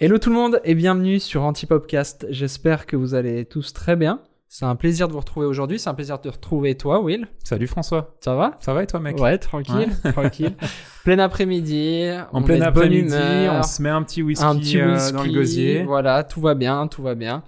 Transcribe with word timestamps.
Hello 0.00 0.16
tout 0.16 0.30
le 0.30 0.36
monde 0.36 0.60
et 0.62 0.76
bienvenue 0.76 1.18
sur 1.18 1.42
Antipopcast. 1.42 2.28
J'espère 2.30 2.86
que 2.86 2.94
vous 2.94 3.14
allez 3.14 3.44
tous 3.44 3.72
très 3.72 3.96
bien. 3.96 4.20
C'est 4.46 4.64
un 4.64 4.76
plaisir 4.76 5.08
de 5.08 5.12
vous 5.12 5.18
retrouver 5.18 5.44
aujourd'hui. 5.44 5.80
C'est 5.80 5.90
un 5.90 5.94
plaisir 5.94 6.20
de 6.20 6.28
retrouver 6.28 6.76
toi, 6.76 7.00
Will. 7.00 7.26
Salut 7.42 7.66
François. 7.66 8.14
Ça 8.20 8.36
va? 8.36 8.56
Ça 8.60 8.72
va 8.74 8.84
et 8.84 8.86
toi, 8.86 9.00
mec? 9.00 9.18
Ouais, 9.18 9.38
tranquille, 9.38 9.88
tranquille. 10.12 10.54
Plein 11.04 11.18
après-midi. 11.18 12.10
En 12.30 12.42
plein 12.42 12.60
après-midi, 12.60 13.12
on 13.50 13.64
se 13.64 13.82
met 13.82 13.88
un 13.88 14.04
petit 14.04 14.22
whisky, 14.22 14.44
un 14.44 14.54
petit 14.54 14.80
euh, 14.80 15.10
dans 15.10 15.24
le 15.24 15.32
gosier. 15.32 15.82
Voilà, 15.82 16.22
tout 16.22 16.40
va 16.40 16.54
bien, 16.54 16.86
tout 16.86 17.02
va 17.02 17.16
bien. 17.16 17.42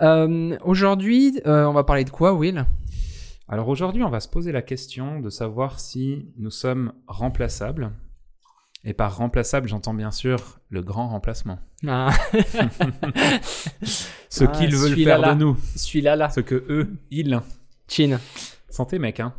Euh, 0.00 0.56
aujourd'hui, 0.64 1.38
euh, 1.46 1.66
on 1.66 1.74
va 1.74 1.84
parler 1.84 2.04
de 2.04 2.10
quoi, 2.10 2.32
Will? 2.32 2.64
Alors 3.46 3.68
aujourd'hui, 3.68 4.02
on 4.04 4.10
va 4.10 4.20
se 4.20 4.28
poser 4.28 4.52
la 4.52 4.62
question 4.62 5.20
de 5.20 5.28
savoir 5.28 5.78
si 5.78 6.30
nous 6.38 6.50
sommes 6.50 6.94
remplaçables. 7.06 7.90
Et 8.84 8.94
par 8.94 9.16
remplaçable, 9.18 9.68
j'entends 9.68 9.92
bien 9.94 10.10
sûr 10.10 10.58
le 10.70 10.82
grand 10.82 11.08
remplacement. 11.08 11.58
ah, 11.86 12.10
Ce 14.28 14.44
Ah, 14.44 14.46
qu'ils 14.48 14.74
veulent 14.74 14.96
faire 14.96 15.18
là. 15.18 15.34
de 15.34 15.40
nous. 15.40 15.56
Celui-là, 15.76 16.16
là. 16.16 16.30
Ce 16.30 16.40
que 16.40 16.54
eux, 16.68 16.96
ils. 17.10 17.40
Chin. 17.88 18.18
Santé, 18.68 18.98
mec, 18.98 19.20
hein. 19.20 19.34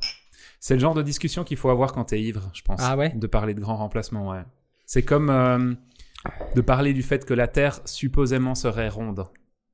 C'est 0.59 0.75
le 0.75 0.79
genre 0.79 0.93
de 0.93 1.01
discussion 1.01 1.43
qu'il 1.43 1.57
faut 1.57 1.69
avoir 1.69 1.91
quand 1.93 2.05
t'es 2.05 2.21
ivre, 2.21 2.49
je 2.53 2.61
pense. 2.61 2.79
Ah 2.83 2.95
ouais 2.95 3.09
De 3.15 3.25
parler 3.27 3.53
de 3.55 3.59
grand 3.61 3.77
remplacement, 3.77 4.29
ouais. 4.29 4.43
C'est 4.85 5.01
comme 5.03 5.29
euh, 5.31 5.73
de 6.55 6.61
parler 6.61 6.93
du 6.93 7.01
fait 7.01 7.25
que 7.25 7.33
la 7.33 7.47
Terre 7.47 7.79
supposément 7.85 8.53
serait 8.53 8.89
ronde. 8.89 9.25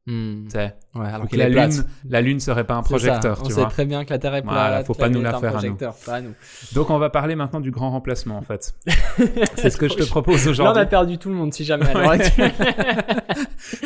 Ouais, 0.07 0.73
alors 0.95 1.27
que 1.27 1.35
qu'elle 1.35 1.53
la 1.53 1.67
lune, 1.67 1.83
la 2.09 2.21
lune 2.21 2.39
serait 2.39 2.63
pas 2.63 2.75
un 2.75 2.81
ça. 2.81 2.89
projecteur, 2.89 3.39
On 3.41 3.45
tu 3.47 3.53
sait 3.53 3.59
vois. 3.59 3.69
très 3.69 3.85
bien 3.85 4.05
que 4.05 4.09
la 4.11 4.19
Terre 4.19 4.35
est 4.35 4.41
plate. 4.41 4.53
Voilà, 4.53 4.83
faut 4.85 4.93
pas 4.93 5.09
nous 5.09 5.21
la 5.21 5.31
faire 5.31 5.39
à 5.39 5.41
nous. 5.47 5.51
projecteur, 5.57 5.95
pas 6.05 6.15
à 6.15 6.21
nous. 6.21 6.33
Donc 6.73 6.89
on 6.89 6.97
va 6.97 7.09
parler 7.09 7.35
maintenant 7.35 7.59
du 7.59 7.71
grand 7.71 7.91
remplacement 7.91 8.37
en 8.37 8.41
fait. 8.41 8.73
C'est 9.55 9.69
ce 9.69 9.75
que 9.77 9.89
je 9.89 9.95
te 9.95 10.03
propose 10.03 10.45
Là, 10.45 10.47
on 10.47 10.51
aujourd'hui. 10.51 10.81
a 10.81 10.85
perdu 10.85 11.17
tout 11.17 11.27
le 11.29 11.35
monde, 11.35 11.53
si 11.53 11.65
jamais. 11.65 11.85
l'heure 11.93 12.11
actuelle. 12.11 12.53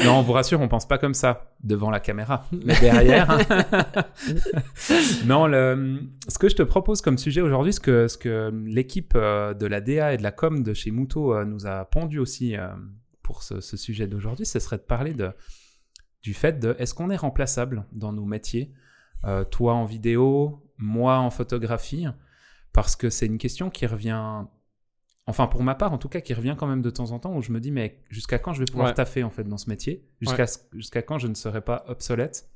Non, 0.05 0.19
on 0.19 0.21
vous 0.21 0.33
rassure, 0.33 0.61
on 0.61 0.67
pense 0.67 0.87
pas 0.87 0.97
comme 0.97 1.13
ça 1.13 1.51
devant 1.63 1.89
la 1.89 1.99
caméra, 1.99 2.45
mais 2.51 2.79
derrière. 2.79 3.37
non, 5.25 5.47
le... 5.47 5.99
ce 6.27 6.37
que 6.37 6.49
je 6.49 6.55
te 6.55 6.63
propose 6.63 7.01
comme 7.01 7.17
sujet 7.17 7.41
aujourd'hui, 7.41 7.73
ce 7.73 7.79
que, 7.79 8.07
ce 8.07 8.17
que 8.17 8.51
l'équipe 8.65 9.13
euh, 9.15 9.53
de 9.53 9.65
la 9.65 9.81
DA 9.81 10.13
et 10.13 10.17
de 10.17 10.23
la 10.23 10.31
com 10.31 10.63
de 10.63 10.73
chez 10.73 10.91
Muto 10.91 11.33
euh, 11.33 11.45
nous 11.45 11.65
a 11.65 11.85
pondu 11.85 12.19
aussi 12.19 12.55
euh, 12.55 12.67
pour 13.23 13.43
ce, 13.43 13.59
ce 13.61 13.75
sujet 13.77 14.07
d'aujourd'hui, 14.07 14.45
ce 14.45 14.59
serait 14.59 14.77
de 14.77 14.83
parler 14.83 15.13
de, 15.13 15.31
du 16.21 16.33
fait 16.33 16.59
de 16.59 16.75
est-ce 16.79 16.93
qu'on 16.93 17.09
est 17.09 17.15
remplaçable 17.17 17.85
dans 17.91 18.13
nos 18.13 18.25
métiers, 18.25 18.71
Euh, 19.23 19.43
toi 19.43 19.73
en 19.75 19.85
vidéo, 19.85 20.65
moi 20.79 21.19
en 21.19 21.29
photographie, 21.29 22.07
parce 22.73 22.95
que 22.95 23.09
c'est 23.11 23.27
une 23.27 23.37
question 23.37 23.69
qui 23.69 23.85
revient. 23.85 24.45
Enfin, 25.27 25.45
pour 25.45 25.61
ma 25.63 25.75
part, 25.75 25.93
en 25.93 25.99
tout 25.99 26.09
cas, 26.09 26.21
qui 26.21 26.33
revient 26.33 26.55
quand 26.57 26.65
même 26.65 26.81
de 26.81 26.89
temps 26.89 27.11
en 27.11 27.19
temps, 27.19 27.35
où 27.37 27.41
je 27.43 27.51
me 27.51 27.59
dis, 27.59 27.69
mais 27.71 28.01
jusqu'à 28.09 28.39
quand 28.39 28.53
je 28.53 28.59
vais 28.59 28.65
pouvoir 28.65 28.87
Ouais. 28.87 28.93
taffer 28.95 29.23
en 29.23 29.29
fait 29.29 29.43
dans 29.43 29.57
ce 29.59 29.69
métier? 29.69 30.07
Jusqu'à 30.73 31.01
quand 31.03 31.19
je 31.19 31.27
ne 31.27 31.35
serai 31.35 31.61
pas 31.61 31.85
obsolète? 31.87 32.49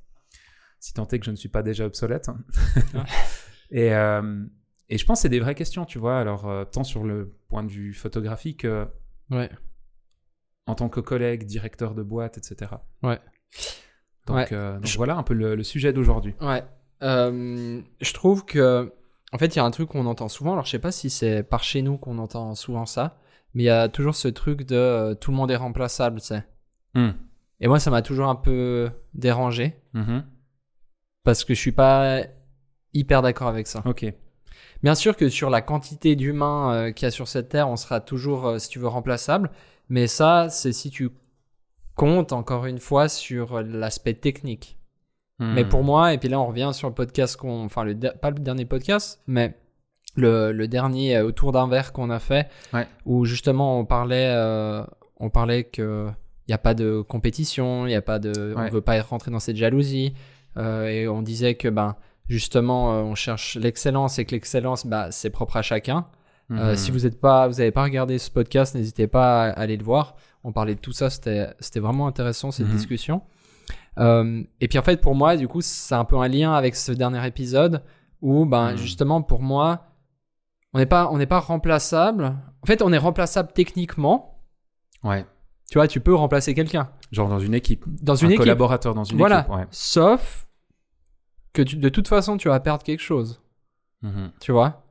Si 0.80 0.94
tant 0.94 1.08
est 1.08 1.20
que 1.20 1.26
je 1.26 1.32
ne 1.32 1.36
suis 1.36 1.50
pas 1.50 1.62
déjà 1.62 1.86
obsolète. 1.86 2.30
hein. 2.30 2.38
et, 3.70 3.94
euh, 3.94 4.44
et 4.90 4.98
je 4.98 5.06
pense 5.06 5.20
que 5.20 5.22
c'est 5.24 5.30
des 5.30 5.40
vraies 5.40 5.54
questions, 5.56 5.86
tu 5.86 6.00
vois. 6.00 6.20
Alors, 6.20 6.48
euh, 6.50 6.66
tant 6.66 6.84
sur 6.84 7.04
le 7.04 7.38
point 7.48 7.64
de 7.64 7.70
vue 7.72 7.94
photographique, 7.94 8.66
ouais. 9.30 9.50
en 10.66 10.74
tant 10.76 10.90
que 10.90 11.00
collègue, 11.00 11.44
directeur 11.46 11.94
de 11.94 12.02
boîte, 12.02 12.38
etc. 12.40 12.72
Ouais. 13.04 13.20
Donc, 14.28 14.38
Ouais. 14.38 14.48
euh, 14.54 14.76
donc 14.76 14.86
Je- 14.86 14.98
voilà 14.98 15.16
un 15.16 15.24
peu 15.24 15.34
le, 15.34 15.56
le 15.56 15.64
sujet 15.64 15.94
d'aujourd'hui. 15.94 16.34
Ouais. 16.42 16.64
Euh, 17.04 17.82
je 18.02 18.14
trouve 18.14 18.46
que, 18.46 18.92
en 19.32 19.38
fait, 19.38 19.48
il 19.48 19.58
y 19.58 19.60
a 19.60 19.64
un 19.66 19.72
truc 19.72 19.90
qu'on 19.90 20.06
entend 20.08 20.28
souvent. 20.30 20.54
Alors, 20.54 20.66
je 20.66 20.72
sais 20.72 20.80
pas 20.80 20.92
si 20.92 21.10
c'est 21.10 21.44
par 21.44 21.64
chez 21.64 21.82
nous 21.82 21.98
qu'on 21.98 22.18
entend 22.18 22.56
souvent 22.56 22.86
ça, 22.86 23.18
mais 23.54 23.64
il 23.64 23.66
y 23.68 23.70
a 23.70 23.88
toujours 23.90 24.16
ce 24.16 24.28
truc 24.28 24.66
de 24.66 24.76
euh, 24.76 25.14
tout 25.16 25.32
le 25.32 25.38
monde 25.38 25.52
est 25.52 25.56
remplaçable, 25.56 26.20
tu 26.22 26.28
sais. 26.28 26.44
Hmm. 26.96 27.12
Et 27.60 27.68
moi, 27.68 27.80
ça 27.80 27.92
m'a 27.92 28.02
toujours 28.02 28.28
un 28.28 28.36
peu 28.36 28.90
dérangé 29.14 29.76
Mhm. 29.94 30.24
parce 31.24 31.44
que 31.44 31.54
je 31.54 31.60
suis 31.60 31.72
pas 31.72 32.22
hyper 32.94 33.22
d'accord 33.22 33.48
avec 33.48 33.68
ça. 33.68 33.82
Ok. 33.86 34.06
Bien 34.84 34.96
sûr 34.96 35.16
que 35.16 35.30
sur 35.30 35.50
la 35.50 35.62
quantité 35.62 36.16
d'humains 36.16 36.74
euh, 36.74 36.92
qu'il 36.92 37.06
y 37.06 37.08
a 37.08 37.12
sur 37.12 37.28
cette 37.28 37.50
terre, 37.50 37.70
on 37.70 37.76
sera 37.76 38.00
toujours, 38.02 38.48
euh, 38.48 38.58
si 38.60 38.70
tu 38.70 38.80
veux, 38.80 38.88
remplaçable. 38.88 39.52
Mais 39.90 40.08
ça, 40.08 40.50
c'est 40.50 40.74
si 40.74 40.90
tu 40.90 41.10
comptes 41.96 42.34
encore 42.34 42.66
une 42.66 42.80
fois 42.80 43.08
sur 43.10 43.62
l'aspect 43.62 44.14
technique. 44.16 44.78
Mais 45.40 45.64
Hmm. 45.66 45.70
pour 45.70 45.84
moi, 45.84 46.14
et 46.14 46.18
puis 46.18 46.30
là 46.30 46.40
on 46.40 46.48
revient 46.48 46.70
sur 46.74 46.88
le 46.88 46.94
podcast 46.94 47.36
qu'on, 47.36 47.66
enfin 47.66 47.84
le 47.84 47.94
pas 47.96 48.30
le 48.30 48.40
dernier 48.40 48.64
podcast, 48.64 49.22
mais 49.28 49.54
le, 50.16 50.54
le 50.54 50.68
dernier 50.70 51.18
euh, 51.18 51.26
autour 51.26 51.52
d'un 51.52 51.68
verre 51.68 51.92
qu'on 51.92 52.10
a 52.10 52.20
fait, 52.20 52.48
Ouais. 52.74 52.88
où 53.06 53.26
justement 53.26 53.78
on 53.78 53.84
parlait, 53.86 54.30
euh, 54.34 54.82
on 55.18 55.30
parlait 55.30 55.66
que 55.66 56.08
il 56.48 56.52
n'y 56.52 56.56
a 56.56 56.58
pas 56.58 56.74
de 56.74 57.02
compétition, 57.02 57.86
il 57.86 57.92
y 57.92 57.96
a 57.96 58.02
pas 58.02 58.18
de, 58.20 58.54
Ouais. 58.56 58.68
on 58.68 58.70
veut 58.70 58.80
pas 58.82 59.02
rentrer 59.02 59.30
dans 59.32 59.40
cette 59.40 59.58
jalousie, 59.58 60.14
euh, 60.56 60.86
et 60.88 61.08
on 61.10 61.22
disait 61.22 61.56
que 61.56 61.68
ben 61.68 61.98
justement 62.30 62.94
euh, 62.94 63.02
on 63.02 63.14
cherche 63.16 63.56
l'excellence 63.58 64.20
et 64.20 64.26
que 64.26 64.32
l'excellence 64.32 64.86
bah 64.88 65.12
c'est 65.12 65.30
propre 65.32 65.58
à 65.58 65.62
chacun. 65.64 66.06
Euh, 66.52 66.72
Mhm. 66.72 66.76
si 66.76 66.92
vous 66.92 67.06
êtes 67.08 67.20
pas, 67.20 67.48
vous 67.48 67.60
avez 67.60 67.72
pas 67.72 67.84
regardé 67.84 68.18
ce 68.20 68.30
podcast, 68.30 68.76
n'hésitez 68.76 69.08
pas 69.08 69.46
à 69.46 69.50
aller 69.52 69.78
le 69.78 69.84
voir. 69.84 70.16
On 70.44 70.52
parlait 70.52 70.76
de 70.76 70.80
tout 70.80 70.92
ça, 70.92 71.10
c'était 71.10 71.80
vraiment 71.80 72.06
intéressant 72.08 72.52
cette 72.52 72.68
Mhm. 72.68 72.74
discussion. 72.76 73.22
Euh, 73.98 74.44
et 74.62 74.68
puis 74.68 74.78
en 74.78 74.84
fait 74.84 75.02
pour 75.02 75.16
moi, 75.16 75.38
du 75.38 75.48
coup, 75.48 75.62
c'est 75.62 75.96
un 75.96 76.06
peu 76.06 76.18
un 76.18 76.28
lien 76.28 76.54
avec 76.54 76.76
ce 76.76 76.92
dernier 76.92 77.26
épisode 77.26 77.82
où 78.22 78.46
ben 78.46 78.72
Mhm. 78.72 78.78
justement 78.78 79.22
pour 79.24 79.42
moi, 79.42 79.86
on 80.74 80.78
n'est 80.78 80.86
pas 80.86 81.10
on 81.12 81.18
n'est 81.18 81.26
pas 81.26 81.40
remplaçable. 81.40 82.36
En 82.62 82.66
fait, 82.68 82.82
on 82.84 82.92
est 82.94 82.98
remplaçable 82.98 83.52
techniquement. 83.54 84.44
Ouais. 85.04 85.26
Tu 85.72 85.80
vois, 85.80 85.88
tu 85.88 86.00
peux 86.00 86.14
remplacer 86.14 86.54
quelqu'un 86.54 86.90
Genre 87.12 87.28
dans 87.30 87.40
une 87.40 87.54
équipe. 87.56 87.86
dans 88.04 88.16
une 88.16 88.28
un 88.28 88.30
équipe. 88.32 88.42
collaborateur 88.42 88.94
dans 88.94 89.04
une 89.04 89.18
Voilà. 89.18 89.40
équipe. 89.42 89.54
Ouais. 89.56 89.66
Sauf 89.72 90.48
que 91.54 91.62
tu- 91.64 91.78
de 91.78 91.90
toute 91.90 92.08
façon, 92.08 92.38
tu 92.38 92.50
vas 92.50 92.60
perdre 92.60 92.84
quelque 92.84 93.02
chose. 93.02 93.42
Mhm. 94.04 94.32
Tu 94.42 94.52
vois? 94.52 94.84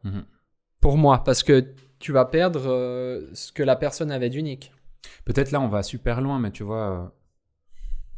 Pour 0.85 0.99
moi, 0.99 1.25
parce 1.25 1.43
que 1.43 1.75
tu 1.99 2.13
vas 2.13 2.27
perdre 2.27 2.67
euh, 2.67 3.31
ce 3.33 3.53
que 3.53 3.63
la 3.63 3.75
personne 3.75 4.11
avait 4.13 4.29
d'unique. 4.29 4.71
Peut-être 5.25 5.51
là, 5.51 5.59
on 5.63 5.69
va 5.69 5.83
super 5.83 6.21
loin, 6.21 6.39
mais 6.39 6.51
tu 6.51 6.63
vois, 6.63 6.91
euh, 6.91 7.09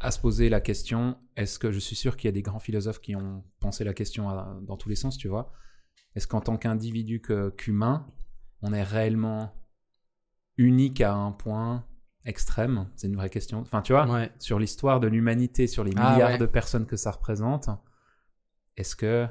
à 0.00 0.10
se 0.10 0.18
poser 0.18 0.48
la 0.48 0.60
question, 0.60 1.16
est-ce 1.36 1.60
que 1.60 1.70
je 1.70 1.78
suis 1.78 1.94
sûr 1.94 2.16
qu'il 2.16 2.26
y 2.26 2.30
a 2.30 2.32
des 2.32 2.42
grands 2.42 2.58
philosophes 2.58 3.00
qui 3.00 3.14
ont 3.14 3.44
pensé 3.60 3.84
la 3.84 3.94
question 3.94 4.28
à- 4.30 4.58
dans 4.62 4.76
tous 4.76 4.88
les 4.88 4.96
sens, 4.96 5.16
tu 5.16 5.28
vois? 5.28 5.52
Est-ce 6.16 6.26
qu'en 6.26 6.40
tant 6.40 6.56
qu'individu, 6.56 7.22
qu'humain, 7.56 8.04
on 8.62 8.72
est 8.72 8.82
réellement 8.82 9.54
unique 10.56 11.00
à 11.02 11.14
un 11.14 11.30
point 11.30 11.84
extrême? 12.24 12.88
C'est 12.96 13.06
une 13.06 13.14
vraie 13.14 13.30
question. 13.30 13.60
Enfin, 13.60 13.80
tu 13.80 13.92
vois, 13.92 14.08
Ouais. 14.08 14.32
sur 14.40 14.58
l'histoire 14.58 14.98
de 14.98 15.06
l'humanité, 15.06 15.68
sur 15.68 15.84
les 15.84 15.92
Ah, 15.96 16.10
milliards 16.14 16.30
ouais. 16.30 16.38
de 16.38 16.46
personnes 16.46 16.86
que 16.86 16.96
ça 16.96 17.12
représente, 17.12 17.68
est-ce 18.76 18.96
que 18.96 19.28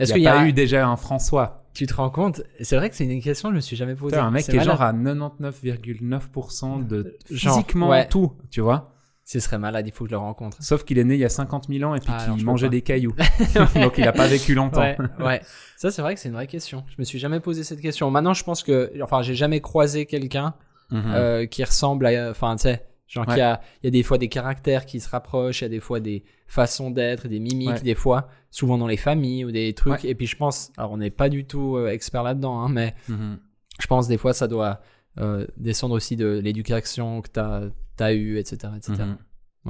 Est-ce 0.00 0.10
il 0.10 0.14
qu'il 0.14 0.22
y 0.24 0.26
a 0.26 0.44
eu 0.44 0.52
déjà 0.52 0.88
un 0.88 0.96
François? 0.96 1.62
Tu 1.76 1.86
te 1.86 1.94
rends 1.94 2.10
compte 2.10 2.42
C'est 2.60 2.76
vrai 2.76 2.88
que 2.90 2.96
c'est 2.96 3.04
une 3.04 3.20
question 3.22 3.50
que 3.50 3.54
je 3.54 3.56
me 3.56 3.60
suis 3.60 3.76
jamais 3.76 3.94
posée. 3.94 4.16
Un 4.16 4.30
mec 4.30 4.44
qui 4.44 4.52
est 4.52 4.54
malade. 4.54 4.66
genre 4.76 4.82
à 4.82 4.92
99,9% 4.92 6.86
de 6.86 7.16
Genre, 7.30 7.54
physiquement 7.54 7.88
ouais. 7.90 8.08
tout, 8.08 8.32
tu 8.50 8.60
vois 8.60 8.92
Ce 9.24 9.40
serait 9.40 9.58
malade, 9.58 9.86
il 9.86 9.92
faut 9.92 10.04
que 10.04 10.10
je 10.10 10.14
le 10.14 10.18
rencontre. 10.18 10.56
Sauf 10.60 10.84
qu'il 10.84 10.98
est 10.98 11.04
né 11.04 11.14
il 11.14 11.20
y 11.20 11.24
a 11.24 11.28
50 11.28 11.66
000 11.68 11.88
ans 11.90 11.94
et 11.94 12.00
puis 12.00 12.10
Ah, 12.12 12.26
qu'il 12.34 12.44
mangeait 12.44 12.68
des 12.68 12.82
cailloux. 12.82 13.14
Donc 13.74 13.98
il 13.98 14.06
a 14.08 14.12
pas 14.12 14.26
vécu 14.26 14.54
longtemps. 14.54 14.80
Ouais, 14.80 14.96
ouais. 15.20 15.40
Ça, 15.76 15.90
c'est 15.90 16.02
vrai 16.02 16.14
que 16.14 16.20
c'est 16.20 16.28
une 16.28 16.34
vraie 16.34 16.46
question. 16.46 16.84
Je 16.88 16.94
me 16.98 17.04
suis 17.04 17.18
jamais 17.18 17.40
posé 17.40 17.64
cette 17.64 17.80
question. 17.80 18.10
Maintenant, 18.10 18.34
je 18.34 18.44
pense 18.44 18.62
que, 18.62 18.92
enfin, 19.02 19.22
j'ai 19.22 19.34
jamais 19.34 19.60
croisé 19.60 20.06
quelqu'un 20.06 20.54
Mhm. 20.92 21.02
euh, 21.14 21.46
qui 21.46 21.64
ressemble 21.64 22.06
à, 22.06 22.30
enfin, 22.30 22.54
tu 22.54 22.62
sais, 22.62 22.86
genre 23.06 23.26
Ouais. 23.26 23.34
qu'il 23.34 23.38
y 23.38 23.42
a, 23.42 23.60
il 23.82 23.86
y 23.86 23.88
a 23.88 23.90
des 23.90 24.02
fois 24.02 24.18
des 24.18 24.28
caractères 24.28 24.84
qui 24.86 24.98
se 25.00 25.08
rapprochent, 25.08 25.60
il 25.60 25.64
y 25.64 25.66
a 25.66 25.70
des 25.70 25.80
fois 25.80 26.00
des 26.00 26.24
façons 26.46 26.90
d'être, 26.90 27.28
des 27.28 27.38
mimiques, 27.40 27.68
Ouais. 27.68 27.80
des 27.80 27.94
fois, 27.94 28.28
souvent 28.50 28.78
dans 28.78 28.86
les 28.86 28.96
familles 28.96 29.44
ou 29.44 29.50
des 29.52 29.74
trucs. 29.74 30.02
Ouais. 30.02 30.10
Et 30.10 30.14
puis, 30.14 30.26
je 30.26 30.36
pense, 30.36 30.72
alors, 30.76 30.92
on 30.92 30.96
n'est 30.96 31.10
pas 31.10 31.28
du 31.28 31.44
tout 31.46 31.76
euh, 31.76 31.88
expert 31.90 32.22
là-dedans, 32.22 32.60
hein, 32.60 32.68
mais 32.68 32.94
Mhm. 33.08 33.38
je 33.80 33.86
pense 33.86 34.08
des 34.08 34.18
fois, 34.18 34.32
ça 34.32 34.48
doit 34.48 34.80
euh, 35.18 35.46
descendre 35.56 35.94
aussi 35.94 36.14
de 36.16 36.26
l'éducation 36.42 37.22
que 37.22 37.28
t'as, 37.30 37.62
t'as 37.96 38.12
eu, 38.12 38.38
etc., 38.38 38.72
etc. 38.76 38.92
Mhm. 39.04 39.18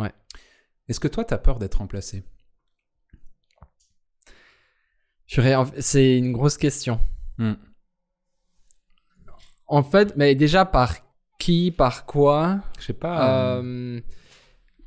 Ouais. 0.02 0.12
Est-ce 0.88 0.98
que 1.00 1.08
toi, 1.08 1.24
tu 1.24 1.34
as 1.34 1.38
peur 1.38 1.58
d'être 1.58 1.76
remplacé? 1.78 2.24
C'est 5.80 6.18
une 6.18 6.32
grosse 6.32 6.56
question. 6.56 7.00
Hmm. 7.38 7.54
En 9.66 9.82
fait, 9.82 10.16
mais 10.16 10.34
déjà 10.34 10.64
par 10.64 10.94
qui, 11.38 11.70
par 11.70 12.06
quoi 12.06 12.60
Je 12.78 12.84
sais 12.86 12.92
pas. 12.92 13.56
euh, 13.58 14.00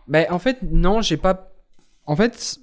Mais 0.08 0.30
en 0.30 0.40
fait, 0.40 0.62
non, 0.64 1.02
j'ai 1.02 1.18
pas. 1.18 1.54
En 2.06 2.16
fait, 2.16 2.60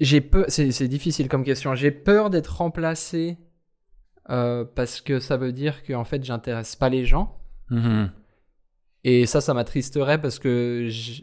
j'ai 0.00 0.20
peur. 0.20 0.46
C'est 0.48 0.88
difficile 0.88 1.28
comme 1.28 1.44
question. 1.44 1.74
J'ai 1.74 1.90
peur 1.90 2.30
d'être 2.30 2.56
remplacé 2.56 3.38
euh, 4.30 4.64
parce 4.64 5.00
que 5.00 5.20
ça 5.20 5.36
veut 5.36 5.52
dire 5.52 5.82
que 5.82 5.92
en 5.92 6.04
fait, 6.04 6.24
j'intéresse 6.24 6.76
pas 6.76 6.88
les 6.88 7.04
gens. 7.04 7.38
mhm. 7.70 8.10
Et 9.04 9.26
ça, 9.26 9.40
ça 9.40 9.52
m'attristerait 9.52 10.20
parce 10.20 10.38
que 10.38 10.86
je, 10.88 11.22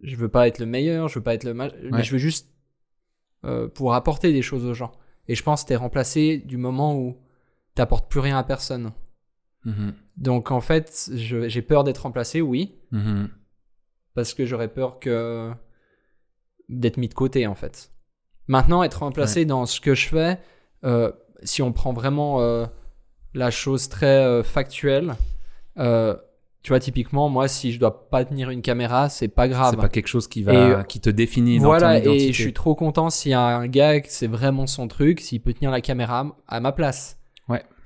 je 0.00 0.16
veux 0.16 0.28
pas 0.28 0.48
être 0.48 0.58
le 0.58 0.66
meilleur, 0.66 1.06
je 1.06 1.20
veux 1.20 1.22
pas 1.22 1.34
être 1.34 1.44
le 1.44 1.54
mal, 1.54 1.72
mais 1.92 2.02
je 2.02 2.10
veux 2.10 2.18
juste 2.18 2.50
euh, 3.44 3.68
pour 3.68 3.94
apporter 3.94 4.32
des 4.32 4.42
choses 4.42 4.64
aux 4.66 4.74
gens. 4.74 4.90
Et 5.28 5.36
je 5.36 5.42
pense 5.44 5.62
que 5.62 5.68
t'es 5.68 5.76
remplacé 5.76 6.38
du 6.38 6.56
moment 6.56 6.96
où 6.98 7.16
t'apportes 7.76 8.10
plus 8.10 8.18
rien 8.18 8.36
à 8.36 8.42
personne. 8.42 8.90
Mhm. 9.66 9.92
Donc 10.16 10.50
en 10.50 10.60
fait, 10.62 11.10
j'ai 11.12 11.60
peur 11.62 11.84
d'être 11.84 11.98
remplacé, 11.98 12.40
oui, 12.40 12.76
Mhm. 12.92 13.28
parce 14.14 14.32
que 14.32 14.46
j'aurais 14.46 14.68
peur 14.68 14.98
que 14.98 15.50
d'être 16.70 16.96
mis 16.96 17.08
de 17.08 17.14
côté 17.14 17.46
en 17.46 17.54
fait. 17.54 17.90
Maintenant, 18.48 18.82
être 18.82 19.00
remplacé 19.00 19.44
dans 19.44 19.66
ce 19.66 19.80
que 19.80 19.94
je 19.94 20.08
fais, 20.08 20.38
euh, 20.84 21.12
si 21.42 21.60
on 21.62 21.72
prend 21.72 21.92
vraiment 21.92 22.40
euh, 22.40 22.64
la 23.34 23.50
chose 23.50 23.88
très 23.88 24.24
euh, 24.24 24.42
factuelle, 24.42 25.16
tu 25.76 26.70
vois, 26.70 26.80
typiquement, 26.80 27.28
moi, 27.28 27.46
si 27.46 27.72
je 27.72 27.78
dois 27.78 28.08
pas 28.08 28.24
tenir 28.24 28.50
une 28.50 28.60
caméra, 28.62 29.08
c'est 29.08 29.28
pas 29.28 29.46
grave. 29.46 29.70
C'est 29.72 29.80
pas 29.80 29.88
quelque 29.88 30.08
chose 30.08 30.26
qui, 30.26 30.42
va, 30.42 30.80
Et, 30.80 30.84
qui 30.88 30.98
te 31.00 31.10
définit 31.10 31.58
dans 31.60 31.66
Voilà, 31.66 31.92
ton 32.00 32.04
identité. 32.06 32.28
et 32.28 32.32
je 32.32 32.42
suis 32.42 32.52
trop 32.52 32.74
content 32.74 33.08
s'il 33.10 33.30
y 33.30 33.34
a 33.34 33.40
un 33.40 33.68
gars 33.68 34.00
c'est 34.08 34.26
vraiment 34.26 34.66
son 34.66 34.88
truc, 34.88 35.20
s'il 35.20 35.40
peut 35.40 35.52
tenir 35.52 35.70
la 35.70 35.80
caméra 35.80 36.36
à 36.48 36.58
ma 36.60 36.72
place. 36.72 37.18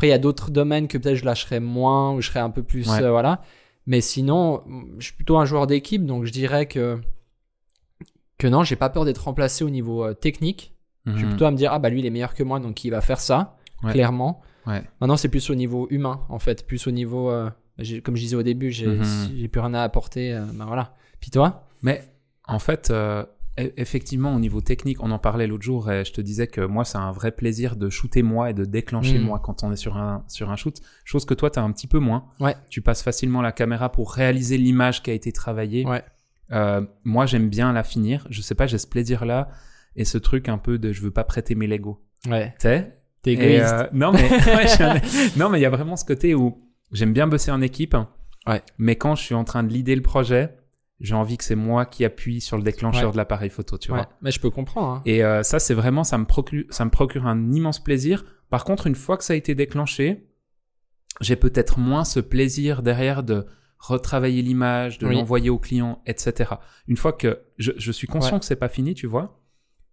Après, 0.00 0.06
il 0.06 0.11
y 0.12 0.14
a 0.14 0.19
d'autres 0.19 0.50
domaines 0.50 0.88
que 0.88 0.97
peut-être 0.97 1.17
je 1.17 1.26
lâcherais 1.26 1.61
moins 1.61 2.14
ou 2.14 2.23
je 2.23 2.29
serais 2.29 2.41
un 2.41 2.49
peu 2.49 2.62
plus. 2.62 2.88
Ouais. 2.91 3.02
euh, 3.02 3.11
voilà. 3.11 3.43
Mais 3.85 4.00
sinon, 4.00 4.62
je 4.99 5.05
suis 5.05 5.12
plutôt 5.14 5.37
un 5.37 5.44
joueur 5.44 5.67
d'équipe, 5.67 6.06
donc 6.06 6.25
je 6.25 6.32
dirais 6.32 6.64
que. 6.64 6.99
Que 8.38 8.47
non, 8.47 8.64
j'ai 8.64 8.76
pas 8.76 8.88
peur 8.88 9.05
d'être 9.05 9.19
remplacé 9.25 9.62
au 9.62 9.69
niveau 9.69 10.02
euh, 10.02 10.14
technique. 10.14 10.73
Je 11.05 11.12
suis 11.12 11.25
Mhm. 11.25 11.29
plutôt 11.32 11.44
à 11.44 11.50
me 11.50 11.56
dire, 11.58 11.70
ah 11.75 11.79
bah 11.79 11.91
lui 11.91 12.00
il 12.00 12.06
est 12.06 12.11
meilleur 12.11 12.32
que 12.32 12.43
moi, 12.43 12.61
donc 12.61 12.82
il 12.82 12.88
va 12.91 13.02
faire 13.02 13.20
ça, 13.20 13.58
Ouais. 13.82 13.93
clairement. 13.93 14.41
Ouais. 14.67 14.82
Maintenant, 15.02 15.19
c'est 15.19 15.29
plus 15.29 15.50
au 15.50 15.55
niveau 15.55 15.87
humain, 15.91 16.23
en 16.31 16.38
fait, 16.38 16.67
plus 16.67 16.87
au 16.87 16.91
niveau. 16.93 17.31
euh, 17.31 17.50
comme 18.03 18.17
je 18.17 18.23
disais 18.23 18.37
au 18.37 18.43
début, 18.43 18.70
j'ai 18.70 19.05
si 19.05 19.38
j'ai 19.38 19.49
plus 19.49 19.61
rien 19.61 19.75
à 19.75 19.82
apporter. 19.82 20.32
ben 20.55 20.64
voilà. 20.64 20.94
Puis 21.20 21.31
toi? 21.31 21.67
Mais 21.82 22.03
en 22.49 22.58
fait, 22.58 22.91
effectivement, 23.56 24.35
au 24.35 24.38
niveau 24.41 24.61
technique, 24.61 25.02
on 25.02 25.11
en 25.11 25.19
parlait 25.19 25.47
l'autre 25.47 25.62
jour 25.64 25.91
et 25.91 26.05
je 26.05 26.12
te 26.12 26.20
disais 26.20 26.47
que 26.47 26.61
moi, 26.62 26.85
c'est 26.85 26.99
un 26.99 27.12
vrai 27.12 27.31
plaisir 27.32 27.76
de 27.76 27.91
shooter 27.91 28.23
moi 28.23 28.50
et 28.50 28.55
de 28.55 28.64
déclencher 28.64 29.19
Mm. 29.19 29.23
moi 29.23 29.38
quand 29.43 29.62
on 29.64 29.73
est 29.73 29.76
sur 29.76 29.97
un, 29.97 30.25
sur 30.29 30.50
un 30.50 30.56
shoot. 30.56 30.76
Chose 31.05 31.25
que 31.25 31.35
toi, 31.35 31.50
tu 31.50 31.58
as 31.58 31.62
un 31.62 31.70
petit 31.73 31.87
peu 31.87 31.99
moins. 31.99 32.26
Ouais. 32.41 32.55
Tu 32.70 32.81
passes 32.81 33.02
facilement 33.02 33.43
la 33.43 33.52
caméra 33.52 33.91
pour 33.93 34.12
réaliser 34.12 34.56
l'image 34.56 35.02
qui 35.02 35.11
a 35.11 35.14
été 35.14 35.32
travaillée. 35.32 35.85
Ouais. 35.87 36.02
Euh, 36.52 36.81
moi, 37.05 37.26
j'aime 37.26 37.49
bien 37.49 37.73
la 37.73 37.82
finir. 37.85 38.26
Je 38.31 38.41
sais 38.41 38.55
pas, 38.55 38.67
j'ai 38.67 38.79
ce 38.79 38.87
plaisir-là 38.87 39.49
et 39.96 40.05
ce 40.05 40.19
truc 40.19 40.49
un 40.49 40.58
peu 40.58 40.79
de 40.79 40.93
je 40.93 41.03
veux 41.03 41.11
pas 41.11 41.25
prêter 41.25 41.55
mes 41.55 41.67
Lego. 41.67 42.03
Ouais. 42.29 42.49
Tu 42.58 42.62
sais 42.62 42.96
T'es 43.23 43.32
Et, 43.32 43.35
égoïste. 43.35 43.75
euh, 43.75 43.87
non, 43.93 44.12
mais 44.12 44.31
ouais, 44.31 45.58
il 45.58 45.61
y 45.61 45.67
a 45.67 45.70
vraiment 45.70 45.96
ce 45.96 46.06
côté 46.06 46.35
où 46.35 46.67
j'aime 46.93 47.12
bien 47.12 47.26
bosser 47.26 47.50
en 47.50 47.61
équipe. 47.61 47.94
Ouais. 48.46 48.62
Mais 48.79 48.96
quand 48.96 49.14
je 49.14 49.23
suis 49.23 49.35
en 49.35 49.44
train 49.44 49.62
de 49.62 49.69
leader 49.70 49.94
le 49.96 50.00
projet, 50.03 50.56
j'ai 51.00 51.14
envie 51.14 51.37
que 51.38 51.44
c'est 51.44 51.55
moi 51.56 51.87
qui 51.87 52.05
appuie 52.05 52.41
sur 52.41 52.56
le 52.58 52.62
déclencheur 52.62 53.06
Ouais. 53.06 53.12
de 53.12 53.17
l'appareil 53.17 53.49
photo, 53.50 53.79
tu 53.79 53.91
Ouais. 53.91 53.99
vois. 53.99 54.08
Mais 54.20 54.31
je 54.31 54.38
peux 54.41 54.50
comprendre. 54.50 54.88
hein. 54.88 55.02
Et 55.06 55.25
euh, 55.25 55.43
ça, 55.43 55.58
c'est 55.58 55.75
vraiment, 55.75 56.05
ça 56.05 56.19
me, 56.19 56.26
procure, 56.26 56.64
ça 56.70 56.85
me 56.85 56.91
procure 56.91 57.26
un 57.26 57.50
immense 57.52 57.82
plaisir. 57.82 58.25
Par 58.50 58.64
contre, 58.64 58.87
une 58.87 58.94
fois 58.94 59.17
que 59.17 59.25
ça 59.25 59.32
a 59.32 59.37
été 59.37 59.55
déclenché, 59.55 60.29
j'ai 61.20 61.37
peut-être 61.37 61.79
moins 61.79 62.05
ce 62.05 62.20
plaisir 62.20 62.82
derrière 62.82 63.23
de 63.23 63.47
retravailler 63.79 64.43
l'image, 64.43 64.99
de 64.99 65.06
Oui. 65.06 65.14
l'envoyer 65.14 65.49
au 65.50 65.58
client, 65.58 66.02
etc. 66.06 66.50
Une 66.87 66.97
fois 66.99 67.12
que 67.14 67.41
je, 67.56 67.73
je 67.79 67.93
suis 67.93 68.06
conscient 68.06 68.35
Ouais. 68.35 68.41
que 68.41 68.44
c'est 68.44 68.56
pas 68.56 68.69
fini, 68.69 68.94
tu 68.94 69.06
vois, 69.06 69.41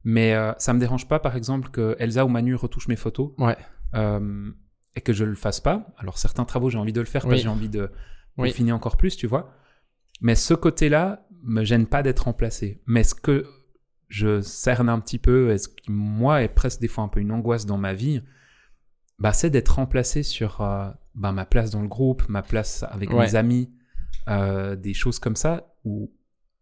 mais 0.03 0.33
euh, 0.33 0.51
ça 0.57 0.73
me 0.73 0.79
dérange 0.79 1.07
pas, 1.07 1.19
par 1.19 1.35
exemple, 1.37 1.69
que 1.69 1.95
Elsa 1.99 2.25
ou 2.25 2.27
Manu 2.29 2.53
retouchent 2.55 2.89
mes 2.89 2.95
photos 2.97 3.31
Ouais. 3.37 3.55
euh, 3.95 4.51
et 4.95 5.01
que 5.01 5.13
je 5.13 5.23
le 5.23 5.35
fasse 5.35 5.61
pas. 5.61 5.87
Alors 5.97 6.17
certains 6.17 6.43
travaux, 6.43 6.69
j'ai 6.69 6.77
envie 6.77 6.91
de 6.93 6.99
le 6.99 7.05
faire 7.05 7.21
parce 7.21 7.31
Oui. 7.31 7.37
que 7.37 7.43
j'ai 7.43 7.49
envie 7.49 7.69
de 7.69 7.89
Oui. 8.37 8.51
finir 8.51 8.75
encore 8.75 8.97
plus, 8.97 9.15
tu 9.15 9.25
vois. 9.27 9.51
Mais 10.19 10.35
ce 10.35 10.53
côté-là 10.53 11.27
me 11.43 11.63
gêne 11.63 11.87
pas 11.87 12.03
d'être 12.03 12.21
remplacé. 12.25 12.81
Mais 12.87 13.03
ce 13.03 13.15
que 13.15 13.45
je 14.07 14.41
cerne 14.41 14.89
un 14.89 14.99
petit 14.99 15.19
peu, 15.19 15.51
et 15.51 15.57
ce 15.57 15.67
qui 15.67 15.91
moi 15.91 16.41
est 16.43 16.47
presque 16.49 16.79
des 16.79 16.87
fois 16.87 17.03
un 17.03 17.07
peu 17.07 17.19
une 17.19 17.31
angoisse 17.31 17.65
dans 17.65 17.77
ma 17.77 17.93
vie, 17.93 18.21
bah, 19.19 19.33
c'est 19.33 19.49
d'être 19.49 19.75
remplacé 19.75 20.23
sur 20.23 20.61
euh, 20.61 20.89
bah, 21.15 21.31
ma 21.31 21.45
place 21.45 21.71
dans 21.71 21.81
le 21.81 21.87
groupe, 21.87 22.27
ma 22.29 22.41
place 22.41 22.83
avec 22.89 23.09
Ouais. 23.11 23.25
mes 23.25 23.35
amis, 23.35 23.71
euh, 24.29 24.75
des 24.75 24.93
choses 24.93 25.19
comme 25.19 25.35
ça 25.35 25.73
où 25.83 26.11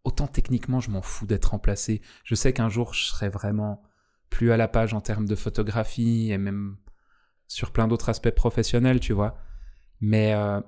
autant 0.03 0.27
techniquement 0.27 0.79
je 0.79 0.91
m'en 0.91 1.01
fous 1.01 1.25
d'être 1.25 1.45
remplacé. 1.51 2.01
Je 2.23 2.35
sais 2.35 2.53
qu'un 2.53 2.69
jour 2.69 2.93
je 2.93 3.05
serai 3.05 3.29
vraiment 3.29 3.81
plus 4.29 4.51
à 4.51 4.57
la 4.57 4.67
page 4.67 4.93
en 4.93 5.01
termes 5.01 5.27
de 5.27 5.35
photographie 5.35 6.31
et 6.31 6.37
même 6.37 6.77
sur 7.47 7.71
plein 7.71 7.87
d'autres 7.87 8.09
aspects 8.09 8.31
professionnels, 8.31 8.99
tu 8.99 9.13
vois. 9.13 9.37
Mais 10.01 10.33
euh, 10.33 10.61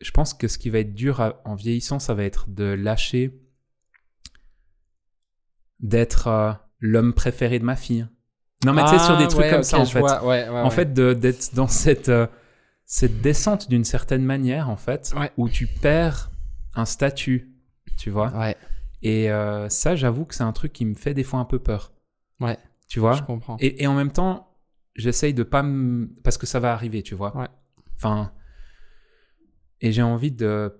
je 0.00 0.10
pense 0.10 0.34
que 0.34 0.48
ce 0.48 0.58
qui 0.58 0.70
va 0.70 0.78
être 0.80 0.94
dur 0.94 1.20
à- 1.20 1.40
en 1.44 1.54
vieillissant, 1.54 1.98
ça 1.98 2.14
va 2.14 2.24
être 2.24 2.48
de 2.50 2.64
lâcher 2.64 3.32
d'être 5.80 6.26
euh, 6.28 6.52
l'homme 6.80 7.12
préféré 7.12 7.58
de 7.58 7.64
ma 7.64 7.76
fille. 7.76 8.06
Non, 8.64 8.72
mais 8.72 8.82
tu 8.84 8.90
sais, 8.90 8.98
sur 8.98 9.16
des 9.16 9.24
Ah, 9.24 9.28
trucs 9.28 9.40
ouais, 9.42 9.50
comme 9.50 9.62
ça, 9.62 9.78
en 9.78 9.84
fait. 9.84 10.00
vois, 10.00 10.24
ouais, 10.26 10.48
ouais, 10.48 10.60
En 10.60 10.70
fait, 10.70 10.92
d'être 10.92 11.54
dans 11.54 11.68
cette, 11.68 12.08
euh, 12.08 12.26
cette 12.84 13.20
descente 13.20 13.68
d'une 13.68 13.84
certaine 13.84 14.24
manière, 14.24 14.68
en 14.68 14.76
fait, 14.76 15.14
où 15.36 15.48
tu 15.48 15.66
perds 15.66 16.30
un 16.74 16.84
statut, 16.84 17.52
tu 17.96 18.10
vois. 18.10 18.32
Et 19.02 19.30
euh, 19.30 19.68
ça, 19.68 19.94
j'avoue 19.94 20.24
que 20.24 20.34
c'est 20.34 20.42
un 20.42 20.52
truc 20.52 20.72
qui 20.72 20.84
me 20.84 20.94
fait 20.94 21.14
des 21.14 21.22
fois 21.22 21.38
un 21.38 21.44
peu 21.44 21.60
peur. 21.60 21.92
Ouais. 22.40 22.58
Tu 22.88 22.98
vois? 22.98 23.12
Je 23.12 23.22
comprends. 23.22 23.56
et, 23.60 23.82
et 23.84 23.86
en 23.86 23.94
même 23.94 24.10
temps, 24.10 24.56
j'essaye 24.96 25.34
de 25.34 25.44
pas 25.44 25.62
me... 25.62 26.08
Parce 26.24 26.36
que 26.38 26.46
ça 26.46 26.58
va 26.58 26.72
arriver, 26.72 27.02
tu 27.04 27.14
vois. 27.14 27.36
Ouais. 27.36 27.48
Enfin... 27.96 28.32
Et 29.80 29.92
j'ai 29.92 30.02
envie 30.02 30.32
de 30.32 30.74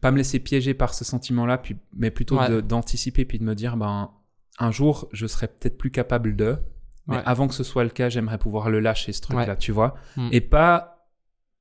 pas 0.00 0.10
me 0.10 0.16
laisser 0.16 0.40
piéger 0.40 0.74
par 0.74 0.92
ce 0.94 1.04
sentiment-là, 1.04 1.58
puis, 1.58 1.76
mais 1.94 2.10
plutôt 2.10 2.38
Ouais. 2.38 2.62
d'anticiper, 2.62 3.24
puis 3.24 3.38
de 3.38 3.44
me 3.44 3.54
dire, 3.54 3.76
ben, 3.76 4.10
un 4.58 4.70
jour, 4.72 5.08
je 5.12 5.26
serai 5.26 5.46
peut-être 5.48 5.78
plus 5.78 5.90
capable 5.90 6.34
de... 6.36 6.58
Mais 7.06 7.16
Ouais. 7.16 7.22
avant 7.26 7.46
que 7.48 7.54
ce 7.54 7.62
soit 7.64 7.84
le 7.84 7.90
cas, 7.90 8.08
j'aimerais 8.08 8.38
pouvoir 8.38 8.70
le 8.70 8.80
lâcher, 8.80 9.12
ce 9.12 9.20
truc-là, 9.20 9.46
Ouais. 9.48 9.56
tu 9.58 9.72
vois. 9.72 9.94
Mm. 10.16 10.28
Et 10.32 10.40
pas... 10.40 10.90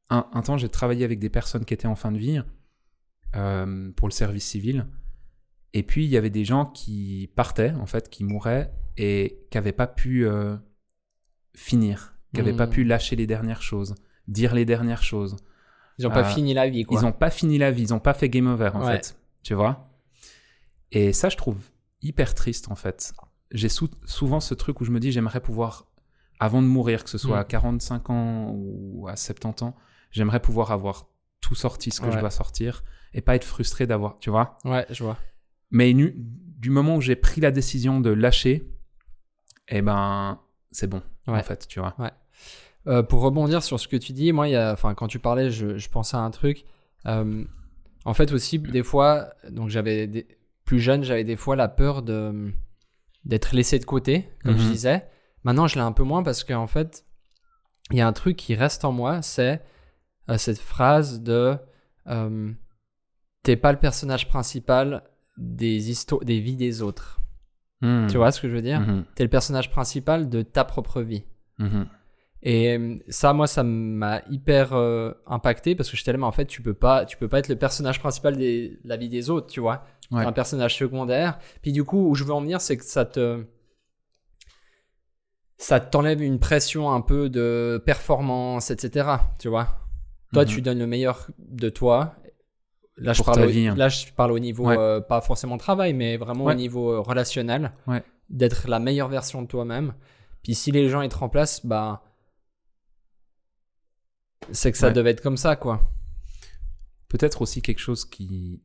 Un, 0.10 0.28
un 0.34 0.42
temps, 0.42 0.58
j'ai 0.58 0.70
travaillé 0.70 1.04
avec 1.06 1.20
des 1.20 1.30
personnes 1.30 1.66
qui 1.66 1.74
étaient 1.74 1.88
en 1.88 1.96
fin 1.96 2.12
de 2.12 2.18
vie 2.18 2.42
euh, 3.36 3.92
pour 3.96 4.08
le 4.08 4.14
service 4.14 4.46
civil. 4.46 4.88
Et 5.74 5.82
puis, 5.84 6.06
il 6.06 6.10
y 6.10 6.18
avait 6.18 6.30
des 6.30 6.46
gens 6.46 6.66
qui 6.66 7.32
partaient, 7.36 7.72
en 7.72 7.86
fait, 7.88 8.10
qui 8.10 8.24
mouraient 8.24 8.72
et 8.98 9.46
qui 9.50 9.58
n'avaient 9.58 9.72
pas 9.72 9.88
pu 9.88 10.26
euh, 10.28 10.56
finir, 11.56 12.16
qui 12.34 12.40
n'avaient 12.42 12.54
Mm. 12.54 12.58
pas 12.58 12.68
pu 12.68 12.84
lâcher 12.84 13.16
les 13.16 13.28
dernières 13.28 13.62
choses, 13.62 13.96
dire 14.28 14.54
les 14.54 14.66
dernières 14.66 15.04
choses. 15.04 15.36
Ils 16.00 16.08
ont 16.08 16.12
pas 16.12 16.22
euh, 16.22 16.34
fini 16.34 16.54
la 16.54 16.70
vie, 16.70 16.84
quoi. 16.84 17.00
Ils 17.00 17.04
n'ont 17.04 17.12
pas 17.12 17.30
fini 17.30 17.58
la 17.58 17.72
vie, 17.72 17.84
ils 17.84 17.90
n'ont 17.92 18.00
pas 18.00 18.14
fait 18.14 18.30
game 18.30 18.48
over, 18.48 18.72
en 18.74 18.86
Ouais. 18.86 18.94
fait. 18.98 19.18
Tu 19.44 19.54
vois? 19.54 19.90
Et 20.92 21.14
ça, 21.14 21.30
je 21.30 21.38
trouve 21.38 21.58
hyper 22.02 22.34
triste, 22.36 22.70
en 22.72 22.76
fait. 22.76 23.14
J'ai 23.52 23.70
sou- 23.70 23.90
souvent 24.06 24.40
ce 24.40 24.54
truc 24.54 24.82
où 24.82 24.86
je 24.86 24.92
me 24.92 25.00
dis, 25.00 25.12
j'aimerais 25.12 25.40
pouvoir, 25.42 25.88
avant 26.40 26.62
de 26.62 26.68
mourir, 26.68 27.04
que 27.04 27.10
ce 27.10 27.18
soit 27.18 27.38
Mm. 27.38 27.42
à 27.42 27.44
45 27.46 28.10
ans 28.10 28.52
ou 28.54 29.08
à 29.08 29.16
70 29.16 29.64
ans, 29.64 29.76
j'aimerais 30.12 30.40
pouvoir 30.42 30.72
avoir 30.72 31.08
tout 31.42 31.56
sorti 31.56 31.92
ce 31.92 32.00
que 32.02 32.08
je 32.10 32.16
Ouais. 32.16 32.20
dois 32.22 32.30
sortir 32.32 32.84
et 33.14 33.22
pas 33.22 33.36
être 33.36 33.44
frustré 33.44 33.86
d'avoir, 33.86 34.18
tu 34.20 34.30
vois? 34.30 34.58
Ouais, 34.66 34.86
je 34.90 35.04
vois. 35.04 35.18
Mais 35.72 35.94
nu- 35.94 36.16
du 36.18 36.70
moment 36.70 36.96
où 36.96 37.02
j'ai 37.02 37.16
pris 37.16 37.42
la 37.42 37.52
décision 37.52 38.00
de 38.00 38.10
lâcher, 38.10 38.72
eh 39.68 39.82
ben, 39.82 40.40
c'est 40.72 40.88
bon, 40.88 41.02
en 41.28 41.34
Ouais. 41.34 41.44
fait, 41.44 41.68
tu 41.68 41.80
vois? 41.80 41.96
Euh, 42.88 43.02
pour 43.02 43.22
rebondir 43.22 43.64
sur 43.64 43.80
ce 43.80 43.88
que 43.88 43.96
tu 43.96 44.12
dis, 44.12 44.34
moi, 44.34 44.50
y 44.50 44.56
a, 44.56 44.76
quand 44.98 45.08
tu 45.08 45.20
parlais, 45.20 45.50
je, 45.52 45.78
je 45.78 45.90
pensais 45.90 46.18
à 46.18 46.20
un 46.20 46.32
truc. 46.32 46.66
Euh, 47.06 47.46
en 48.06 48.14
fait, 48.14 48.32
aussi, 48.34 48.60
des 48.60 48.84
fois, 48.84 49.30
donc 49.50 49.70
j'avais 49.70 50.08
des- 50.08 50.28
plus 50.66 50.80
jeune, 50.80 51.04
j'avais 51.04 51.24
des 51.24 51.36
fois 51.38 51.56
la 51.56 51.68
peur 51.68 52.02
de 52.02 52.52
d'être 53.26 53.56
laissé 53.56 53.80
de 53.80 53.86
côté, 53.86 54.28
comme 54.44 54.58
je 54.58 54.66
Mhm. 54.66 54.72
disais. 54.72 55.08
Maintenant, 55.46 55.68
je 55.68 55.76
l'ai 55.76 55.82
un 55.82 55.94
peu 55.94 56.04
moins 56.04 56.24
parce 56.24 56.44
qu'en 56.44 56.68
fait, 56.68 57.06
il 57.92 57.98
y 57.98 58.02
a 58.02 58.08
un 58.08 58.12
truc 58.12 58.36
qui 58.36 58.54
reste 58.54 58.84
en 58.84 58.92
moi, 58.92 59.22
c'est 59.22 59.62
euh, 60.30 60.38
cette 60.38 60.60
phrase 60.60 61.22
de 61.22 61.58
t'es 63.44 63.56
pas 63.56 63.72
le 63.72 63.80
personnage 63.80 64.28
principal 64.28 65.04
des 65.38 65.90
histoires, 65.90 66.24
des 66.24 66.40
vies 66.40 66.56
des 66.58 66.82
autres. 66.82 67.22
Mhm. 67.82 68.08
Tu 68.10 68.18
vois 68.18 68.32
ce 68.32 68.42
que 68.42 68.50
je 68.50 68.54
veux 68.56 68.62
dire? 68.62 68.80
Mhm. 68.82 69.06
T'es 69.16 69.24
le 69.24 69.30
personnage 69.30 69.70
principal 69.72 70.30
de 70.30 70.42
ta 70.42 70.64
propre 70.66 71.02
vie. 71.02 71.24
Et 72.46 72.78
euh, 72.78 72.98
ça, 73.08 73.32
moi, 73.32 73.48
ça 73.48 73.64
m'a 73.64 74.22
hyper 74.30 74.74
euh, 74.74 75.14
impacté 75.28 75.76
parce 75.76 75.90
que 75.90 76.12
là, 76.12 76.18
mais 76.18 76.26
en 76.26 76.32
fait, 76.34 76.46
tu 76.46 76.62
peux 76.62 76.74
pas, 76.74 77.06
tu 77.06 77.16
peux 77.16 77.30
pas 77.30 77.40
être 77.40 77.48
le 77.48 77.56
personnage 77.56 78.00
principal 78.02 78.36
de 78.38 78.78
la 78.84 78.98
vie 78.98 79.08
des 79.08 79.30
autres, 79.30 79.48
tu 79.48 79.62
vois. 79.62 79.86
Ouais. 80.12 80.26
Un 80.26 80.34
personnage 80.34 80.76
secondaire. 80.78 81.40
Puis 81.62 81.72
du 81.72 81.86
coup, 81.86 82.10
où 82.10 82.16
je 82.16 82.26
veux 82.26 82.34
en 82.34 82.42
venir, 82.42 82.60
c'est 82.60 82.76
que 82.76 82.84
ça 82.84 83.06
te, 83.06 83.46
ça 85.58 85.80
t'enlève 85.80 86.22
une 86.22 86.40
pression 86.40 86.92
un 86.92 87.02
peu 87.02 87.30
de 87.30 87.82
performance, 87.86 88.72
etc. 88.72 89.08
Tu 89.40 89.48
vois. 89.48 89.68
Toi, 90.34 90.44
Mhm. 90.44 90.50
tu 90.50 90.62
donnes 90.62 90.80
le 90.80 90.88
meilleur 90.88 91.28
de 91.40 91.70
toi. 91.70 92.16
Là, 92.98 93.14
je 93.14 93.24
parle, 93.24 93.44
au, 93.44 93.48
vie, 93.48 93.68
hein. 93.68 93.76
là, 93.76 93.88
je 93.90 94.06
parle 94.12 94.32
au 94.34 94.40
niveau, 94.40 94.68
Ouais. 94.68 94.78
euh, 94.78 95.00
pas 95.02 95.22
forcément 95.22 95.58
travail, 95.58 95.94
mais 95.94 96.18
vraiment 96.18 96.44
Ouais. 96.46 96.54
au 96.54 96.58
niveau 96.58 97.02
relationnel. 97.02 97.72
D'être 98.30 98.68
la 98.68 98.80
meilleure 98.80 99.10
version 99.10 99.42
de 99.42 99.48
toi-même. 99.48 99.94
Puis 100.44 100.56
si 100.56 100.72
les 100.72 100.90
gens 100.90 101.02
ils 101.02 101.10
te 101.10 101.16
remplacent, 101.16 101.66
bah. 101.66 102.02
C'est 104.52 104.72
que 104.72 104.78
ça 104.78 104.88
Ouais. 104.88 104.94
devait 104.94 105.12
être 105.12 105.22
comme 105.22 105.38
ça, 105.38 105.56
quoi. 105.56 105.90
Peut-être 107.10 107.42
aussi 107.42 107.62
quelque 107.62 107.80
chose 107.80 108.06
qui. 108.06 108.62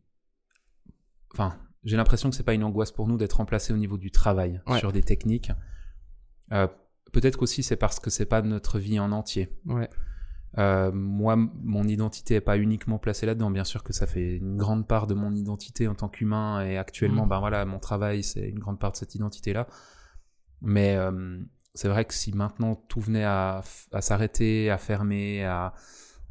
Enfin, 1.33 1.57
j'ai 1.85 1.97
l'impression 1.97 2.31
que 2.31 2.37
c'est 2.37 2.43
pas 2.43 2.55
une 2.55 2.65
angoisse 2.65 2.91
pour 2.93 3.07
nous 3.07 3.17
d'être 3.17 3.35
remplacé 3.35 3.73
au 3.73 3.77
niveau 3.77 3.99
du 3.99 4.11
travail 4.11 4.61
Ouais. 4.67 4.79
sur 4.79 4.93
des 4.93 5.03
techniques. 5.03 5.53
Euh, 6.53 6.67
Peut-être 7.11 7.39
qu'aussi 7.39 7.63
c'est 7.63 7.77
parce 7.77 8.01
que 8.01 8.11
c'est 8.11 8.27
pas 8.27 8.43
notre 8.43 8.79
vie 8.79 9.01
en 9.01 9.13
entier. 9.13 9.49
Ouais. 9.65 9.89
Euh, 10.59 10.93
moi, 10.93 11.37
mon 11.37 11.85
identité 11.89 12.35
est 12.35 12.41
pas 12.43 12.59
uniquement 12.59 12.99
placée 12.99 13.25
là-dedans. 13.25 13.51
Bien 13.51 13.65
sûr 13.65 13.83
que 13.83 13.95
ça 13.95 14.07
fait 14.07 14.37
une 14.37 14.59
grande 14.59 14.87
part 14.87 15.07
de 15.07 15.15
mon 15.15 15.35
identité 15.35 15.89
en 15.89 15.95
tant 15.95 16.11
qu'humain 16.11 16.61
et 16.67 16.77
actuellement, 16.77 17.25
Mm. 17.25 17.29
ben 17.31 17.41
voilà, 17.41 17.65
mon 17.65 17.79
travail, 17.79 18.23
c'est 18.23 18.47
une 18.47 18.59
grande 18.59 18.79
part 18.79 18.93
de 18.93 18.97
cette 18.99 19.15
identité-là. 19.15 19.67
Mais 20.61 20.97
euh, 20.97 21.39
c'est 21.79 21.87
vrai 21.89 22.05
que 22.05 22.13
si 22.13 22.33
maintenant 22.33 22.75
tout 22.75 22.99
venait 23.01 23.23
à, 23.23 23.63
s'arrêter, 24.01 24.69
à 24.69 24.79
fermer, 24.79 25.45
à, 25.45 25.73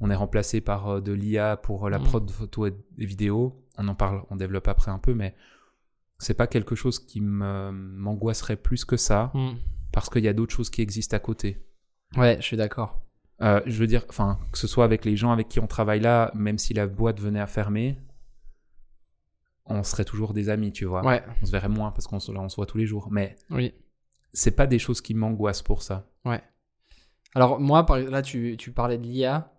on 0.01 0.09
est 0.09 0.15
remplacé 0.15 0.59
par 0.59 0.89
euh, 0.89 0.99
de 1.01 1.13
l'IA 1.13 1.55
pour 1.55 1.89
la 1.89 1.99
Mm. 1.99 2.03
prod 2.03 2.25
de 2.25 2.31
photos 2.33 2.71
et 2.97 3.05
vidéos, 3.05 3.63
on 3.77 3.87
en 3.87 3.95
parle, 3.95 4.23
on 4.29 4.35
développe 4.35 4.67
après 4.67 4.91
un 4.91 4.99
peu, 4.99 5.13
mais 5.13 5.35
c'est 6.19 6.33
pas 6.33 6.47
quelque 6.47 6.75
chose 6.75 6.99
qui 6.99 7.21
m'angoisserait 7.21 8.57
plus 8.57 8.83
que 8.83 8.97
ça 8.97 9.31
Mm. 9.33 9.51
parce 9.93 10.09
qu'il 10.09 10.25
y 10.25 10.27
a 10.27 10.33
d'autres 10.33 10.53
choses 10.53 10.69
qui 10.69 10.81
existent 10.81 11.15
à 11.15 11.19
côté. 11.21 11.65
Ouais, 12.17 12.35
je 12.41 12.45
suis 12.45 12.57
d'accord. 12.57 12.99
Euh, 13.41 13.61
je 13.65 13.79
veux 13.79 13.87
dire, 13.87 14.03
enfin, 14.09 14.39
que 14.51 14.57
ce 14.57 14.67
soit 14.67 14.83
avec 14.83 15.05
les 15.05 15.15
gens 15.15 15.31
avec 15.31 15.47
qui 15.47 15.61
on 15.61 15.67
travaille 15.67 16.01
là, 16.01 16.29
même 16.35 16.57
si 16.57 16.73
la 16.73 16.87
boîte 16.87 17.21
venait 17.21 17.39
à 17.39 17.47
fermer, 17.47 17.97
on 19.65 19.81
serait 19.83 20.03
toujours 20.05 20.33
des 20.33 20.49
amis, 20.49 20.73
tu 20.73 20.83
vois. 20.83 21.05
Ouais, 21.05 21.23
On 21.41 21.45
se 21.45 21.51
verrait 21.51 21.69
moins 21.69 21.91
parce 21.91 22.05
qu'on 22.07 22.19
se, 22.19 22.33
là, 22.33 22.41
on 22.41 22.49
se 22.49 22.57
voit 22.57 22.65
tous 22.65 22.77
les 22.77 22.85
jours. 22.85 23.07
Mais 23.11 23.35
oui. 23.49 23.73
C'est 24.33 24.51
pas 24.55 24.67
des 24.67 24.79
choses 24.79 25.01
qui 25.01 25.13
m'angoissent 25.13 25.61
pour 25.63 25.81
ça. 25.81 26.07
Alors 27.35 27.59
moi, 27.59 27.85
là, 28.09 28.21
tu, 28.21 28.55
tu 28.57 28.71
parlais 28.71 28.97
de 28.97 29.03
l'IA. 29.03 29.51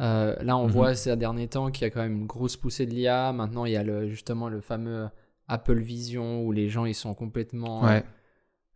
Euh, 0.00 0.34
là, 0.42 0.56
on 0.56 0.66
Mhm. 0.66 0.72
voit 0.72 0.94
ces 0.94 1.14
derniers 1.16 1.48
temps 1.48 1.70
qu'il 1.70 1.82
y 1.82 1.84
a 1.86 1.90
quand 1.90 2.00
même 2.00 2.16
une 2.16 2.26
grosse 2.26 2.56
poussée 2.56 2.86
de 2.86 2.90
l'IA. 2.92 3.32
Maintenant, 3.32 3.66
il 3.66 3.72
y 3.72 3.76
a 3.76 3.82
le, 3.84 4.08
justement 4.08 4.48
le 4.48 4.60
fameux 4.60 5.08
Apple 5.46 5.78
Vision 5.78 6.42
où 6.42 6.50
les 6.52 6.68
gens 6.68 6.86
ils 6.86 6.94
sont 6.94 7.14
complètement 7.14 7.84
euh, 7.84 7.88
Ouais. 7.88 8.04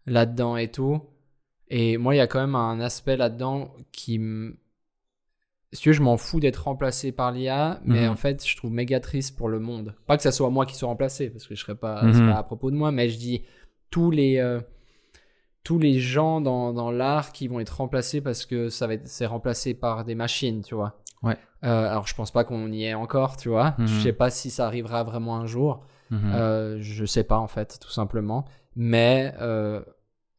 là-dedans 0.07 0.57
et 0.57 0.71
tout. 0.71 1.01
Et 1.69 1.97
moi, 1.97 2.15
il 2.15 2.19
y 2.19 2.21
a 2.21 2.27
quand 2.27 2.41
même 2.41 2.55
un 2.55 2.79
aspect 2.81 3.17
là-dedans 3.17 3.75
qui 3.91 4.19
me... 4.19 4.57
Si 5.73 5.81
tu 5.81 5.89
veux, 5.89 5.95
je 5.95 6.03
m'en 6.03 6.17
fous 6.17 6.39
d'être 6.39 6.65
remplacé 6.65 7.11
par 7.11 7.33
l'IA, 7.33 7.81
mais 7.85 8.05
Mhm. 8.05 8.13
en 8.13 8.17
fait, 8.17 8.47
je 8.47 8.57
trouve 8.57 8.71
méga 8.71 9.01
triste 9.01 9.37
pour 9.37 9.49
le 9.49 9.59
monde. 9.59 9.97
Pas 10.07 10.17
que 10.17 10.23
ça 10.23 10.31
soit 10.31 10.51
moi 10.51 10.67
qui 10.67 10.77
soit 10.77 10.89
remplacé, 10.89 11.31
parce 11.31 11.49
que 11.49 11.55
je 11.57 11.61
serais 11.61 11.75
pas, 11.75 12.05
Mhm. 12.05 12.27
pas 12.29 12.37
à 12.37 12.43
propos 12.45 12.71
de 12.71 12.77
moi, 12.77 12.93
mais 12.93 13.09
je 13.09 13.19
dis 13.19 13.43
tous 13.91 14.11
les, 14.13 14.37
euh, 14.39 14.61
tous 15.65 15.79
les 15.79 15.99
gens 15.99 16.41
dans, 16.41 16.73
dans 16.73 16.91
l'art 16.91 17.33
qui 17.33 17.49
vont 17.49 17.59
être 17.59 17.77
remplacés 17.79 18.21
parce 18.21 18.47
que 18.47 18.69
ça 18.69 18.87
va 18.87 18.95
être, 18.95 19.09
c'est 19.09 19.27
remplacé 19.27 19.75
par 19.75 20.05
des 20.05 20.15
machines, 20.15 20.63
tu 20.63 20.75
vois. 20.75 21.01
Ouais. 21.23 21.37
Euh, 21.65 21.89
alors, 21.91 22.07
je 22.07 22.15
pense 22.15 22.31
pas 22.31 22.45
qu'on 22.45 22.71
y 22.71 22.85
est 22.85 22.95
encore, 22.95 23.37
tu 23.39 23.49
vois. 23.49 23.75
Mhm. 23.79 23.87
Je 23.87 24.01
sais 24.03 24.13
pas 24.13 24.29
si 24.31 24.51
ça 24.51 24.67
arrivera 24.67 25.03
vraiment 25.05 25.37
un 25.37 25.47
jour. 25.47 25.81
Mhm. 26.11 26.33
Euh, 26.35 26.77
je 26.81 27.05
sais 27.07 27.25
pas 27.25 27.39
en 27.39 27.49
fait, 27.49 27.79
tout 27.81 27.91
simplement. 27.91 28.45
Mais 28.77 29.33
euh, 29.41 29.83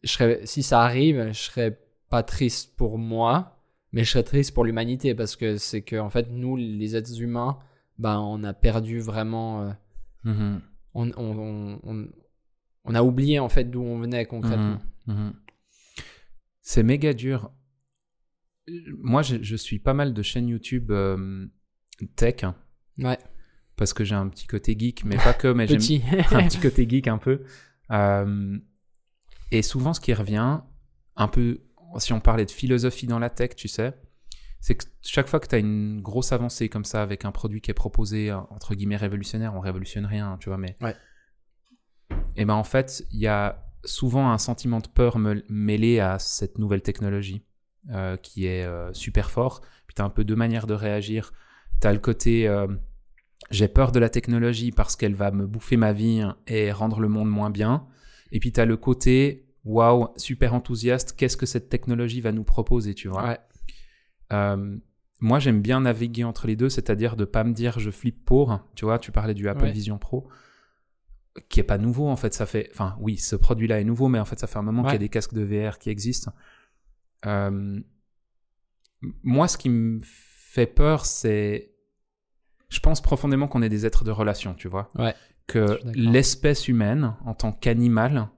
je 0.04 0.12
serais, 0.12 0.42
si 0.46 0.62
ça 0.62 0.82
arrive, 0.84 1.30
je 1.32 1.40
serais 1.42 1.80
pas 2.10 2.22
triste 2.22 2.76
pour 2.78 3.00
moi, 3.00 3.58
mais 3.92 4.04
je 4.04 4.12
serais 4.12 4.24
triste 4.24 4.54
pour 4.54 4.64
l'humanité 4.64 5.16
parce 5.16 5.36
que 5.36 5.58
c'est 5.58 5.82
que 5.82 5.96
en 5.96 6.10
fait 6.12 6.28
nous, 6.30 6.56
les 6.56 6.96
êtres 6.96 7.20
humains, 7.20 7.58
ben 7.98 8.20
on 8.20 8.44
a 8.44 8.54
perdu 8.54 9.00
vraiment, 9.00 9.62
euh, 9.64 9.72
Mhm. 10.26 10.62
on, 10.94 11.10
on, 11.18 11.40
on, 11.40 11.80
on- 11.84 12.08
on 12.88 12.94
a 12.94 13.02
oublié 13.02 13.40
en 13.40 13.50
fait 13.50 13.64
d'où 13.64 13.82
on 13.82 13.98
venait 13.98 14.26
concrètement. 14.26 14.78
Mhm. 15.08 15.34
C'est 16.62 16.84
méga 16.84 17.14
dur. 17.14 17.52
Moi, 18.98 19.22
je, 19.22 19.38
je 19.42 19.56
suis 19.56 19.80
pas 19.80 19.94
mal 19.94 20.14
de 20.14 20.22
chaînes 20.22 20.48
YouTube 20.48 20.90
euh, 20.92 21.46
tech 22.16 22.44
hein, 22.44 22.56
Ouais, 22.98 23.20
parce 23.76 23.94
que 23.94 24.04
j'ai 24.04 24.16
un 24.16 24.28
petit 24.28 24.48
côté 24.48 24.76
geek, 24.78 25.04
mais 25.06 25.18
pas 25.18 25.34
que, 25.34 25.48
mais 25.50 25.68
j'aime 25.68 25.80
un 26.32 26.48
petit 26.48 26.60
côté 26.60 26.90
geek 26.90 27.08
un 27.08 27.20
peu. 27.20 27.44
Euh, 27.92 28.58
et 29.52 29.62
souvent, 29.62 29.94
ce 29.94 30.00
qui 30.00 30.14
revient, 30.14 30.62
un 31.16 31.28
peu, 31.28 31.62
si 32.00 32.14
on 32.14 32.20
parlait 32.20 32.46
de 32.46 32.52
philosophie 32.52 33.06
dans 33.06 33.20
la 33.20 33.30
tech, 33.30 33.56
tu 33.56 33.68
sais, 33.68 33.94
c'est 34.60 34.76
que 34.76 34.86
chaque 35.04 35.28
fois 35.28 35.40
que 35.40 35.48
tu 35.48 35.56
as 35.56 35.60
une 35.60 36.02
grosse 36.02 36.32
avancée 36.32 36.70
comme 36.70 36.86
ça 36.86 37.04
avec 37.04 37.26
un 37.26 37.32
produit 37.32 37.62
qui 37.62 37.70
est 37.70 37.76
proposé, 37.76 38.32
entre 38.32 38.74
guillemets, 38.74 38.98
révolutionnaire, 38.98 39.54
on 39.56 39.60
révolutionne 39.60 40.06
rien, 40.06 40.38
tu 40.40 40.50
vois, 40.50 40.58
mais. 40.58 40.76
Ouais. 40.82 40.96
Et 42.36 42.46
ben 42.46 42.54
en 42.54 42.64
fait, 42.64 43.06
il 43.12 43.20
y 43.20 43.28
a 43.28 43.65
souvent 43.86 44.32
un 44.32 44.38
sentiment 44.38 44.80
de 44.80 44.88
peur 44.88 45.18
mêlé 45.18 46.00
à 46.00 46.20
cette 46.20 46.58
nouvelle 46.60 46.82
technologie 46.82 47.44
euh, 47.92 48.18
qui 48.18 48.46
est 48.48 48.66
euh, 48.66 48.92
super 48.94 49.32
fort. 49.32 49.62
Puis 49.88 49.96
tu 49.96 50.02
as 50.02 50.06
un 50.06 50.10
peu 50.10 50.24
deux 50.24 50.36
manières 50.36 50.68
de 50.68 50.74
réagir. 50.74 51.34
Tu 51.82 51.88
as 51.88 51.94
le 51.94 52.00
côté. 52.00 52.48
euh, 52.48 52.68
j'ai 53.52 53.68
peur 53.68 53.92
de 53.92 54.00
la 54.00 54.10
technologie 54.10 54.72
parce 54.72 54.96
qu'elle 54.96 55.14
va 55.14 55.30
me 55.32 55.46
bouffer 55.46 55.78
ma 55.78 55.94
vie 55.94 56.24
et 56.48 56.72
rendre 56.72 57.00
le 57.00 57.08
monde 57.08 57.30
moins 57.30 57.50
bien. 57.52 57.86
Et 58.32 58.40
puis 58.40 58.52
tu 58.52 58.60
as 58.60 58.66
le 58.66 58.76
côté, 58.78 59.46
waouh, 59.66 60.08
super 60.18 60.54
enthousiaste, 60.54 61.16
qu'est-ce 61.16 61.38
que 61.38 61.46
cette 61.46 61.70
technologie 61.70 62.22
va 62.22 62.32
nous 62.32 62.44
proposer, 62.44 62.96
tu 62.96 63.08
vois? 63.08 63.24
Ouais. 63.24 63.40
Moi, 65.22 65.40
j'aime 65.40 65.62
bien 65.62 65.82
naviguer 65.82 66.24
entre 66.24 66.46
les 66.46 66.56
deux, 66.56 66.70
c'est-à-dire 66.70 67.16
de 67.16 67.26
pas 67.26 67.44
me 67.44 67.54
dire 67.54 67.80
je 67.80 67.90
flippe 67.90 68.26
pour. 68.26 68.60
Tu 68.76 68.86
vois, 68.86 69.00
tu 69.00 69.12
parlais 69.12 69.34
du 69.34 69.48
Apple 69.48 69.64
Ouais. 69.64 69.72
Vision 69.72 69.98
Pro, 69.98 70.28
qui 71.50 71.60
est 71.60 71.64
pas 71.64 71.78
nouveau 71.78 72.08
en 72.08 72.16
fait. 72.16 72.34
Ça 72.34 72.46
fait, 72.46 72.70
enfin, 72.72 72.96
oui, 73.00 73.18
ce 73.18 73.36
produit-là 73.36 73.80
est 73.80 73.84
nouveau, 73.84 74.08
mais 74.08 74.20
en 74.20 74.26
fait, 74.26 74.40
ça 74.40 74.48
fait 74.48 74.58
un 74.58 74.64
moment 74.64 74.84
qu'il 74.84 74.94
y 74.94 74.96
a 74.96 75.00
des 75.00 75.10
casques 75.10 75.34
de 75.34 75.44
VR 75.44 75.78
qui 75.78 75.90
existent. 75.90 76.32
Euh, 77.26 77.80
moi, 79.24 79.48
ce 79.48 79.58
qui 79.58 79.70
me 79.70 80.00
fait 80.04 80.68
peur, 80.68 81.06
c'est, 81.06 81.72
je 82.70 82.80
pense 82.80 83.02
profondément 83.02 83.48
qu'on 83.48 83.62
est 83.62 83.70
des 83.70 83.86
êtres 83.86 84.04
de 84.04 84.12
relation, 84.12 84.54
tu 84.54 84.68
vois. 84.68 84.90
Ouais. 84.96 85.14
Que 85.48 85.80
l'espèce 85.94 86.68
humaine, 86.68 87.16
en 87.26 87.36
tant 87.36 87.52
qu'animal, 87.52 88.30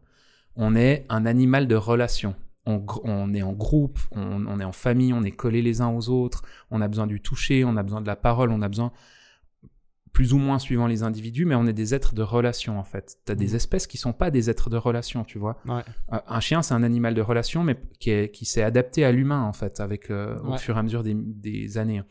on 0.56 0.76
est 0.76 1.06
un 1.10 1.26
animal 1.26 1.68
de 1.68 1.76
relation. 1.76 2.36
On 2.66 3.34
est 3.34 3.44
en 3.44 3.54
groupe, 3.54 3.98
on, 4.12 4.46
on 4.46 4.60
est 4.60 4.66
en 4.66 4.74
famille, 4.74 5.14
on 5.14 5.24
est 5.24 5.32
collés 5.32 5.62
les 5.62 5.80
uns 5.80 5.88
aux 5.88 6.10
autres, 6.10 6.44
on 6.70 6.82
a 6.82 6.90
besoin 6.90 7.08
du 7.08 7.22
toucher, 7.22 7.64
on 7.64 7.78
a 7.78 7.84
besoin 7.84 8.02
de 8.02 8.08
la 8.08 8.18
parole, 8.18 8.52
on 8.52 8.62
a 8.62 8.68
besoin, 8.68 8.92
plus 10.18 10.34
ou 10.34 10.40
moins 10.40 10.58
suivant 10.58 10.88
les 10.88 11.04
individus, 11.04 11.46
mais 11.46 11.54
on 11.54 11.68
est 11.68 11.74
des 11.74 11.94
êtres 11.94 12.16
de 12.16 12.24
relation 12.24 12.80
en 12.80 12.84
fait. 12.84 13.18
Tu 13.28 13.32
as 13.32 13.36
des 13.36 13.50
Mhm. 13.50 13.56
espèces 13.56 13.86
qui 13.86 13.98
sont 13.98 14.14
pas 14.14 14.32
des 14.32 14.50
êtres 14.50 14.72
de 14.72 14.76
relation, 14.78 15.24
tu 15.24 15.38
vois. 15.38 15.58
Ouais. 15.68 15.84
Un 16.10 16.40
chien, 16.40 16.64
c'est 16.64 16.74
un 16.74 16.82
animal 16.82 17.14
de 17.14 17.22
relation, 17.22 17.64
mais 17.64 17.78
qui, 18.00 18.10
est- 18.10 18.32
qui 18.32 18.46
s'est 18.46 18.64
adapté 18.64 19.06
à 19.06 19.12
l'humain 19.12 19.44
en 19.44 19.54
fait, 19.54 19.80
avec 19.80 20.10
euh, 20.10 20.40
au 20.40 20.58
fur 20.58 20.76
et 20.76 20.80
à 20.80 20.82
mesure 20.82 21.04
des, 21.04 21.14
des 21.14 21.78
années. 21.78 22.02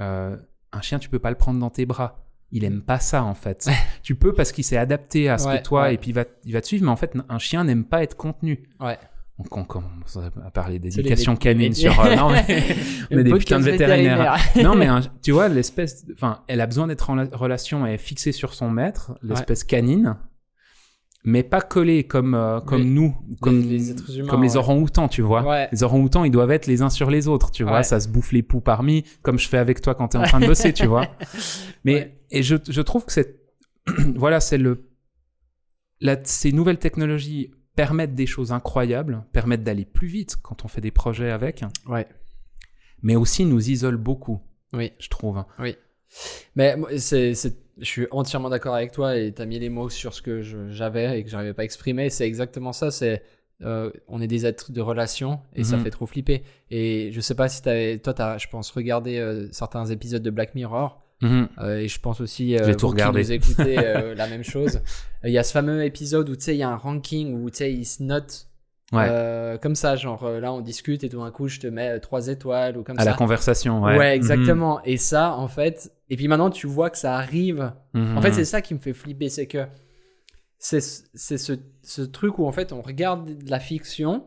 Euh, 0.00 0.36
un 0.72 0.80
chien, 0.82 0.98
tu 0.98 1.08
peux 1.08 1.18
pas 1.18 1.30
le 1.30 1.36
prendre 1.36 1.58
dans 1.58 1.70
tes 1.70 1.86
bras. 1.86 2.26
Il 2.52 2.62
aime 2.62 2.82
pas 2.82 3.00
ça 3.00 3.24
en 3.24 3.32
fait. 3.34 3.70
tu 4.02 4.14
peux 4.16 4.34
parce 4.34 4.52
qu'il 4.52 4.62
s'est 4.64 4.76
adapté 4.76 5.30
à 5.30 5.38
ce 5.38 5.48
Ouais, 5.48 5.56
que 5.58 5.62
toi 5.62 5.90
et 5.92 5.96
puis 5.96 6.10
il 6.10 6.14
va, 6.14 6.24
il 6.44 6.52
va 6.52 6.60
te 6.60 6.66
suivre, 6.66 6.84
mais 6.84 6.90
en 6.90 6.96
fait, 6.96 7.14
un 7.30 7.38
chien 7.38 7.64
n'aime 7.64 7.84
pas 7.86 8.02
être 8.02 8.18
contenu. 8.18 8.68
Ouais. 8.80 8.98
On 9.38 9.64
commence 9.64 10.16
à 10.44 10.50
parler 10.50 10.78
d'éducation 10.78 11.32
les- 11.32 11.38
canine 11.38 11.68
les- 11.68 11.74
sur. 11.74 12.00
euh, 12.00 12.16
non, 12.16 12.30
mais 12.30 12.46
on 13.10 13.18
est 13.18 13.24
des 13.24 13.32
putains 13.34 13.58
de 13.60 13.64
vétérinaires. 13.64 14.38
non, 14.62 14.74
mais 14.74 14.86
un- 14.96 15.02
tu 15.22 15.32
vois, 15.32 15.48
l'espèce, 15.48 16.06
enfin, 16.14 16.42
elle 16.48 16.62
a 16.62 16.66
besoin 16.66 16.86
d'être 16.86 17.10
en 17.10 17.16
la- 17.16 17.28
relation, 17.32 17.84
elle 17.86 17.94
est 17.94 17.98
fixée 17.98 18.32
sur 18.32 18.54
son 18.54 18.70
maître, 18.70 19.18
l'espèce 19.22 19.62
canine, 19.62 20.16
mais 21.22 21.42
pas 21.42 21.60
collée 21.60 22.04
comme 22.04 22.34
euh, 22.34 22.60
comme 22.60 22.84
nous, 22.84 23.14
comme 23.42 23.60
les 23.60 23.90
êtres 23.90 24.16
humains, 24.16 24.28
comme 24.28 24.42
les 24.42 24.52
ouais. 24.52 24.56
orang-outans, 24.56 25.08
tu 25.08 25.20
vois. 25.20 25.42
Ouais. 25.46 25.68
Les 25.70 25.82
orang-outans, 25.82 26.24
ils 26.24 26.30
doivent 26.30 26.52
être 26.52 26.66
les 26.66 26.80
uns 26.80 26.88
sur 26.88 27.10
les 27.10 27.28
autres, 27.28 27.50
tu 27.50 27.62
vois. 27.62 27.82
Ça 27.82 28.00
se 28.00 28.08
bouffe 28.08 28.32
les 28.32 28.42
poux 28.42 28.60
parmi, 28.60 29.04
comme 29.20 29.38
je 29.38 29.48
fais 29.48 29.58
avec 29.58 29.82
toi 29.82 29.94
quand 29.94 30.08
t'es 30.08 30.18
en 30.18 30.22
train 30.22 30.40
de 30.40 30.46
bosser, 30.46 30.72
tu 30.72 30.86
vois. 30.86 31.08
Mais 31.84 32.20
et 32.30 32.42
je, 32.42 32.56
je 32.66 32.80
trouve 32.80 33.04
que 33.04 33.12
c'est 33.12 33.38
voilà, 34.16 34.40
c'est 34.40 34.56
le 34.56 34.88
la- 36.00 36.24
ces 36.24 36.52
nouvelles 36.52 36.78
technologies 36.78 37.50
permettent 37.76 38.14
des 38.14 38.26
choses 38.26 38.52
incroyables, 38.52 39.22
permettent 39.32 39.62
d'aller 39.62 39.84
plus 39.84 40.08
vite 40.08 40.36
quand 40.42 40.64
on 40.64 40.68
fait 40.68 40.80
des 40.80 40.90
projets 40.90 41.30
avec, 41.30 41.62
Ouais. 41.86 42.06
mais 43.02 43.14
aussi 43.16 43.44
nous 43.44 43.70
isolent 43.70 43.98
beaucoup, 44.02 44.40
Oui. 44.72 44.92
je 44.98 45.08
trouve. 45.08 45.44
Mais 46.54 46.76
moi, 46.76 46.88
c'est, 46.98 47.34
je 47.34 47.84
suis 47.84 48.06
entièrement 48.10 48.48
d'accord 48.48 48.74
avec 48.74 48.92
toi 48.92 49.16
et 49.16 49.32
tu 49.34 49.42
as 49.42 49.46
mis 49.46 49.58
les 49.58 49.68
mots 49.68 49.90
sur 49.90 50.14
ce 50.14 50.22
que 50.22 50.40
j'avais 50.70 51.20
et 51.20 51.24
que 51.24 51.30
j'arrivais 51.30 51.52
pas 51.54 51.62
à 51.62 51.64
exprimer. 51.64 52.08
C'est 52.10 52.26
exactement 52.26 52.72
ça. 52.72 52.90
C'est, 52.90 53.22
euh, 53.62 53.90
on 54.08 54.20
est 54.20 54.26
des 54.26 54.46
êtres 54.46 54.72
de 54.72 54.80
relation 54.80 55.40
et 55.54 55.64
ça 55.64 55.76
Mhm. 55.76 55.84
fait 55.84 55.90
trop 55.90 56.06
flipper. 56.06 56.42
Et 56.70 57.10
je 57.12 57.20
sais 57.20 57.34
pas 57.34 57.48
si 57.48 57.60
t'avais, 57.62 57.98
toi, 57.98 58.14
t'as, 58.14 58.38
je 58.38 58.48
pense, 58.48 58.70
regardé 58.70 59.18
euh, 59.18 59.48
certains 59.52 59.84
épisodes 59.86 60.22
de 60.22 60.30
Black 60.30 60.54
Mirror. 60.54 61.02
Mhm. 61.22 61.48
Euh, 61.58 61.78
et 61.78 61.88
je 61.88 61.98
pense 62.00 62.20
aussi, 62.20 62.56
euh, 62.58 62.74
tout 62.74 62.88
vous 62.88 62.94
qui 62.94 63.02
nous 63.04 63.32
écoutez 63.32 63.78
euh, 63.78 64.14
la 64.16 64.26
même 64.28 64.44
chose. 64.44 64.76
Euh, 65.24 65.28
Il 65.28 65.32
y 65.32 65.38
a 65.38 65.42
ce 65.42 65.52
fameux 65.52 65.82
épisode 65.84 66.28
où 66.28 66.36
tu 66.36 66.42
sais, 66.42 66.54
il 66.54 66.58
y 66.58 66.62
a 66.62 66.68
un 66.68 66.76
ranking 66.76 67.34
où 67.42 67.48
tu 67.50 67.56
sais, 67.58 67.72
ils 67.72 67.84
se 67.86 68.02
notent 68.02 68.48
Ouais. 68.92 69.58
comme 69.60 69.74
ça. 69.74 69.96
Genre 69.96 70.28
là, 70.38 70.52
on 70.52 70.60
discute 70.60 71.02
et 71.02 71.08
tout 71.08 71.18
d'un 71.18 71.30
coup, 71.32 71.48
je 71.48 71.58
te 71.58 71.66
mets 71.66 71.98
trois 72.00 72.28
étoiles 72.28 72.76
ou 72.78 72.84
comme 72.84 72.98
à 72.98 73.02
ça. 73.04 73.10
la 73.10 73.16
conversation, 73.16 73.82
ouais. 73.82 73.96
Ouais, 73.98 74.14
exactement. 74.14 74.80
Et 74.84 74.96
ça, 74.96 75.32
en 75.34 75.48
fait, 75.48 75.90
et 76.08 76.16
puis 76.16 76.28
maintenant, 76.28 76.50
tu 76.50 76.66
vois 76.68 76.90
que 76.90 76.98
ça 76.98 77.16
arrive. 77.16 77.72
Mhm. 77.94 78.16
En 78.16 78.22
fait, 78.22 78.32
c'est 78.32 78.44
ça 78.44 78.60
qui 78.62 78.74
me 78.74 78.78
fait 78.78 78.92
flipper, 78.92 79.28
c'est 79.28 79.46
que 79.48 79.66
c'est 80.58 80.80
ce, 80.80 81.54
ce 81.82 82.02
truc 82.02 82.38
où 82.38 82.46
en 82.46 82.52
fait 82.52 82.72
on 82.72 82.80
regarde 82.82 83.26
de 83.44 83.50
la 83.50 83.60
fiction, 83.60 84.26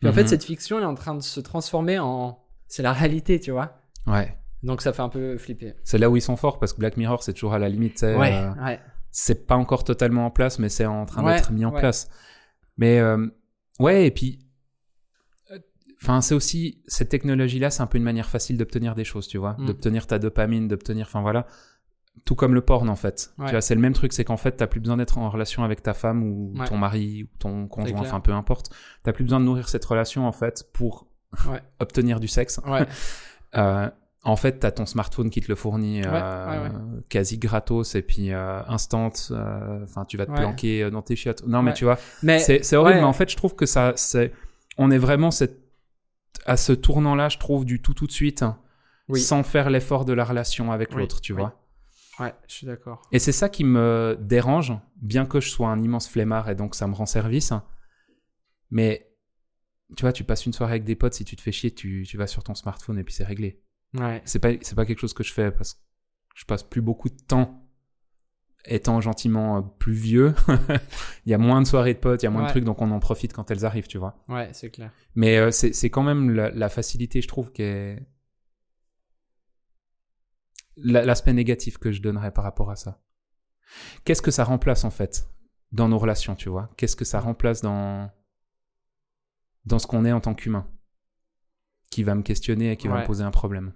puis 0.00 0.08
en 0.08 0.12
fait 0.12 0.22
Mhm. 0.22 0.28
cette 0.28 0.44
fiction 0.44 0.78
est 0.80 0.84
en 0.84 0.94
train 0.94 1.14
de 1.14 1.20
se 1.22 1.40
transformer 1.40 1.98
en 1.98 2.38
c'est 2.68 2.82
la 2.82 2.92
réalité, 2.92 3.38
tu 3.40 3.50
vois. 3.50 3.78
Ouais. 4.06 4.36
Donc 4.62 4.80
ça 4.82 4.92
fait 4.92 5.02
un 5.02 5.08
peu 5.08 5.36
flipper. 5.38 5.74
C'est 5.84 5.98
là 5.98 6.10
où 6.10 6.16
ils 6.16 6.20
sont 6.22 6.36
forts 6.36 6.58
parce 6.58 6.72
que 6.72 6.78
Black 6.78 6.96
Mirror, 6.96 7.22
c'est 7.22 7.32
toujours 7.34 7.52
à 7.54 7.58
la 7.58 7.68
limite. 7.68 7.98
sais, 7.98 8.16
Ouais, 8.16 8.32
euh, 8.34 8.52
ouais, 8.64 8.80
c'est 9.10 9.46
pas 9.46 9.56
encore 9.56 9.84
totalement 9.84 10.26
en 10.26 10.30
place, 10.30 10.58
mais 10.58 10.68
c'est 10.68 10.86
en 10.86 11.06
train 11.06 11.24
Ouais, 11.24 11.36
d'être 11.36 11.52
mis 11.52 11.64
en 11.64 11.72
ouais. 11.72 11.80
place. 11.80 12.08
Mais 12.76 12.98
euh, 12.98 13.26
ouais, 13.80 14.06
et 14.06 14.10
puis 14.10 14.40
euh, 15.50 15.58
Enfin, 16.02 16.20
c'est 16.20 16.34
aussi 16.34 16.82
cette 16.86 17.08
technologie-là, 17.08 17.70
c'est 17.70 17.82
un 17.82 17.86
peu 17.86 17.98
une 17.98 18.04
manière 18.04 18.28
facile 18.28 18.56
d'obtenir 18.58 18.94
des 18.94 19.04
choses, 19.04 19.28
tu 19.28 19.38
vois, 19.38 19.56
Mm. 19.58 19.66
d'obtenir 19.66 20.06
ta 20.06 20.18
dopamine, 20.18 20.68
d'obtenir, 20.68 21.06
enfin 21.06 21.20
voilà, 21.22 21.46
tout 22.24 22.34
comme 22.34 22.54
le 22.54 22.60
porn 22.62 22.88
en 22.88 22.96
fait. 22.96 23.30
Ouais. 23.38 23.46
Tu 23.46 23.50
vois, 23.52 23.60
c'est 23.60 23.74
le 23.74 23.80
même 23.80 23.92
truc, 23.92 24.12
c'est 24.12 24.24
qu'en 24.24 24.36
fait, 24.38 24.52
t'as 24.52 24.66
plus 24.66 24.80
besoin 24.80 24.96
d'être 24.96 25.18
en 25.18 25.28
relation 25.30 25.64
avec 25.64 25.82
ta 25.82 25.94
femme 25.94 26.22
ou 26.22 26.54
ton 26.66 26.76
mari 26.78 27.24
ou 27.24 27.38
ton 27.38 27.66
conjoint, 27.68 28.00
enfin 28.00 28.20
peu 28.20 28.32
importe. 28.32 28.70
T'as 29.04 29.12
plus 29.12 29.24
besoin 29.24 29.38
de 29.40 29.44
nourrir 29.44 29.68
cette 29.68 29.84
relation 29.84 30.26
en 30.26 30.32
fait 30.32 30.68
pour 30.72 31.06
obtenir 31.78 32.20
du 32.20 32.28
sexe. 32.28 32.60
Ouais. 32.66 32.86
En 34.28 34.34
fait, 34.36 34.58
t'as 34.58 34.72
ton 34.72 34.86
smartphone 34.86 35.30
qui 35.30 35.40
te 35.40 35.46
le 35.48 35.54
fournit 35.54 36.00
Ouais, 36.02 36.08
euh, 36.12 36.68
ouais, 36.68 36.74
quasi 37.08 37.38
gratos 37.38 37.94
et 37.94 38.02
puis 38.02 38.32
euh, 38.32 38.60
instant. 38.66 39.12
euh, 39.30 39.86
tu 40.08 40.16
vas 40.16 40.26
te 40.26 40.32
planquer 40.32 40.90
dans 40.90 41.00
tes 41.02 41.14
chiottes. 41.14 41.46
Non, 41.46 41.62
mais 41.62 41.72
tu 41.74 41.84
vois, 41.84 41.96
Mais 42.22 42.38
c'est 42.40 42.74
horrible. 42.76 42.98
Mais 42.98 43.04
en 43.04 43.12
fait, 43.12 43.30
je 43.30 43.36
trouve 43.36 43.54
que 43.54 43.66
ça, 43.66 43.92
c'est, 43.96 44.32
on 44.78 44.90
est 44.90 44.98
vraiment 44.98 45.30
cette, 45.30 45.60
à 46.44 46.56
ce 46.56 46.72
tournant-là, 46.72 47.28
je 47.28 47.38
trouve, 47.38 47.64
du 47.64 47.80
tout 47.80 47.94
tout 47.94 48.06
de 48.08 48.12
suite, 48.12 48.42
hein, 48.42 48.58
Oui. 49.08 49.20
sans 49.20 49.42
faire 49.44 49.70
l'effort 49.70 50.04
de 50.04 50.12
la 50.12 50.24
relation 50.24 50.72
avec 50.72 50.90
Oui, 50.90 50.98
l'autre, 51.02 51.20
tu 51.20 51.32
oui. 51.32 51.38
vois. 51.40 51.62
Ouais, 52.18 52.34
je 52.48 52.54
suis 52.54 52.66
d'accord. 52.66 53.02
Et 53.12 53.18
c'est 53.20 53.30
ça 53.32 53.48
qui 53.48 53.62
me 53.62 54.16
dérange, 54.20 54.72
bien 54.96 55.24
que 55.26 55.38
je 55.40 55.50
sois 55.50 55.68
un 55.68 55.80
immense 55.82 56.08
flemmard 56.08 56.48
et 56.50 56.54
donc 56.56 56.74
ça 56.74 56.86
me 56.88 56.94
rend 56.94 57.06
service. 57.06 57.52
Mais 58.70 59.08
tu 59.96 60.00
vois, 60.02 60.12
tu 60.12 60.24
passes 60.24 60.46
une 60.46 60.52
soirée 60.52 60.72
avec 60.72 60.84
des 60.84 60.96
potes, 60.96 61.14
si 61.14 61.24
tu 61.24 61.36
te 61.36 61.42
fais 61.42 61.52
chier, 61.52 61.70
tu, 61.70 62.04
tu 62.08 62.16
vas 62.16 62.26
sur 62.26 62.42
ton 62.42 62.54
smartphone 62.56 62.98
et 62.98 63.04
puis 63.04 63.14
c'est 63.14 63.24
réglé. 63.24 63.60
Ouais. 63.94 64.22
C'est 64.24 64.38
pas, 64.38 64.50
c'est 64.60 64.74
pas 64.74 64.84
quelque 64.86 64.98
chose 65.00 65.14
que 65.14 65.22
je 65.24 65.32
fais 65.32 65.50
parce 65.50 65.74
que 65.74 65.80
je 66.34 66.44
passe 66.44 66.62
plus 66.62 66.82
beaucoup 66.82 67.08
de 67.08 67.16
temps 67.16 67.62
étant 68.68 69.00
gentiment 69.00 69.58
euh, 69.58 69.60
plus 69.78 69.92
vieux. 69.92 70.34
il 71.24 71.30
y 71.30 71.34
a 71.34 71.38
moins 71.38 71.62
de 71.62 71.66
soirées 71.66 71.94
de 71.94 71.98
potes, 72.00 72.22
il 72.22 72.26
y 72.26 72.28
a 72.28 72.30
moins 72.30 72.42
Ouais. 72.42 72.46
de 72.48 72.52
trucs, 72.52 72.64
donc 72.64 72.82
on 72.82 72.90
en 72.90 72.98
profite 72.98 73.32
quand 73.32 73.50
elles 73.50 73.64
arrivent, 73.64 73.86
tu 73.86 73.96
vois. 73.98 74.22
Ouais, 74.28 74.50
c'est 74.52 74.70
clair. 74.70 74.90
Mais 75.14 75.38
euh, 75.38 75.50
c'est 75.52 75.88
quand 75.90 76.02
même 76.02 76.30
la, 76.30 76.50
la 76.50 76.68
facilité, 76.68 77.22
je 77.22 77.28
trouve, 77.28 77.52
qui 77.52 77.62
est 77.62 78.04
la- 80.76 81.04
l'aspect 81.04 81.32
négatif 81.32 81.78
que 81.78 81.92
je 81.92 82.02
donnerais 82.02 82.32
par 82.32 82.44
rapport 82.44 82.70
à 82.70 82.76
ça. 82.76 83.00
Qu'est-ce 84.04 84.22
que 84.22 84.30
ça 84.30 84.44
remplace 84.44 84.84
en 84.84 84.90
fait 84.90 85.28
dans 85.72 85.88
nos 85.88 85.98
relations, 85.98 86.34
tu 86.34 86.48
vois? 86.48 86.70
Qu'est-ce 86.76 86.96
que 86.96 87.04
ça 87.04 87.20
remplace 87.20 87.60
dans 87.62 88.10
dans 89.64 89.78
ce 89.78 89.86
qu'on 89.86 90.04
est 90.04 90.12
en 90.12 90.20
tant 90.20 90.34
qu'humain? 90.34 90.66
Qui 91.96 92.02
va 92.02 92.14
me 92.14 92.20
questionner 92.22 92.72
et 92.72 92.76
qui 92.76 92.88
va 92.88 93.00
me 93.00 93.06
poser 93.06 93.24
un 93.24 93.30
problème 93.30 93.72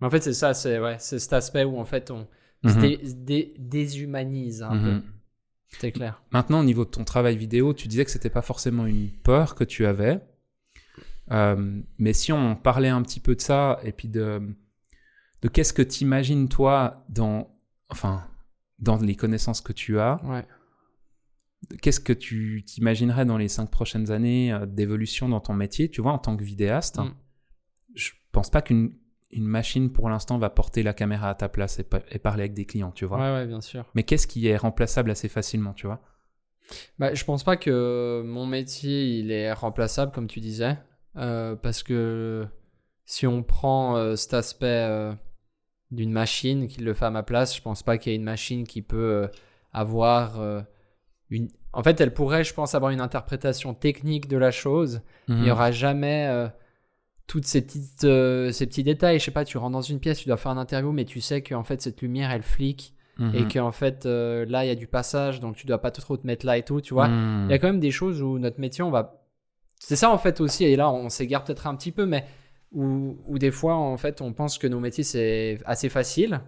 Mais 0.00 0.08
en 0.08 0.10
fait, 0.10 0.20
c'est 0.20 0.32
ça, 0.32 0.52
c'est 0.52 0.80
ouais, 0.80 0.96
cet 0.98 1.32
aspect 1.32 1.62
où 1.62 1.78
en 1.78 1.84
fait 1.84 2.10
on 2.10 2.26
se 2.64 2.74
Mhm. 2.74 2.80
dé- 2.80 3.00
dé- 3.14 3.54
déshumanise 3.56 4.62
un 4.64 4.74
Mhm. 4.74 4.84
peu. 5.00 5.06
C'est 5.78 5.92
clair. 5.92 6.20
Maintenant, 6.32 6.58
au 6.58 6.64
niveau 6.64 6.84
de 6.84 6.90
ton 6.90 7.04
travail 7.04 7.36
vidéo, 7.36 7.72
tu 7.72 7.86
disais 7.86 8.04
que 8.04 8.10
c'était 8.10 8.30
pas 8.30 8.42
forcément 8.42 8.84
une 8.86 9.10
peur 9.22 9.54
que 9.54 9.62
tu 9.62 9.86
avais. 9.86 10.20
Euh, 11.30 11.80
mais 11.98 12.12
si 12.12 12.32
on 12.32 12.56
parlait 12.56 12.88
un 12.88 13.02
petit 13.02 13.20
peu 13.20 13.36
de 13.36 13.40
ça 13.40 13.78
et 13.84 13.92
puis 13.92 14.08
de, 14.08 14.42
de 15.42 15.48
qu'est-ce 15.48 15.72
que 15.72 15.82
tu 15.82 16.02
imagines 16.02 16.48
toi 16.48 17.04
dans, 17.08 17.56
enfin, 17.90 18.24
dans 18.80 18.96
les 18.96 19.14
connaissances 19.14 19.60
que 19.60 19.72
tu 19.72 20.00
as, 20.00 20.20
Ouais. 20.24 20.44
Qu'est-ce 21.82 22.00
que 22.00 22.12
tu 22.12 22.62
t'imaginerais 22.66 23.24
dans 23.24 23.36
les 23.38 23.48
cinq 23.48 23.70
prochaines 23.70 24.10
années 24.10 24.52
euh, 24.52 24.66
d'évolution 24.66 25.28
dans 25.28 25.40
ton 25.40 25.54
métier, 25.54 25.88
tu 25.90 26.00
vois, 26.00 26.12
en 26.12 26.18
tant 26.18 26.36
que 26.36 26.44
vidéaste? 26.44 26.98
Mm. 26.98 27.14
Je 27.94 28.10
pense 28.32 28.50
pas 28.50 28.62
qu'une 28.62 28.94
une 29.32 29.46
machine 29.46 29.92
pour 29.92 30.08
l'instant 30.10 30.38
va 30.38 30.50
porter 30.50 30.82
la 30.82 30.92
caméra 30.92 31.30
à 31.30 31.34
ta 31.36 31.48
place 31.48 31.78
et, 31.78 31.84
pa- 31.84 32.02
et 32.10 32.18
parler 32.18 32.42
avec 32.42 32.54
des 32.54 32.64
clients, 32.64 32.90
tu 32.90 33.04
vois. 33.04 33.18
Ouais, 33.18 33.32
ouais, 33.32 33.46
bien 33.46 33.60
sûr. 33.60 33.84
Mais 33.94 34.02
qu'est-ce 34.02 34.26
qui 34.26 34.48
est 34.48 34.56
remplaçable 34.56 35.08
assez 35.08 35.28
facilement, 35.28 35.72
tu 35.72 35.86
vois? 35.86 36.00
Bah, 36.98 37.14
je 37.14 37.24
pense 37.24 37.44
pas 37.44 37.56
que 37.56 38.22
mon 38.26 38.44
métier 38.46 39.18
il 39.18 39.30
est 39.30 39.52
remplaçable 39.52 40.10
comme 40.10 40.26
tu 40.26 40.40
disais, 40.40 40.76
euh, 41.16 41.54
parce 41.54 41.84
que 41.84 42.44
si 43.04 43.26
on 43.28 43.44
prend 43.44 43.96
euh, 43.96 44.16
cet 44.16 44.34
aspect 44.34 44.66
euh, 44.88 45.12
d'une 45.92 46.10
machine 46.12 46.66
qui 46.66 46.80
le 46.80 46.92
fait 46.92 47.04
à 47.06 47.10
ma 47.10 47.22
place, 47.22 47.56
je 47.56 47.62
pense 47.62 47.84
pas 47.84 47.98
qu'il 47.98 48.10
y 48.10 48.14
ait 48.14 48.18
une 48.18 48.24
machine 48.24 48.66
qui 48.66 48.82
peut 48.82 49.28
avoir 49.72 50.40
une. 51.30 51.48
En 51.72 51.82
fait, 51.82 52.00
elle 52.00 52.12
pourrait, 52.12 52.42
je 52.44 52.52
pense, 52.54 52.74
avoir 52.74 52.90
une 52.90 53.00
interprétation 53.00 53.74
technique 53.74 54.28
de 54.28 54.36
la 54.36 54.50
chose. 54.50 55.02
Il 55.28 55.34
Mhm. 55.36 55.42
n'y 55.44 55.50
aura 55.50 55.70
jamais 55.70 56.26
euh, 56.28 56.48
toutes 57.26 57.46
ces 57.46 57.62
petites 57.62 58.04
euh, 58.04 58.50
ces 58.50 58.66
petits 58.66 58.82
détails. 58.82 59.18
Je 59.20 59.24
sais 59.26 59.30
pas, 59.30 59.44
tu 59.44 59.56
rentres 59.58 59.72
dans 59.72 59.80
une 59.82 60.00
pièce, 60.00 60.18
tu 60.18 60.26
dois 60.28 60.36
faire 60.36 60.52
une 60.52 60.58
interview, 60.58 60.90
mais 60.92 61.04
tu 61.04 61.20
sais 61.20 61.42
qu'en 61.42 61.62
fait 61.62 61.80
cette 61.80 62.02
lumière 62.02 62.30
elle 62.32 62.42
flique 62.42 62.94
Mhm. 63.18 63.34
et 63.34 63.48
qu'en 63.52 63.70
fait 63.70 64.06
euh, 64.06 64.44
là 64.48 64.64
il 64.64 64.68
y 64.68 64.70
a 64.70 64.74
du 64.74 64.86
passage, 64.86 65.40
donc 65.40 65.54
tu 65.54 65.66
dois 65.66 65.78
pas 65.80 65.90
trop 65.90 66.16
te 66.16 66.26
mettre 66.26 66.44
là 66.46 66.56
et 66.56 66.62
tout, 66.64 66.80
tu 66.80 66.94
vois. 66.94 67.06
Mhm. 67.08 67.46
Il 67.48 67.52
y 67.52 67.54
a 67.54 67.58
quand 67.58 67.68
même 67.68 67.78
des 67.80 67.90
choses 67.92 68.20
où 68.22 68.38
notre 68.38 68.58
métier, 68.60 68.82
on 68.82 68.90
va. 68.90 69.22
C'est 69.78 69.96
ça 69.96 70.10
en 70.10 70.18
fait 70.18 70.40
aussi, 70.40 70.64
et 70.64 70.74
là 70.76 70.90
on 70.90 71.08
s'égare 71.08 71.44
peut-être 71.44 71.66
un 71.66 71.76
petit 71.76 71.92
peu, 71.92 72.06
mais 72.06 72.24
où, 72.72 73.16
où 73.26 73.38
des 73.38 73.50
fois 73.50 73.74
en 73.76 73.96
fait 73.96 74.20
on 74.20 74.32
pense 74.32 74.58
que 74.58 74.66
nos 74.66 74.80
métiers 74.80 75.04
c'est 75.04 75.58
assez 75.66 75.88
facile 75.88 76.40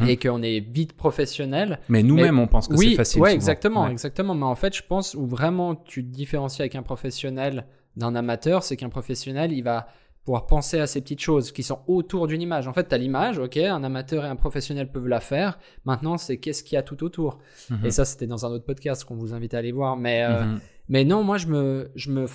Mhm. 0.00 0.08
et 0.08 0.16
qu'on 0.16 0.42
est 0.42 0.60
vite 0.60 0.94
professionnel. 0.94 1.78
Mais 1.88 2.02
nous-mêmes, 2.02 2.38
on 2.38 2.46
pense 2.46 2.68
que 2.68 2.74
oui, 2.74 2.90
c'est 2.90 2.96
facile. 2.96 3.18
souvent. 3.20 3.26
exactement, 3.30 3.84
Ouais. 3.84 3.92
exactement. 3.92 4.34
Mais 4.34 4.44
en 4.46 4.54
fait, 4.54 4.74
je 4.76 4.82
pense 4.82 5.14
où 5.14 5.26
vraiment 5.26 5.74
tu 5.74 6.04
te 6.04 6.10
différencies 6.10 6.62
avec 6.62 6.74
un 6.74 6.82
professionnel 6.82 7.66
d'un 7.96 8.14
amateur, 8.14 8.62
c'est 8.62 8.76
qu'un 8.76 8.88
professionnel, 8.88 9.52
il 9.52 9.62
va 9.62 9.86
pouvoir 10.24 10.46
penser 10.46 10.78
à 10.78 10.86
ces 10.86 11.00
petites 11.00 11.20
choses 11.20 11.50
qui 11.50 11.62
sont 11.64 11.80
autour 11.88 12.28
d'une 12.28 12.40
image. 12.40 12.68
En 12.68 12.72
fait, 12.72 12.88
tu 12.88 12.94
as 12.94 12.98
l'image, 12.98 13.38
ok, 13.38 13.56
un 13.56 13.82
amateur 13.82 14.24
et 14.24 14.28
un 14.28 14.36
professionnel 14.36 14.90
peuvent 14.90 15.08
la 15.08 15.18
faire. 15.20 15.58
Maintenant, 15.84 16.16
c'est 16.16 16.38
qu'est-ce 16.38 16.62
qu'il 16.62 16.76
y 16.76 16.78
a 16.78 16.82
tout 16.82 17.02
autour. 17.02 17.38
Mhm. 17.70 17.84
Et 17.86 17.90
ça, 17.90 18.04
c'était 18.04 18.28
dans 18.28 18.46
un 18.46 18.50
autre 18.50 18.64
podcast 18.64 19.04
qu'on 19.04 19.16
vous 19.16 19.34
invite 19.34 19.52
à 19.54 19.58
aller 19.58 19.72
voir. 19.72 19.96
Mais, 19.96 20.22
euh, 20.24 20.44
Mhm. 20.44 20.60
mais 20.88 21.04
non, 21.04 21.24
moi, 21.24 21.38
je 21.38 21.48
me, 21.48 21.90
je 21.96 22.10
me, 22.12 22.26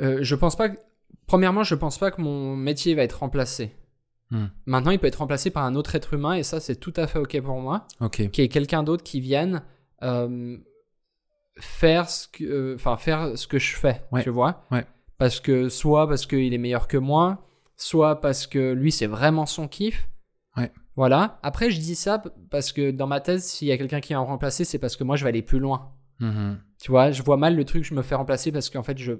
euh, 0.00 0.18
je 0.22 0.34
pense 0.34 0.56
pas. 0.56 0.68
que- 0.70 0.78
Premièrement, 1.26 1.62
je 1.62 1.74
pense 1.74 1.96
pas 1.98 2.10
que 2.10 2.20
mon 2.20 2.54
métier 2.56 2.94
va 2.94 3.02
être 3.02 3.20
remplacé. 3.20 3.72
Hmm. 4.34 4.46
Maintenant, 4.66 4.90
il 4.90 4.98
peut 4.98 5.06
être 5.06 5.16
remplacé 5.20 5.50
par 5.50 5.64
un 5.64 5.76
autre 5.76 5.94
être 5.94 6.12
humain, 6.14 6.34
et 6.34 6.42
ça, 6.42 6.58
c'est 6.58 6.74
tout 6.76 6.92
à 6.96 7.06
fait 7.06 7.20
ok 7.20 7.40
pour 7.40 7.60
moi. 7.60 7.86
Ok. 8.00 8.30
Qu'il 8.30 8.42
y 8.42 8.46
ait 8.46 8.48
quelqu'un 8.48 8.82
d'autre 8.82 9.04
qui 9.04 9.20
vienne 9.20 9.62
euh, 10.02 10.56
faire 11.58 12.10
ce 12.10 12.26
que, 12.26 12.44
euh, 12.44 12.96
faire 12.98 13.38
ce 13.38 13.46
que 13.46 13.58
je 13.58 13.76
fais, 13.76 14.02
Ouais. 14.10 14.24
tu 14.24 14.30
vois? 14.30 14.64
Ouais. 14.72 14.84
Parce 15.18 15.38
que 15.38 15.68
soit 15.68 16.08
parce 16.08 16.26
qu'il 16.26 16.52
est 16.52 16.58
meilleur 16.58 16.88
que 16.88 16.96
moi, 16.96 17.46
soit 17.76 18.20
parce 18.20 18.48
que 18.48 18.72
lui, 18.72 18.90
c'est 18.90 19.06
vraiment 19.06 19.46
son 19.46 19.68
kiff. 19.68 20.08
Ouais. 20.56 20.72
Voilà. 20.96 21.38
Après, 21.42 21.70
je 21.70 21.78
dis 21.80 21.94
ça 21.94 22.22
parce 22.50 22.72
que 22.72 22.90
dans 22.90 23.06
ma 23.06 23.20
thèse, 23.20 23.44
s'il 23.44 23.68
y 23.68 23.72
a 23.72 23.78
quelqu'un 23.78 24.00
qui 24.00 24.14
va 24.14 24.20
me 24.20 24.24
remplacer, 24.24 24.64
c'est 24.64 24.78
parce 24.78 24.96
que 24.96 25.04
moi, 25.04 25.14
je 25.16 25.24
vais 25.24 25.28
aller 25.28 25.42
plus 25.42 25.60
loin. 25.60 25.92
Mhm. 26.18 26.58
Tu 26.80 26.90
vois, 26.90 27.12
je 27.12 27.22
vois 27.22 27.36
mal 27.36 27.56
le 27.56 27.64
truc, 27.64 27.84
je 27.84 27.94
me 27.94 28.02
fais 28.02 28.14
remplacer 28.14 28.52
parce 28.52 28.68
qu'en 28.70 28.82
fait, 28.82 28.98
je, 28.98 29.14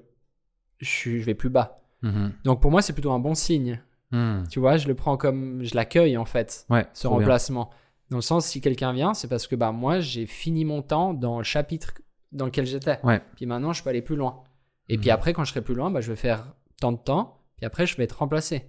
je, 0.81 1.11
vais 1.18 1.35
plus 1.35 1.50
bas. 1.50 1.81
Mhm. 2.03 2.33
Donc 2.44 2.61
pour 2.61 2.70
moi, 2.70 2.83
c'est 2.83 2.92
plutôt 2.92 3.12
un 3.12 3.18
bon 3.18 3.35
signe. 3.35 3.81
Mhm. 4.14 4.46
Tu 4.48 4.61
vois, 4.61 4.77
je 4.77 4.87
le 4.88 4.94
prends 4.94 5.16
comme, 5.16 5.62
je 5.64 5.74
l'accueille 5.74 6.16
en 6.16 6.24
fait, 6.24 6.66
Ouais. 6.70 6.87
ce 6.94 7.09
bien. 7.09 7.16
remplacement. 7.16 7.70
Dans 8.11 8.18
le 8.18 8.22
sens, 8.22 8.46
si 8.46 8.61
quelqu'un 8.61 8.92
vient, 8.92 9.14
c'est 9.14 9.29
parce 9.29 9.46
que 9.46 9.57
bah 9.57 9.72
moi, 9.72 10.00
j'ai 10.00 10.27
fini 10.27 10.64
mon 10.64 10.83
temps 10.83 11.14
dans 11.14 11.38
le 11.38 11.44
chapitre 11.44 11.94
dans 12.33 12.44
lequel 12.46 12.66
j'étais. 12.66 12.98
Ouais. 13.03 13.20
Puis 13.37 13.46
maintenant, 13.46 13.72
je 13.72 13.83
peux 13.83 13.90
aller 13.90 14.03
plus 14.03 14.16
loin. 14.16 14.42
Et 14.88 14.98
puis 14.98 15.09
Mhm. 15.09 15.14
après, 15.14 15.33
quand 15.33 15.44
je 15.44 15.50
serai 15.50 15.62
plus 15.62 15.74
loin, 15.74 15.90
bah, 15.90 16.00
je 16.00 16.11
vais 16.11 16.16
faire 16.16 16.55
tant 16.81 16.92
de 16.92 16.98
temps. 16.98 17.38
Puis 17.57 17.64
après, 17.66 17.87
je 17.87 17.96
vais 17.96 18.05
être 18.05 18.18
remplacé. 18.18 18.66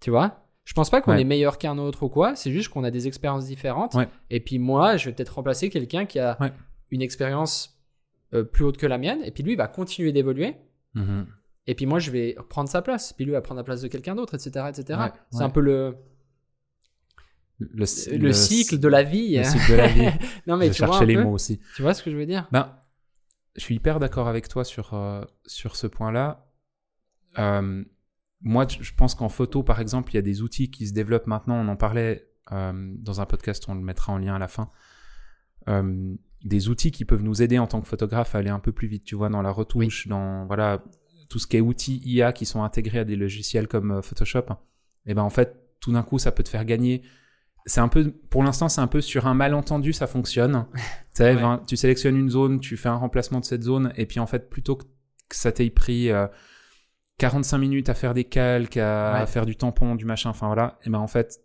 Tu 0.00 0.10
vois? 0.10 0.38
Je 0.64 0.74
pense 0.74 0.90
pas 0.90 1.00
qu'on 1.00 1.12
Ouais. 1.12 1.20
est 1.22 1.24
meilleur 1.24 1.58
qu'un 1.58 1.78
autre 1.78 2.04
ou 2.04 2.08
quoi. 2.08 2.36
C'est 2.36 2.52
juste 2.52 2.68
qu'on 2.68 2.84
a 2.84 2.90
des 2.90 3.06
expériences 3.08 3.46
différentes. 3.46 3.94
Ouais. 3.94 4.08
Et 4.30 4.38
puis 4.40 4.58
moi, 4.58 4.96
je 4.96 5.08
vais 5.08 5.14
peut-être 5.14 5.34
remplacer 5.34 5.70
quelqu'un 5.70 6.04
qui 6.06 6.18
a 6.20 6.38
une 6.90 7.02
expérience 7.02 7.78
euh, 8.34 8.44
plus 8.44 8.64
haute 8.64 8.76
que 8.78 8.86
la 8.86 8.96
mienne. 8.98 9.20
Et 9.24 9.30
puis 9.30 9.42
lui, 9.42 9.52
il 9.52 9.56
va 9.58 9.66
continuer 9.68 10.10
d'évoluer. 10.12 10.56
Mhm. 10.94 11.26
Et 11.66 11.74
puis 11.74 11.86
moi, 11.86 11.98
je 11.98 12.10
vais 12.10 12.36
prendre 12.48 12.68
sa 12.68 12.82
place. 12.82 13.12
Puis 13.12 13.24
lui 13.24 13.32
va 13.32 13.40
prendre 13.40 13.58
la 13.58 13.64
place 13.64 13.82
de 13.82 13.88
quelqu'un 13.88 14.14
d'autre, 14.14 14.34
etc. 14.34 14.66
etc. 14.68 14.98
Ouais, 14.98 15.12
C'est 15.30 15.38
ouais. 15.38 15.44
un 15.44 15.50
peu 15.50 15.60
le, 15.60 15.96
Le, 17.58 18.18
le, 18.18 18.32
cycle 18.32 18.78
de 18.78 18.88
la 18.88 19.02
vie. 19.02 19.36
Le 19.36 19.44
cycle 19.44 19.72
de 19.72 19.76
la 19.76 19.86
vie. 19.86 20.08
non, 20.46 20.56
mais 20.56 20.68
je 20.68 20.72
tu 20.72 20.78
cherchais 20.78 21.06
les 21.06 21.14
peu 21.14 21.22
mots 21.22 21.32
aussi. 21.32 21.60
tu 21.76 21.82
vois 21.82 21.94
ce 21.94 22.02
que 22.02 22.10
je 22.10 22.16
veux 22.16 22.26
dire? 22.26 22.48
Ben, 22.50 22.76
je 23.54 23.60
suis 23.62 23.76
hyper 23.76 24.00
d'accord 24.00 24.28
avec 24.28 24.48
toi 24.48 24.64
sur, 24.64 24.94
euh, 24.94 25.22
sur 25.46 25.76
ce 25.76 25.86
point-là. 25.86 26.50
Euh, 27.38 27.84
moi, 28.40 28.66
je 28.68 28.92
pense 28.94 29.14
qu'en 29.14 29.28
photo, 29.28 29.62
par 29.62 29.80
exemple, 29.80 30.12
il 30.12 30.16
y 30.16 30.18
a 30.18 30.22
des 30.22 30.42
outils 30.42 30.70
qui 30.70 30.88
se 30.88 30.92
développent 30.92 31.28
maintenant. 31.28 31.54
On 31.54 31.68
en 31.68 31.76
parlait 31.76 32.28
euh, 32.50 32.72
dans 32.98 33.20
un 33.20 33.26
podcast, 33.26 33.64
on 33.68 33.74
le 33.74 33.82
mettra 33.82 34.12
en 34.12 34.18
lien 34.18 34.34
à 34.34 34.38
la 34.38 34.48
fin. 34.48 34.70
Des 36.44 36.68
outils 36.68 36.90
qui 36.90 37.04
peuvent 37.04 37.22
nous 37.22 37.40
aider 37.40 37.60
en 37.60 37.68
tant 37.68 37.80
que 37.80 37.86
photographe 37.86 38.34
à 38.34 38.38
aller 38.38 38.50
un 38.50 38.58
peu 38.58 38.72
plus 38.72 38.88
vite, 38.88 39.04
tu 39.04 39.14
vois, 39.14 39.28
dans 39.28 39.42
la 39.42 39.52
retouche, 39.52 40.08
dans 40.08 40.44
voilà, 40.46 40.82
tout 41.32 41.38
ce 41.38 41.46
qui 41.46 41.56
est 41.56 41.60
outils 41.62 42.02
IA 42.04 42.34
qui 42.34 42.44
sont 42.44 42.62
intégrés 42.62 42.98
à 42.98 43.04
des 43.04 43.16
logiciels 43.16 43.66
comme 43.66 43.90
euh, 43.90 44.02
Photoshop. 44.02 44.44
Et 45.06 45.14
ben 45.14 45.22
en 45.22 45.30
fait, 45.30 45.56
tout 45.80 45.90
d'un 45.90 46.02
coup, 46.02 46.18
ça 46.18 46.30
peut 46.30 46.42
te 46.42 46.50
faire 46.50 46.66
gagner. 46.66 47.00
C'est 47.64 47.80
un 47.80 47.88
peu, 47.88 48.10
pour 48.28 48.42
l'instant, 48.44 48.68
c'est 48.68 48.82
un 48.82 48.86
peu 48.86 49.00
sur 49.00 49.26
un 49.26 49.32
malentendu, 49.32 49.94
ça 49.94 50.06
fonctionne. 50.06 50.66
tu 50.74 50.80
sais, 51.14 51.34
Ouais. 51.34 51.40
ben, 51.40 51.62
tu 51.66 51.76
sélectionnes 51.76 52.16
une 52.18 52.28
zone, 52.28 52.60
tu 52.60 52.76
fais 52.76 52.90
un 52.90 52.96
remplacement 52.96 53.40
de 53.40 53.46
cette 53.46 53.62
zone, 53.62 53.94
et 53.96 54.04
puis 54.04 54.20
en 54.20 54.26
fait, 54.26 54.50
plutôt 54.50 54.76
que 54.76 54.84
ça 55.30 55.52
t'ait 55.52 55.70
pris 55.70 56.10
euh, 56.10 56.26
45 57.18 57.56
minutes 57.58 57.88
à 57.88 57.94
faire 57.94 58.12
des 58.12 58.24
calques, 58.24 58.76
à 58.76 59.20
Ouais. 59.20 59.26
faire 59.26 59.46
du 59.46 59.56
tampon, 59.56 59.94
du 59.94 60.04
machin, 60.04 60.28
enfin 60.30 60.48
voilà, 60.48 60.78
et 60.84 60.90
ben 60.90 60.98
en 60.98 61.06
fait, 61.06 61.40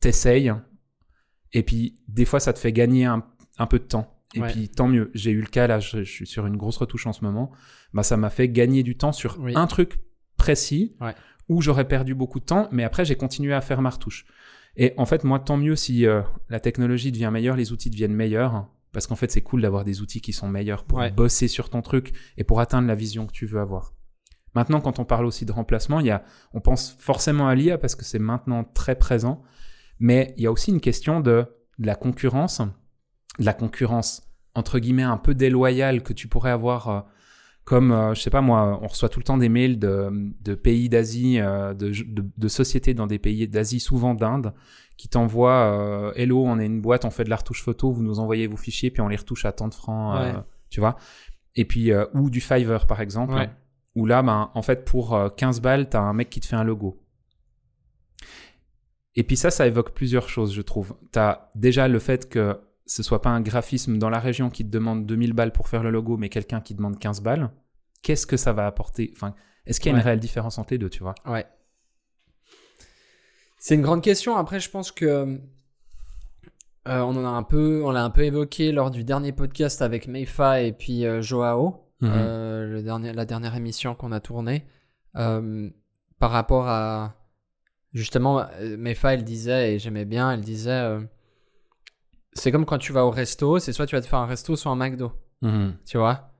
t'essayes, 0.00 0.52
et 1.52 1.62
puis 1.62 2.00
des 2.08 2.24
fois, 2.24 2.40
ça 2.40 2.52
te 2.52 2.58
fait 2.58 2.72
gagner 2.72 3.04
un, 3.04 3.24
un 3.58 3.66
peu 3.66 3.78
de 3.78 3.84
temps. 3.84 4.17
Et 4.34 4.40
Ouais. 4.40 4.52
puis 4.52 4.68
tant 4.68 4.88
mieux. 4.88 5.10
J'ai 5.14 5.30
eu 5.30 5.40
le 5.40 5.46
cas 5.46 5.66
là, 5.66 5.80
je, 5.80 5.98
je 6.04 6.10
suis 6.10 6.26
sur 6.26 6.46
une 6.46 6.56
grosse 6.56 6.76
retouche 6.76 7.06
en 7.06 7.12
ce 7.12 7.24
moment. 7.24 7.50
Bah 7.94 8.02
ça 8.02 8.16
m'a 8.16 8.30
fait 8.30 8.48
gagner 8.48 8.82
du 8.82 8.96
temps 8.96 9.12
sur 9.12 9.38
Oui. 9.40 9.52
un 9.56 9.66
truc 9.66 10.00
précis 10.36 10.96
Ouais. 11.00 11.14
où 11.48 11.62
j'aurais 11.62 11.88
perdu 11.88 12.14
beaucoup 12.14 12.38
de 12.40 12.44
temps, 12.44 12.68
mais 12.70 12.84
après 12.84 13.04
j'ai 13.04 13.16
continué 13.16 13.54
à 13.54 13.60
faire 13.60 13.80
ma 13.80 13.90
retouche. 13.90 14.26
Et 14.76 14.92
en 14.96 15.06
fait, 15.06 15.24
moi, 15.24 15.40
tant 15.40 15.56
mieux 15.56 15.74
si 15.76 16.06
euh, 16.06 16.22
la 16.50 16.60
technologie 16.60 17.10
devient 17.10 17.30
meilleure, 17.32 17.56
les 17.56 17.72
outils 17.72 17.90
deviennent 17.90 18.14
meilleurs, 18.14 18.68
parce 18.92 19.06
qu'en 19.08 19.16
fait, 19.16 19.30
c'est 19.32 19.40
cool 19.40 19.62
d'avoir 19.62 19.82
des 19.84 20.02
outils 20.02 20.20
qui 20.20 20.32
sont 20.32 20.48
meilleurs 20.48 20.84
pour 20.84 20.98
Ouais. 20.98 21.10
bosser 21.10 21.48
sur 21.48 21.68
ton 21.70 21.82
truc 21.82 22.12
et 22.36 22.44
pour 22.44 22.60
atteindre 22.60 22.86
la 22.86 22.94
vision 22.94 23.26
que 23.26 23.32
tu 23.32 23.46
veux 23.46 23.58
avoir. 23.60 23.94
Maintenant, 24.54 24.80
quand 24.80 24.98
on 24.98 25.04
parle 25.04 25.26
aussi 25.26 25.44
de 25.46 25.52
remplacement, 25.52 25.98
il 26.00 26.06
y 26.06 26.10
a, 26.10 26.22
on 26.52 26.60
pense 26.60 26.94
forcément 27.00 27.48
à 27.48 27.54
l'IA 27.54 27.76
parce 27.78 27.94
que 27.96 28.04
c'est 28.04 28.18
maintenant 28.20 28.62
très 28.64 28.94
présent, 28.96 29.42
mais 29.98 30.32
il 30.36 30.44
y 30.44 30.46
a 30.46 30.52
aussi 30.52 30.70
une 30.70 30.80
question 30.80 31.20
de, 31.20 31.44
de 31.78 31.86
la 31.86 31.96
concurrence, 31.96 32.62
la 33.38 33.52
concurrence 33.52 34.22
entre 34.54 34.78
guillemets 34.78 35.02
un 35.04 35.18
peu 35.18 35.34
déloyale 35.34 36.02
que 36.02 36.12
tu 36.12 36.26
pourrais 36.28 36.50
avoir. 36.50 36.88
euh, 36.88 37.00
comme, 37.64 37.92
euh, 37.92 38.14
je 38.14 38.22
sais 38.22 38.30
pas 38.30 38.40
moi, 38.40 38.78
on 38.82 38.86
reçoit 38.86 39.10
tout 39.10 39.20
le 39.20 39.24
temps 39.24 39.36
des 39.36 39.50
mails 39.50 39.78
de, 39.78 40.08
de 40.40 40.54
pays 40.54 40.88
d'Asie, 40.88 41.38
euh, 41.38 41.74
de, 41.74 41.90
de, 41.90 42.24
de 42.34 42.48
sociétés 42.48 42.94
dans 42.94 43.06
des 43.06 43.18
pays 43.18 43.46
d'Asie, 43.46 43.78
souvent 43.78 44.14
d'Inde, 44.14 44.54
qui 44.96 45.06
t'envoient 45.10 45.66
euh, 45.78 46.12
Hello, 46.16 46.42
on 46.46 46.58
est 46.58 46.64
une 46.64 46.80
boîte, 46.80 47.04
on 47.04 47.10
fait 47.10 47.24
de 47.24 47.28
la 47.30 47.36
retouche 47.36 47.62
photo, 47.62 47.92
vous 47.92 48.02
nous 48.02 48.20
envoyez 48.20 48.46
vos 48.46 48.56
fichiers, 48.56 48.90
puis 48.90 49.02
on 49.02 49.08
les 49.08 49.16
retouche 49.16 49.44
à 49.44 49.52
tant 49.52 49.68
de 49.68 49.74
francs, 49.74 50.18
Ouais. 50.18 50.32
tu 50.70 50.80
vois. 50.80 50.96
Et 51.56 51.66
puis, 51.66 51.92
ou 52.14 52.30
du 52.30 52.40
Fiverr 52.40 52.86
par 52.86 53.02
exemple, 53.02 53.34
Ouais. 53.34 53.50
où 53.94 54.06
là, 54.06 54.22
ben, 54.22 54.50
en 54.54 54.62
fait, 54.62 54.86
pour 54.86 55.14
euh, 55.14 55.28
15 55.28 55.60
balles, 55.60 55.90
t'as 55.90 56.00
un 56.00 56.14
mec 56.14 56.30
qui 56.30 56.40
te 56.40 56.46
fait 56.46 56.56
un 56.56 56.64
logo. 56.64 56.98
Et 59.14 59.24
puis 59.24 59.36
ça, 59.36 59.50
ça 59.50 59.66
évoque 59.66 59.92
plusieurs 59.92 60.28
choses, 60.30 60.54
je 60.54 60.62
trouve. 60.62 60.96
T'as 61.12 61.50
déjà 61.54 61.86
le 61.88 61.98
fait 61.98 62.28
que 62.30 62.58
ce 62.88 63.02
soit 63.02 63.22
pas 63.22 63.30
un 63.30 63.40
graphisme 63.40 63.98
dans 63.98 64.10
la 64.10 64.18
région 64.18 64.50
qui 64.50 64.64
te 64.64 64.70
demande 64.70 65.06
2000 65.06 65.32
balles 65.34 65.52
pour 65.52 65.68
faire 65.68 65.82
le 65.82 65.90
logo, 65.90 66.16
mais 66.16 66.28
quelqu'un 66.28 66.60
qui 66.60 66.74
demande 66.74 66.98
15 66.98 67.20
balles. 67.20 67.50
Qu'est-ce 68.02 68.26
que 68.26 68.36
ça 68.36 68.52
va 68.52 68.66
apporter? 68.66 69.12
Enfin, 69.14 69.34
est-ce 69.66 69.78
qu'il 69.78 69.90
y 69.90 69.92
a 69.92 69.94
Ouais. 69.94 70.00
une 70.00 70.04
réelle 70.06 70.20
différence 70.20 70.58
entre 70.58 70.72
les 70.72 70.78
deux, 70.78 70.88
tu 70.88 71.02
vois? 71.02 71.14
Ouais. 71.26 71.46
C'est 73.58 73.74
une 73.74 73.82
grande 73.82 74.02
question. 74.02 74.36
Après, 74.36 74.60
je 74.60 74.70
pense 74.70 74.92
que 74.92 75.04
euh, 75.04 75.38
on 76.86 77.16
en 77.16 77.24
a 77.24 77.28
un 77.28 77.42
peu, 77.42 77.82
on 77.84 77.90
l'a 77.90 78.02
un 78.04 78.10
peu 78.10 78.22
évoqué 78.24 78.72
lors 78.72 78.90
du 78.90 79.04
dernier 79.04 79.32
podcast 79.32 79.82
avec 79.82 80.06
Meifa 80.08 80.62
et 80.62 80.72
puis 80.72 81.04
euh, 81.04 81.20
Joao, 81.20 81.84
Mhm. 82.00 82.10
euh, 82.14 82.66
le 82.68 82.82
dernier, 82.82 83.12
la 83.12 83.24
dernière 83.24 83.56
émission 83.56 83.94
qu'on 83.96 84.12
a 84.12 84.20
tournée, 84.20 84.64
par 85.14 86.30
rapport 86.30 86.68
à 86.68 87.14
justement, 87.92 88.46
Meifa, 88.78 89.14
elle 89.14 89.24
disait 89.24 89.74
et 89.74 89.78
j'aimais 89.80 90.04
bien, 90.04 90.30
elle 90.32 90.40
disait, 90.42 90.98
c'est 92.32 92.52
comme 92.52 92.64
quand 92.64 92.78
tu 92.78 92.92
vas 92.92 93.04
au 93.06 93.10
resto, 93.10 93.58
c'est 93.58 93.72
soit 93.72 93.86
tu 93.86 93.94
vas 93.96 94.02
te 94.02 94.06
faire 94.06 94.18
un 94.18 94.26
resto, 94.26 94.56
soit 94.56 94.70
un 94.72 94.76
McDo, 94.76 95.12
Mhm. 95.42 95.74
tu 95.86 95.98
vois? 95.98 96.30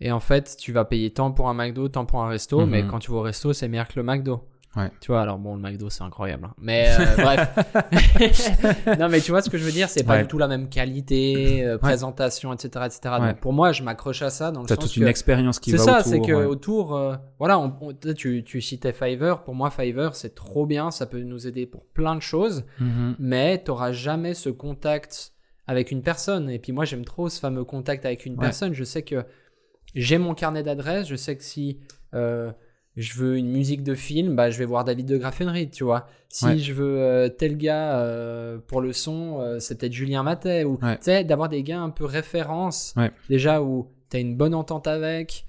Et 0.00 0.12
en 0.12 0.20
fait, 0.20 0.56
tu 0.58 0.72
vas 0.72 0.84
payer 0.84 1.12
tant 1.12 1.30
pour 1.32 1.48
un 1.48 1.54
McDo, 1.54 1.88
tant 1.88 2.06
pour 2.06 2.22
un 2.22 2.28
resto, 2.28 2.60
Mhm. 2.60 2.70
mais 2.70 2.86
quand 2.86 2.98
tu 3.00 3.10
vas 3.10 3.18
au 3.18 3.22
resto, 3.22 3.52
c'est 3.52 3.68
meilleur 3.68 3.88
que 3.88 3.98
le 3.98 4.02
McDo. 4.02 4.48
Ouais. 4.76 4.88
Tu 5.00 5.08
vois, 5.10 5.22
alors 5.22 5.38
bon, 5.38 5.56
le 5.56 5.60
McDo, 5.60 5.90
c'est 5.90 6.04
incroyable. 6.04 6.44
hein. 6.44 6.54
Mais 6.58 6.86
euh, 6.90 7.16
bref. 7.18 7.48
non, 8.98 9.08
mais 9.08 9.20
tu 9.20 9.30
vois 9.32 9.42
ce 9.42 9.50
que 9.50 9.58
je 9.58 9.64
veux 9.64 9.72
dire, 9.72 9.88
c'est 9.88 10.04
pas 10.04 10.14
Ouais. 10.14 10.22
du 10.22 10.28
tout 10.28 10.38
la 10.38 10.48
même 10.48 10.68
qualité, 10.68 11.64
euh, 11.64 11.78
présentation, 11.78 12.52
etc. 12.52 12.86
etc. 12.86 13.14
Donc 13.20 13.40
pour 13.40 13.52
moi, 13.52 13.72
je 13.72 13.82
m'accroche 13.82 14.22
à 14.22 14.30
ça 14.30 14.50
dans 14.52 14.60
le 14.62 14.66
T'as 14.66 14.76
sens 14.76 14.84
toute 14.84 14.94
que... 14.94 15.00
une 15.00 15.08
expérience 15.08 15.58
qui 15.58 15.70
C'est 15.72 15.76
va 15.78 15.82
ça, 15.84 15.98
autour. 16.00 16.06
c'est 16.12 16.20
que 16.20 16.32
ouais. 16.32 16.44
autour, 16.44 16.94
euh, 16.94 17.16
voilà, 17.38 17.58
on, 17.58 17.74
on- 17.80 17.92
tu, 18.14 18.44
tu 18.44 18.60
citais 18.60 18.92
Fiverr. 18.92 19.42
Pour 19.42 19.54
moi, 19.54 19.70
Fiverr, 19.70 20.14
c'est 20.14 20.34
trop 20.34 20.66
bien, 20.66 20.90
ça 20.90 21.06
peut 21.06 21.20
nous 21.20 21.46
aider 21.46 21.66
pour 21.66 21.84
plein 21.86 22.14
de 22.14 22.22
choses, 22.22 22.64
Mhm. 22.78 23.16
mais 23.18 23.62
tu 23.64 23.72
jamais 23.92 24.34
ce 24.34 24.50
contact 24.50 25.32
avec 25.66 25.90
une 25.90 26.02
personne. 26.02 26.48
Et 26.50 26.58
puis 26.58 26.72
moi, 26.72 26.84
j'aime 26.84 27.04
trop 27.04 27.28
ce 27.28 27.40
fameux 27.40 27.64
contact 27.64 28.04
avec 28.06 28.26
une 28.26 28.36
personne. 28.36 28.72
Je 28.74 28.84
sais 28.84 29.02
que 29.02 29.24
j'ai 29.94 30.18
mon 30.18 30.34
carnet 30.34 30.62
d'adresses, 30.62 31.08
je 31.08 31.16
sais 31.16 31.36
que 31.36 31.42
si 31.44 31.78
euh, 32.14 32.50
je 33.00 33.14
veux 33.18 33.36
une 33.38 33.48
musique 33.50 33.82
de 33.82 33.94
film, 33.94 34.36
bah, 34.36 34.50
je 34.50 34.58
vais 34.58 34.64
voir 34.64 34.84
David 34.84 35.06
de 35.06 35.16
Graffenried, 35.16 35.70
tu 35.70 35.84
vois. 35.84 36.06
Si 36.28 36.44
Ouais. 36.44 36.58
je 36.58 36.72
veux 36.72 36.98
euh, 37.00 37.28
tel 37.28 37.56
gars 37.56 37.98
euh, 38.00 38.58
pour 38.58 38.80
le 38.80 38.92
son, 38.92 39.40
euh, 39.40 39.58
c'est 39.58 39.78
peut-être 39.78 39.92
Julien 39.92 40.22
Matet. 40.22 40.64
Ou 40.64 40.78
Ouais. 40.82 40.96
tu 40.98 41.04
sais, 41.04 41.24
d'avoir 41.24 41.48
des 41.48 41.62
gars 41.62 41.80
un 41.80 41.90
peu 41.90 42.04
références, 42.04 42.92
Ouais. 42.96 43.10
déjà 43.28 43.62
où 43.62 43.88
tu 44.10 44.16
as 44.16 44.20
une 44.20 44.36
bonne 44.36 44.54
entente 44.54 44.86
avec. 44.86 45.46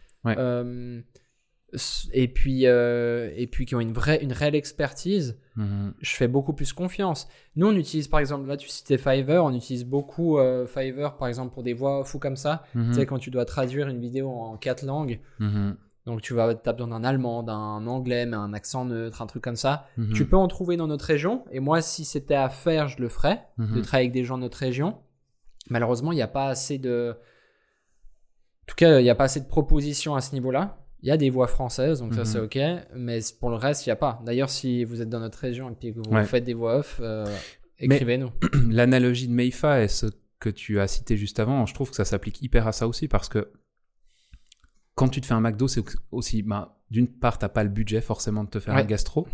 Et 2.14 2.28
puis, 2.28 2.64
et 2.66 3.48
puis 3.50 3.66
qui 3.66 3.76
ont 3.76 3.80
une 3.80 3.94
vraie, 3.94 4.22
une 4.22 4.34
réelle 4.34 4.56
expertise 4.56 5.38
Mhm. 5.58 5.94
je 6.00 6.16
fais 6.16 6.28
beaucoup 6.30 6.54
plus 6.54 6.72
confiance. 6.74 7.28
Nous, 7.58 7.68
on 7.68 7.76
utilise 7.76 8.08
par 8.08 8.20
exemple, 8.22 8.48
là 8.48 8.56
tu 8.58 8.70
citais 8.70 8.98
Fiverr, 8.98 9.44
on 9.44 9.54
utilise 9.54 9.84
beaucoup 9.86 10.38
Fiverr 10.68 11.18
par 11.18 11.28
exemple 11.28 11.54
pour 11.54 11.64
des 11.64 11.74
voix 11.74 12.04
ou 12.14 12.18
comme 12.20 12.36
ça. 12.38 12.64
Mhm. 12.76 12.88
Tu 12.90 12.94
sais, 12.96 13.06
quand 13.06 13.20
tu 13.20 13.32
dois 13.32 13.46
traduire 13.46 13.88
une 13.90 14.00
vidéo 14.00 14.30
en 14.30 14.56
quatre 14.58 14.84
langues, 14.86 15.20
Mhm. 15.40 15.76
Donc 16.06 16.22
tu 16.22 16.34
vas 16.34 16.46
as 16.66 16.72
besoin 16.74 16.88
d'un 16.88 17.04
allemand, 17.04 17.44
d'un 17.44 17.86
anglais, 17.88 18.26
mais 18.26 18.36
un 18.38 18.54
accent 18.54 18.86
neutre, 18.86 19.22
un 19.22 19.28
truc 19.28 19.44
comme 19.44 19.56
ça. 19.56 19.86
Mhm. 19.98 20.14
Tu 20.14 20.26
peux 20.26 20.36
en 20.38 20.48
trouver 20.48 20.78
dans 20.78 20.88
notre 20.88 21.06
région, 21.06 21.46
et 21.52 21.60
moi, 21.60 21.82
si 21.82 22.06
c'était 22.06 22.36
à 22.36 22.50
faire, 22.50 22.88
je 22.88 23.00
le 23.02 23.08
ferais, 23.10 23.44
Mhm. 23.58 23.76
de 23.76 23.82
travailler 23.82 24.06
avec 24.08 24.14
des 24.14 24.24
gens 24.24 24.38
de 24.38 24.44
notre 24.44 24.58
région. 24.58 24.98
Malheureusement, 25.70 26.12
il 26.12 26.16
n'y 26.16 26.22
a 26.22 26.28
pas 26.28 26.48
assez 26.48 26.78
de. 26.78 27.16
En 28.64 28.66
tout 28.68 28.76
cas, 28.76 29.00
il 29.00 29.04
n'y 29.04 29.10
a 29.10 29.16
pas 29.16 29.26
assez 29.26 29.40
de 29.40 29.48
propositions 29.48 30.16
à 30.16 30.22
ce 30.22 30.34
niveau-là. 30.34 30.78
Il 31.04 31.08
y 31.08 31.12
a 31.12 31.18
des 31.18 31.30
voix 31.30 31.48
françaises, 31.48 32.00
donc 32.00 32.14
ça 32.14 32.22
Mhm. 32.22 32.26
c'est 32.26 32.40
ok, 32.40 32.60
mais 32.96 33.20
pour 33.40 33.50
le 33.50 33.56
reste, 33.56 33.86
il 33.86 33.90
n'y 33.90 33.94
a 33.94 33.96
pas. 33.96 34.22
D'ailleurs, 34.26 34.50
si 34.50 34.84
vous 34.84 35.02
êtes 35.02 35.10
dans 35.10 35.20
notre 35.20 35.40
région 35.40 35.76
et 35.82 35.92
que 35.94 36.00
vous 36.00 36.12
Ouais. 36.12 36.24
faites 36.26 36.44
des 36.44 36.54
voix 36.54 36.78
off, 36.78 37.00
euh, 37.02 37.26
écrivez-nous. 37.80 38.30
L'analogie 38.70 39.28
de 39.28 39.34
Meifa 39.34 39.82
et 39.84 39.88
ce 39.88 40.06
que 40.40 40.50
tu 40.50 40.80
as 40.80 40.88
cité 40.88 41.18
juste 41.18 41.40
avant, 41.40 41.66
je 41.66 41.74
trouve 41.74 41.90
que 41.90 41.96
ça 41.96 42.06
s'applique 42.06 42.42
hyper 42.42 42.68
à 42.68 42.72
ça 42.72 42.88
aussi 42.88 43.08
parce 43.08 43.30
que 43.30 43.52
quand 45.02 45.10
tu 45.10 45.22
te 45.22 45.26
fais 45.26 45.34
un 45.34 45.42
McDo, 45.42 45.68
c'est 45.68 45.84
aussi, 46.12 46.42
ben, 46.44 46.70
d'une 46.90 47.08
part, 47.08 47.38
t'as 47.38 47.50
pas 47.50 47.64
le 47.64 47.70
budget 47.70 48.02
forcément 48.02 48.44
de 48.44 48.50
te 48.50 48.60
faire 48.60 48.76
Ouais. 48.76 48.82
un 48.82 48.86
gastro 48.86 49.28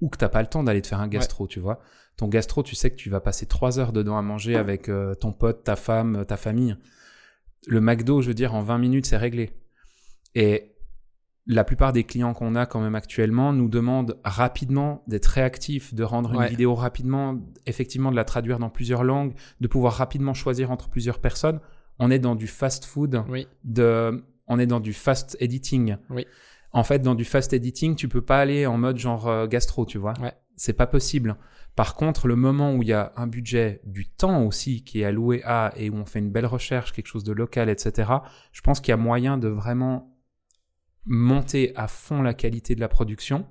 ou 0.00 0.08
que 0.08 0.18
t'as 0.18 0.28
pas 0.28 0.40
le 0.42 0.48
temps 0.48 0.62
d'aller 0.64 0.82
te 0.82 0.86
faire 0.88 1.00
un 1.00 1.08
gastro, 1.08 1.46
tu 1.46 1.60
vois. 1.60 1.80
Ton 2.16 2.28
gastro, 2.28 2.62
tu 2.62 2.74
sais 2.74 2.90
que 2.90 2.96
tu 2.96 3.10
vas 3.10 3.20
passer 3.20 3.46
trois 3.46 3.78
heures 3.78 3.92
dedans 3.92 4.16
à 4.18 4.22
manger 4.22 4.56
avec 4.56 4.88
euh, 4.88 5.14
ton 5.14 5.32
pote, 5.32 5.64
ta 5.64 5.76
femme, 5.76 6.24
ta 6.26 6.36
famille. 6.36 6.76
Le 7.66 7.80
McDo, 7.80 8.20
je 8.22 8.28
veux 8.28 8.34
dire, 8.34 8.54
en 8.54 8.62
20 8.62 8.78
minutes, 8.78 9.06
c'est 9.06 9.16
réglé. 9.16 9.52
Et 10.34 10.72
la 11.46 11.62
plupart 11.64 11.92
des 11.92 12.04
clients 12.04 12.32
qu'on 12.34 12.54
a 12.56 12.66
quand 12.66 12.80
même 12.80 12.94
actuellement 12.94 13.52
nous 13.52 13.68
demandent 13.68 14.18
rapidement 14.24 15.02
d'être 15.06 15.26
réactifs, 15.26 15.92
de 15.94 16.02
rendre 16.02 16.32
une 16.32 16.38
Ouais. 16.40 16.48
vidéo 16.48 16.74
rapidement, 16.74 17.38
effectivement 17.66 18.10
de 18.10 18.16
la 18.16 18.24
traduire 18.24 18.58
dans 18.58 18.70
plusieurs 18.70 19.04
langues, 19.04 19.34
de 19.60 19.68
pouvoir 19.68 19.94
rapidement 19.94 20.34
choisir 20.34 20.70
entre 20.70 20.88
plusieurs 20.88 21.18
personnes. 21.18 21.60
On 21.98 22.10
est 22.10 22.18
dans 22.18 22.34
du 22.34 22.46
fast 22.46 22.84
food, 22.86 23.22
Oui, 23.28 23.46
de, 23.64 24.24
on 24.46 24.58
est 24.58 24.66
dans 24.66 24.80
du 24.80 24.92
fast 24.92 25.36
editing. 25.40 25.96
Oui. 26.10 26.26
En 26.72 26.82
fait, 26.82 26.98
dans 26.98 27.14
du 27.14 27.24
fast 27.24 27.52
editing, 27.52 27.94
tu 27.94 28.08
peux 28.08 28.22
pas 28.22 28.40
aller 28.40 28.66
en 28.66 28.76
mode 28.76 28.98
genre 28.98 29.28
euh, 29.28 29.46
gastro, 29.46 29.86
tu 29.86 29.98
vois. 29.98 30.14
Ouais. 30.20 30.34
C'est 30.56 30.72
pas 30.72 30.86
possible. 30.86 31.36
Par 31.76 31.94
contre, 31.94 32.28
le 32.28 32.36
moment 32.36 32.74
où 32.74 32.82
il 32.82 32.88
y 32.88 32.92
a 32.92 33.12
un 33.16 33.26
budget, 33.26 33.80
du 33.84 34.08
temps 34.08 34.44
aussi 34.44 34.84
qui 34.84 35.00
est 35.00 35.04
alloué 35.04 35.42
à 35.44 35.72
et 35.76 35.90
où 35.90 35.96
on 35.96 36.04
fait 36.04 36.20
une 36.20 36.30
belle 36.30 36.46
recherche, 36.46 36.92
quelque 36.92 37.06
chose 37.06 37.24
de 37.24 37.32
local, 37.32 37.68
etc. 37.68 38.12
Je 38.52 38.60
pense 38.60 38.80
qu'il 38.80 38.90
y 38.90 38.92
a 38.92 38.96
moyen 38.96 39.38
de 39.38 39.48
vraiment 39.48 40.16
monter 41.04 41.72
à 41.76 41.88
fond 41.88 42.22
la 42.22 42.34
qualité 42.34 42.74
de 42.74 42.80
la 42.80 42.88
production. 42.88 43.46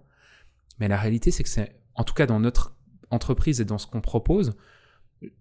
Mais 0.79 0.87
la 0.87 0.97
réalité, 0.97 1.31
c'est 1.31 1.43
que 1.43 1.49
c'est, 1.49 1.79
en 1.95 2.03
tout 2.03 2.13
cas 2.13 2.25
dans 2.25 2.39
notre 2.39 2.75
entreprise 3.09 3.61
et 3.61 3.65
dans 3.65 3.77
ce 3.77 3.87
qu'on 3.87 4.01
propose, 4.01 4.55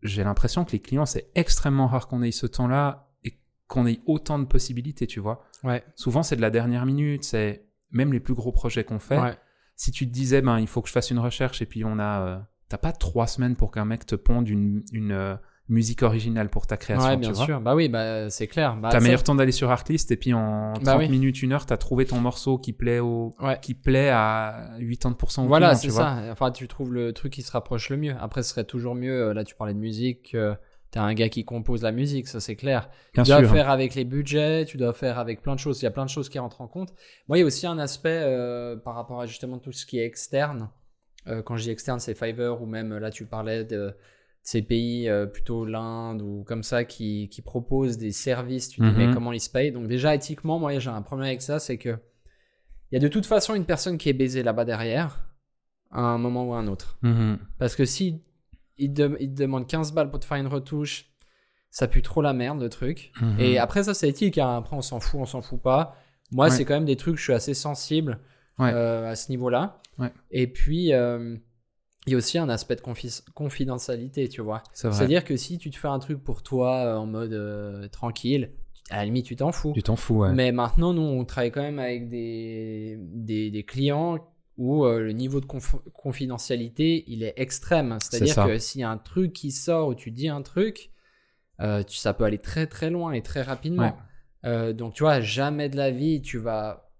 j'ai 0.02 0.24
l'impression 0.24 0.64
que 0.64 0.72
les 0.72 0.80
clients, 0.80 1.06
c'est 1.06 1.30
extrêmement 1.34 1.86
rare 1.86 2.08
qu'on 2.08 2.22
ait 2.22 2.32
ce 2.32 2.46
temps-là 2.46 3.11
qu'on 3.72 3.86
ait 3.86 4.00
autant 4.06 4.38
de 4.38 4.44
possibilités, 4.44 5.06
tu 5.06 5.18
vois. 5.18 5.42
ouais, 5.64 5.82
Souvent, 5.96 6.22
c'est 6.22 6.36
de 6.36 6.42
la 6.42 6.50
dernière 6.50 6.84
minute, 6.86 7.24
c'est 7.24 7.64
même 7.90 8.12
les 8.12 8.20
plus 8.20 8.34
gros 8.34 8.52
projets 8.52 8.84
qu'on 8.84 8.98
fait. 8.98 9.18
ouais. 9.18 9.34
Si 9.76 9.90
tu 9.90 10.06
te 10.06 10.12
disais, 10.12 10.42
ben, 10.42 10.58
il 10.60 10.66
faut 10.68 10.82
que 10.82 10.88
je 10.88 10.92
fasse 10.92 11.10
une 11.10 11.18
recherche 11.18 11.62
et 11.62 11.66
puis 11.66 11.84
on 11.84 11.98
a, 11.98 12.20
euh, 12.20 12.38
t'as 12.68 12.76
pas 12.78 12.92
trois 12.92 13.26
semaines 13.26 13.56
pour 13.56 13.70
qu'un 13.70 13.84
mec 13.86 14.04
te 14.06 14.14
ponde 14.14 14.46
une, 14.48 14.82
une 14.92 15.12
euh, 15.12 15.34
musique 15.68 16.02
originale 16.02 16.50
pour 16.50 16.66
ta 16.66 16.76
création, 16.76 17.08
Ouais, 17.08 17.14
tu 17.14 17.20
bien 17.20 17.32
vois. 17.32 17.44
sûr. 17.46 17.60
Bah 17.60 17.74
oui, 17.74 17.88
bah, 17.88 18.28
c'est 18.28 18.46
clair. 18.46 18.76
Bah, 18.76 18.90
T'as 18.92 19.00
meilleur 19.00 19.22
temps 19.22 19.34
d'aller 19.34 19.50
sur 19.52 19.70
Artlist 19.70 20.10
et 20.12 20.16
puis 20.16 20.34
en 20.34 20.74
30 20.74 20.84
Bah 20.84 20.96
oui. 20.98 21.08
minutes, 21.08 21.42
une 21.42 21.52
heure, 21.52 21.64
t'as 21.66 21.78
trouvé 21.78 22.04
ton 22.04 22.20
morceau 22.20 22.58
qui 22.58 22.72
plaît 22.74 22.98
au, 22.98 23.34
Ouais. 23.40 23.58
qui 23.62 23.72
plaît 23.74 24.10
à 24.10 24.70
80% 24.78 25.44
au 25.44 25.48
Voilà, 25.48 25.74
c'est 25.74 25.88
vois. 25.88 26.02
ça. 26.02 26.22
Enfin, 26.30 26.50
tu 26.50 26.68
trouves 26.68 26.92
le 26.92 27.12
truc 27.14 27.32
qui 27.32 27.42
se 27.42 27.50
rapproche 27.50 27.88
le 27.88 27.96
mieux. 27.96 28.14
Après, 28.20 28.42
ce 28.42 28.50
serait 28.50 28.64
toujours 28.64 28.94
mieux. 28.94 29.28
euh, 29.28 29.34
Là, 29.34 29.44
tu 29.44 29.54
parlais 29.54 29.74
de 29.74 29.78
musique. 29.78 30.34
euh, 30.34 30.54
T'as 30.92 31.02
un 31.02 31.14
gars 31.14 31.28
qui 31.30 31.44
compose 31.44 31.82
la 31.82 31.90
musique, 31.90 32.28
ça 32.28 32.38
c'est 32.38 32.54
clair. 32.54 32.90
Bien 33.14 33.24
tu 33.24 33.30
dois 33.30 33.40
sûr. 33.40 33.50
faire 33.50 33.70
avec 33.70 33.94
les 33.94 34.04
budgets, 34.04 34.64
tu 34.66 34.76
dois 34.76 34.92
faire 34.92 35.18
avec 35.18 35.40
plein 35.42 35.54
de 35.54 35.58
choses. 35.58 35.80
Il 35.80 35.84
y 35.84 35.88
a 35.88 35.90
plein 35.90 36.04
de 36.04 36.10
choses 36.10 36.28
qui 36.28 36.38
rentrent 36.38 36.60
en 36.60 36.68
compte. 36.68 36.92
Moi, 37.28 37.38
il 37.38 37.40
y 37.40 37.42
a 37.42 37.46
aussi 37.46 37.66
un 37.66 37.78
aspect 37.78 38.20
euh, 38.22 38.76
par 38.76 38.94
rapport 38.94 39.20
à 39.20 39.26
justement 39.26 39.58
tout 39.58 39.72
ce 39.72 39.86
qui 39.86 39.98
est 39.98 40.04
externe. 40.04 40.68
Euh, 41.28 41.40
quand 41.42 41.56
je 41.56 41.62
dis 41.62 41.70
externe, 41.70 41.98
c'est 41.98 42.14
Fiverr 42.14 42.60
ou 42.62 42.66
même 42.66 42.96
là, 42.98 43.10
tu 43.10 43.24
parlais 43.24 43.64
de, 43.64 43.76
de 43.76 43.94
ces 44.42 44.60
pays, 44.60 45.08
euh, 45.08 45.24
plutôt 45.24 45.64
l'Inde 45.64 46.20
ou 46.20 46.44
comme 46.46 46.62
ça, 46.62 46.84
qui, 46.84 47.28
qui 47.30 47.40
proposent 47.40 47.96
des 47.96 48.12
services. 48.12 48.68
Tu 48.68 48.80
dis, 48.82 48.86
Mhm. 48.86 48.96
mais 48.96 49.14
comment 49.14 49.32
ils 49.32 49.40
se 49.40 49.48
payent? 49.48 49.72
Donc, 49.72 49.86
déjà, 49.86 50.14
éthiquement, 50.14 50.58
moi, 50.58 50.78
j'ai 50.78 50.90
un 50.90 51.00
problème 51.00 51.28
avec 51.28 51.40
ça, 51.40 51.58
c'est 51.58 51.78
que 51.78 51.96
il 52.90 52.96
y 52.96 52.98
a 52.98 53.00
de 53.00 53.08
toute 53.08 53.24
façon 53.24 53.54
une 53.54 53.64
personne 53.64 53.96
qui 53.96 54.10
est 54.10 54.12
baisée 54.12 54.42
là-bas 54.42 54.66
derrière 54.66 55.26
à 55.90 56.02
un 56.02 56.18
moment 56.18 56.44
ou 56.46 56.52
à 56.52 56.58
un 56.58 56.66
autre. 56.66 56.98
Mhm. 57.00 57.38
Parce 57.58 57.76
que 57.76 57.86
si 57.86 58.20
il 58.78 58.92
te, 58.94 59.16
il 59.20 59.32
te 59.34 59.42
demande 59.42 59.66
15 59.66 59.92
balles 59.92 60.10
pour 60.10 60.20
te 60.20 60.24
faire 60.24 60.38
une 60.38 60.46
retouche, 60.46 61.06
ça 61.70 61.88
pue 61.88 62.02
trop 62.02 62.20
la 62.22 62.32
merde 62.32 62.60
le 62.60 62.68
truc. 62.68 63.12
Mhm. 63.20 63.40
Et 63.40 63.58
après, 63.58 63.84
ça, 63.84 63.94
c'est 63.94 64.08
éthique. 64.08 64.38
hein. 64.38 64.56
Après, 64.56 64.76
on 64.76 64.82
s'en 64.82 65.00
fout, 65.00 65.20
on 65.20 65.26
s'en 65.26 65.40
fout 65.42 65.60
pas. 65.62 65.96
Moi, 66.30 66.46
Ouais. 66.46 66.50
c'est 66.50 66.64
quand 66.64 66.74
même 66.74 66.84
des 66.84 66.96
trucs, 66.96 67.16
je 67.16 67.22
suis 67.22 67.32
assez 67.32 67.54
sensible 67.54 68.18
Ouais. 68.58 68.70
euh, 68.74 69.10
à 69.10 69.14
ce 69.16 69.30
niveau-là. 69.30 69.80
Ouais. 69.98 70.12
Et 70.30 70.46
puis, 70.46 70.92
euh, 70.92 71.36
il 72.06 72.12
y 72.12 72.14
a 72.14 72.18
aussi 72.18 72.36
un 72.38 72.48
aspect 72.48 72.76
de 72.76 72.80
confi- 72.80 73.22
confidentialité, 73.34 74.28
tu 74.28 74.40
vois. 74.42 74.62
C'est-à-dire 74.72 75.24
que 75.24 75.36
si 75.36 75.58
tu 75.58 75.70
te 75.70 75.76
fais 75.78 75.88
un 75.88 75.98
truc 75.98 76.22
pour 76.22 76.42
toi 76.42 76.76
euh, 76.84 76.96
en 76.96 77.06
mode 77.06 77.88
tranquille, 77.92 78.50
à 78.90 78.96
la 78.96 79.04
limite, 79.04 79.26
tu 79.26 79.36
t'en 79.36 79.52
fous. 79.52 79.72
Tu 79.74 79.82
t'en 79.82 79.96
fous, 79.96 80.16
ouais. 80.18 80.32
Mais 80.32 80.52
maintenant, 80.52 80.92
nous, 80.92 81.02
on 81.02 81.24
travaille 81.24 81.52
quand 81.52 81.62
même 81.62 81.78
avec 81.78 82.08
des, 82.10 82.98
des, 83.00 83.50
des 83.50 83.62
clients 83.64 84.18
où 84.58 84.84
euh, 84.84 85.00
le 85.00 85.12
niveau 85.12 85.40
de 85.40 85.46
conf- 85.46 85.80
confidentialité, 85.94 87.04
il 87.06 87.22
est 87.22 87.34
extrême. 87.36 87.96
C'est-à-dire 88.00 88.34
que 88.46 88.58
s'il 88.58 88.80
y 88.82 88.84
a 88.84 88.90
un 88.90 88.98
truc 88.98 89.32
qui 89.32 89.50
sort 89.50 89.88
ou 89.88 89.94
tu 89.94 90.10
dis 90.10 90.28
un 90.28 90.42
truc, 90.42 90.90
euh, 91.60 91.82
tu- 91.82 91.96
ça 91.96 92.12
peut 92.14 92.24
aller 92.24 92.38
très 92.38 92.66
très 92.66 92.90
loin 92.90 93.12
et 93.12 93.22
très 93.22 93.42
rapidement. 93.42 93.82
Ouais. 93.84 93.94
Euh, 94.44 94.72
donc, 94.72 94.94
tu 94.94 95.02
vois, 95.04 95.20
jamais 95.20 95.68
de 95.68 95.76
la 95.76 95.90
vie, 95.90 96.20
tu 96.22 96.38
vas 96.38 96.90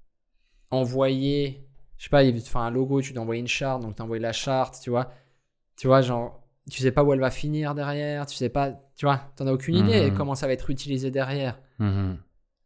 envoyer, 0.71 1.67
je 1.99 2.05
sais 2.05 2.11
pas, 2.11 2.23
il 2.25 2.35
veut 2.35 2.41
te 2.41 2.49
faire 2.49 2.61
un 2.63 2.71
logo, 2.71 3.01
tu 3.03 3.13
dois 3.13 3.23
envoyer 3.23 3.41
une 3.41 3.49
charte, 3.49 3.83
donc 3.83 3.97
tu 3.97 4.03
envoies 4.03 4.19
la 4.19 4.33
charte, 4.33 4.79
tu 4.83 4.91
vois. 4.91 5.13
Tu 5.77 5.87
vois, 5.87 6.01
genre, 6.01 6.43
tu 6.71 6.81
sais 6.81 6.93
pas 6.93 7.03
où 7.05 7.13
elle 7.13 7.21
va 7.21 7.31
finir 7.31 7.75
derrière, 7.75 8.27
tu 8.27 8.37
sais 8.37 8.49
pas, 8.49 8.71
tu 8.97 9.05
vois, 9.07 9.21
t'en 9.37 9.47
as 9.47 9.53
aucune 9.53 9.77
idée 9.77 10.11
Mhm. 10.11 10.17
comment 10.17 10.35
ça 10.35 10.47
va 10.47 10.53
être 10.53 10.71
utilisé 10.71 11.11
derrière. 11.11 11.59
Mhm. 11.79 12.19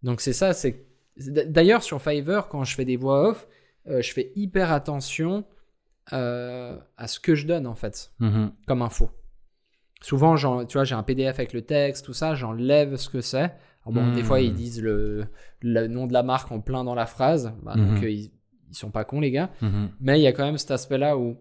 Donc 0.03 0.21
c'est 0.21 0.33
ça, 0.33 0.53
c'est- 0.53 0.85
d'ailleurs 1.19 1.83
sur 1.83 2.01
Fiverr 2.03 2.49
quand 2.49 2.63
je 2.65 2.75
fais 2.75 2.85
des 2.85 2.97
voix 2.97 3.31
off, 3.31 3.49
euh, 3.89 4.03
je 4.03 4.13
fais 4.13 4.33
hyper 4.37 4.73
attention 4.73 5.45
euh, 6.13 6.77
à 6.97 7.09
ce 7.09 7.19
que 7.21 7.35
je 7.35 7.47
donne 7.47 7.67
en 7.67 7.75
fait 7.75 8.13
Mhm. 8.21 8.53
comme 8.67 8.83
info. 8.83 9.11
Souvent, 10.03 10.37
tu 10.67 10.75
vois, 10.75 10.85
j'ai 10.85 10.95
un 10.95 11.03
PDF 11.03 11.39
avec 11.39 11.53
le 11.53 11.63
texte, 11.63 12.05
tout 12.05 12.13
ça, 12.13 12.35
j'enlève 12.35 12.97
ce 12.97 13.09
que 13.09 13.21
c'est. 13.21 13.53
Bon, 13.87 14.13
des 14.13 14.21
Mhm. 14.21 14.25
fois 14.27 14.41
ils 14.41 14.53
disent 14.53 14.83
le, 14.83 15.27
le 15.63 15.87
nom 15.87 16.07
de 16.07 16.13
la 16.13 16.23
marque 16.25 16.51
en 16.51 16.61
plein 16.61 16.83
dans 16.85 16.95
la 16.97 17.07
phrase, 17.07 17.53
Bah, 17.63 17.75
donc 17.77 17.99
Mhm. 17.99 18.05
euh, 18.05 18.11
ils, 18.11 18.33
ils 18.69 18.75
sont 18.77 18.91
pas 18.91 19.05
cons 19.05 19.21
les 19.21 19.31
gars. 19.31 19.51
Mhm. 19.63 19.91
Mais 20.01 20.19
il 20.19 20.23
y 20.23 20.27
a 20.27 20.33
quand 20.33 20.45
même 20.45 20.59
cet 20.59 20.73
aspect-là 20.73 21.17
où 21.17 21.37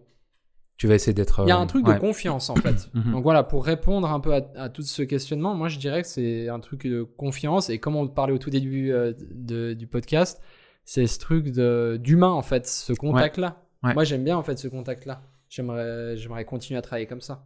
Tu 0.78 0.86
vas 0.86 0.94
essayer 0.94 1.12
d'être. 1.12 1.42
il 1.44 1.48
y 1.48 1.52
a 1.52 1.58
un 1.58 1.66
truc 1.66 1.86
ouais. 1.88 1.94
de 1.94 1.98
confiance 2.00 2.48
en 2.50 2.54
fait. 2.56 2.88
Mhm. 2.94 3.12
Donc 3.12 3.22
voilà, 3.24 3.42
pour 3.42 3.64
répondre 3.64 4.08
un 4.10 4.20
peu 4.20 4.32
à, 4.34 4.42
à 4.56 4.68
tout 4.68 4.82
ce 4.82 5.02
questionnement, 5.02 5.54
moi 5.54 5.68
je 5.68 5.78
dirais 5.78 6.02
que 6.02 6.08
c'est 6.08 6.48
un 6.48 6.60
truc 6.60 6.86
de 6.86 7.02
confiance. 7.02 7.68
Et 7.68 7.78
comme 7.78 7.96
on 7.96 8.06
parlait 8.08 8.32
au 8.32 8.38
tout 8.38 8.50
début 8.50 8.92
euh, 8.92 9.12
de- 9.32 9.74
du 9.74 9.86
podcast, 9.88 10.40
c'est 10.86 11.06
ce 11.06 11.18
truc 11.18 11.50
de- 11.52 11.98
d'humain 12.02 12.30
en 12.30 12.40
fait, 12.42 12.66
ce 12.66 12.94
contact-là. 12.94 13.62
Ouais. 13.82 13.92
Moi 13.92 14.04
j'aime 14.04 14.24
bien 14.24 14.38
en 14.38 14.42
fait 14.42 14.58
ce 14.58 14.68
contact-là. 14.68 15.20
J'aimerais 15.50 16.16
j'aimerais 16.16 16.46
continuer 16.46 16.78
à 16.78 16.82
travailler 16.82 17.06
comme 17.06 17.20
ça. 17.20 17.44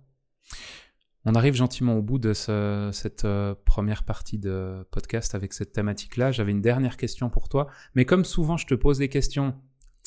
On 1.26 1.34
arrive 1.34 1.54
gentiment 1.54 1.96
au 1.96 2.02
bout 2.02 2.18
de 2.18 2.32
ce- 2.32 2.88
cette 2.92 3.24
euh, 3.26 3.54
première 3.66 4.04
partie 4.04 4.38
de 4.38 4.86
podcast 4.90 5.34
avec 5.34 5.52
cette 5.52 5.72
thématique-là. 5.72 6.32
J'avais 6.32 6.52
une 6.52 6.62
dernière 6.62 6.96
question 6.96 7.28
pour 7.28 7.48
toi. 7.50 7.66
Mais 7.94 8.04
comme 8.06 8.24
souvent, 8.24 8.56
je 8.56 8.66
te 8.66 8.74
pose 8.74 8.96
des 8.98 9.08
questions, 9.10 9.54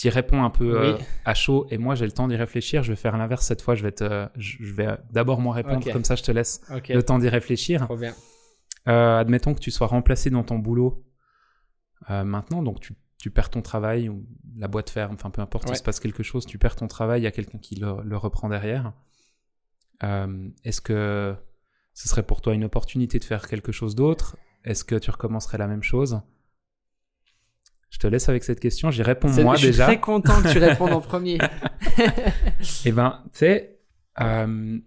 tu 0.01 0.09
réponds 0.09 0.43
un 0.43 0.49
peu 0.49 0.79
euh, 0.79 0.97
à 1.25 1.35
chaud 1.35 1.67
et 1.69 1.77
moi, 1.77 1.93
j'ai 1.93 2.05
le 2.05 2.11
temps 2.11 2.27
d'y 2.27 2.35
réfléchir. 2.35 2.81
Je 2.81 2.91
vais 2.93 2.95
faire 2.95 3.15
l'inverse 3.15 3.45
cette 3.45 3.61
fois. 3.61 3.75
Je 3.75 3.83
vais, 3.83 3.91
te, 3.91 4.27
je 4.37 4.73
vais 4.73 4.87
d'abord 5.11 5.39
moi 5.39 5.53
répondre. 5.53 5.85
Comme 5.91 6.03
ça, 6.03 6.15
je 6.15 6.23
te 6.23 6.31
laisse 6.31 6.61
le 6.89 7.03
temps 7.03 7.19
d'y 7.19 7.29
réfléchir. 7.29 7.83
trop 7.85 7.95
bien. 7.97 8.15
Euh, 8.87 9.19
admettons 9.19 9.53
que 9.53 9.59
tu 9.59 9.69
sois 9.69 9.87
remplacé 9.87 10.29
dans 10.31 10.43
ton 10.43 10.57
boulot 10.57 11.05
euh, 12.09 12.23
maintenant, 12.23 12.63
donc 12.63 12.79
tu, 12.81 12.95
tu 13.23 13.31
perds 13.31 13.49
ton 13.51 13.61
travail 13.61 14.09
ou 14.09 14.25
la 14.57 14.67
boîte 14.67 14.89
ferme, 14.89 15.13
enfin 15.13 15.29
peu 15.29 15.41
importe, 15.41 15.69
il 15.69 15.77
se 15.77 15.81
passe 15.81 16.01
quelque 16.01 16.23
chose, 16.23 16.45
tu 16.45 16.57
perds 16.57 16.75
ton 16.75 16.87
travail, 16.89 17.21
il 17.21 17.23
y 17.23 17.27
a 17.27 17.31
quelqu'un 17.31 17.57
qui 17.57 17.75
le, 17.75 18.01
le 18.03 18.17
reprend 18.17 18.49
derrière. 18.49 18.91
Euh, 20.03 20.49
Est-ce 20.65 20.81
que 20.81 21.33
ce 21.93 22.09
serait 22.09 22.23
pour 22.23 22.41
toi 22.41 22.53
une 22.53 22.65
opportunité 22.65 23.19
de 23.19 23.23
faire 23.23 23.47
quelque 23.47 23.71
chose 23.71 23.95
d'autre? 23.95 24.35
Est-ce 24.65 24.83
que 24.83 24.95
tu 24.95 25.09
recommencerais 25.09 25.57
la 25.57 25.67
même 25.67 25.83
chose? 25.83 26.19
Je 27.89 27.97
te 27.97 28.07
laisse 28.07 28.27
avec 28.27 28.43
cette 28.43 28.59
question, 28.59 28.91
j'y 28.91 29.03
réponds 29.03 29.29
moi 29.41 29.55
je 29.55 29.59
suis 29.59 29.67
déjà. 29.67 29.85
très 29.85 30.01
content 30.01 30.41
que 30.41 30.51
tu 30.51 30.57
répondes 30.57 30.91
en 30.91 30.99
premier. 31.13 31.37
Eh 32.83 32.91
ben, 32.91 33.23
tu 33.31 33.37
sais, 33.39 33.79
euh, 34.19 34.79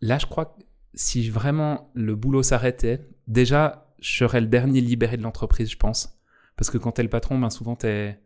là, 0.00 0.16
je 0.16 0.24
crois 0.24 0.46
que 0.46 0.62
si 0.94 1.28
vraiment 1.28 1.90
le 1.92 2.16
boulot 2.16 2.42
s'arrêtait, 2.42 3.06
déjà, 3.26 3.92
je 4.00 4.16
serais 4.16 4.40
le 4.40 4.46
dernier 4.46 4.80
libéré 4.80 5.18
de 5.18 5.22
l'entreprise, 5.22 5.70
je 5.70 5.76
pense. 5.76 6.15
Parce 6.56 6.70
que 6.70 6.78
quand 6.78 6.92
t'es 6.92 7.02
le 7.02 7.08
patron, 7.08 7.38
ben 7.38 7.50
souvent, 7.50 7.76
t'es 7.76 8.18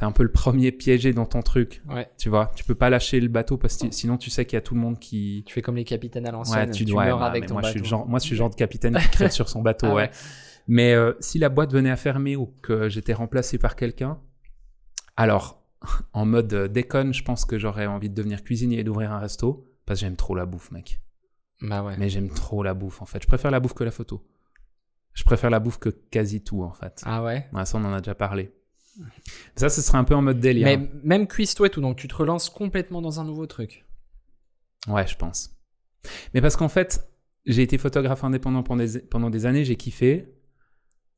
es 0.00 0.04
un 0.04 0.12
peu 0.12 0.22
le 0.22 0.32
premier 0.32 0.72
piégé 0.72 1.12
dans 1.12 1.26
ton 1.26 1.42
truc. 1.42 1.82
Ouais, 1.88 2.08
Tu 2.16 2.30
vois, 2.30 2.50
tu 2.54 2.64
peux 2.64 2.74
pas 2.74 2.88
lâcher 2.88 3.20
le 3.20 3.28
bateau 3.28 3.58
parce 3.58 3.76
que 3.76 3.90
sinon, 3.90 4.16
tu 4.16 4.30
sais 4.30 4.46
qu'il 4.46 4.56
y 4.56 4.58
a 4.58 4.62
tout 4.62 4.74
le 4.74 4.80
monde 4.80 4.98
qui. 4.98 5.42
tu 5.46 5.52
fais 5.52 5.60
comme 5.62 5.76
les 5.76 5.84
capitaines 5.84 6.26
à 6.26 6.30
l'ancienne. 6.30 6.70
tu 6.70 6.84
tu 6.86 6.92
dois. 6.92 7.04
meurs 7.04 7.18
ouais, 7.20 7.26
avec 7.26 7.46
ton 7.46 7.54
moi, 7.54 7.62
je 7.62 7.70
suis 7.70 7.80
le 7.80 7.84
genre, 7.84 8.06
moi, 8.08 8.18
je 8.18 8.24
suis 8.24 8.32
le 8.32 8.38
genre 8.38 8.50
de 8.50 8.54
capitaine 8.54 8.96
qui 9.02 9.08
crève 9.10 9.30
sur 9.30 9.48
son 9.48 9.60
bateau, 9.62 9.88
Ah 9.90 9.94
ouais. 9.94 10.02
ouais. 10.04 10.10
Mais 10.68 10.94
euh, 10.94 11.12
si 11.20 11.38
la 11.38 11.48
boîte 11.48 11.72
venait 11.72 11.90
à 11.90 11.96
fermer 11.96 12.36
ou 12.36 12.46
que 12.62 12.88
j'étais 12.88 13.12
remplacé 13.12 13.58
par 13.58 13.76
quelqu'un, 13.76 14.18
alors, 15.16 15.62
en 16.14 16.24
mode 16.24 16.52
euh, 16.54 16.68
déconne, 16.68 17.12
je 17.12 17.22
pense 17.22 17.44
que 17.44 17.58
j'aurais 17.58 17.86
envie 17.86 18.08
de 18.08 18.14
devenir 18.14 18.42
cuisinier 18.42 18.78
et 18.78 18.84
d'ouvrir 18.84 19.12
un 19.12 19.18
resto 19.18 19.66
parce 19.84 20.00
que 20.00 20.06
j'aime 20.06 20.16
trop 20.16 20.34
la 20.34 20.46
bouffe, 20.46 20.70
mec. 20.70 21.00
Bah 21.60 21.82
ouais. 21.82 21.96
Mais 21.98 22.08
j'aime 22.08 22.30
trop 22.30 22.62
la 22.62 22.72
bouffe, 22.72 23.02
en 23.02 23.06
fait. 23.06 23.22
Je 23.22 23.26
préfère 23.28 23.50
la 23.50 23.60
bouffe 23.60 23.74
que 23.74 23.84
la 23.84 23.90
photo. 23.90 24.24
Je 25.14 25.24
préfère 25.24 25.50
la 25.50 25.58
bouffe 25.60 25.78
que 25.78 25.88
quasi 25.88 26.42
tout, 26.42 26.62
en 26.62 26.72
fait. 26.72 27.02
Ah 27.04 27.22
ouais? 27.22 27.46
Ça, 27.64 27.78
on 27.78 27.84
en 27.84 27.92
a 27.92 27.98
déjà 28.00 28.14
parlé. 28.14 28.52
Ça, 29.56 29.68
ce 29.68 29.80
serait 29.82 29.98
un 29.98 30.04
peu 30.04 30.14
en 30.14 30.22
mode 30.22 30.40
délire. 30.40 30.66
Mais 30.66 30.78
même 31.04 31.26
cuisse-toi 31.26 31.66
et 31.68 31.70
tout, 31.70 31.80
donc 31.80 31.96
tu 31.96 32.08
te 32.08 32.14
relances 32.14 32.50
complètement 32.50 33.00
dans 33.02 33.20
un 33.20 33.24
nouveau 33.24 33.46
truc. 33.46 33.84
Ouais, 34.88 35.06
je 35.06 35.16
pense. 35.16 35.50
Mais 36.34 36.40
parce 36.40 36.56
qu'en 36.56 36.68
fait, 36.68 37.08
j'ai 37.46 37.62
été 37.62 37.78
photographe 37.78 38.24
indépendant 38.24 38.62
pendant 38.62 38.84
des, 38.84 38.98
pendant 39.00 39.30
des 39.30 39.46
années, 39.46 39.64
j'ai 39.64 39.76
kiffé. 39.76 40.28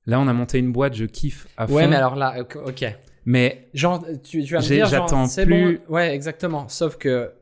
Là, 0.07 0.20
on 0.20 0.26
a 0.28 0.33
monté 0.33 0.59
une 0.59 0.72
boîte, 0.72 0.94
je 0.94 1.05
kiffe 1.05 1.46
à 1.57 1.66
fond. 1.66 1.74
Ouais, 1.74 1.87
mais 1.87 1.96
alors 1.96 2.16
là, 2.16 2.44
ok. 2.64 2.85
Mais 3.24 3.68
Genre, 3.72 4.05
tu, 4.24 4.42
tu 4.44 4.52
vas 4.55 4.61
me 4.61 4.66
dire, 4.66 4.87
j'attends 4.87 5.28
plus- 5.28 5.78
bon. 5.87 5.94
Ouais, 5.94 6.12
exactement. 6.14 6.68
Sauf 6.68 6.96
que 6.96 7.33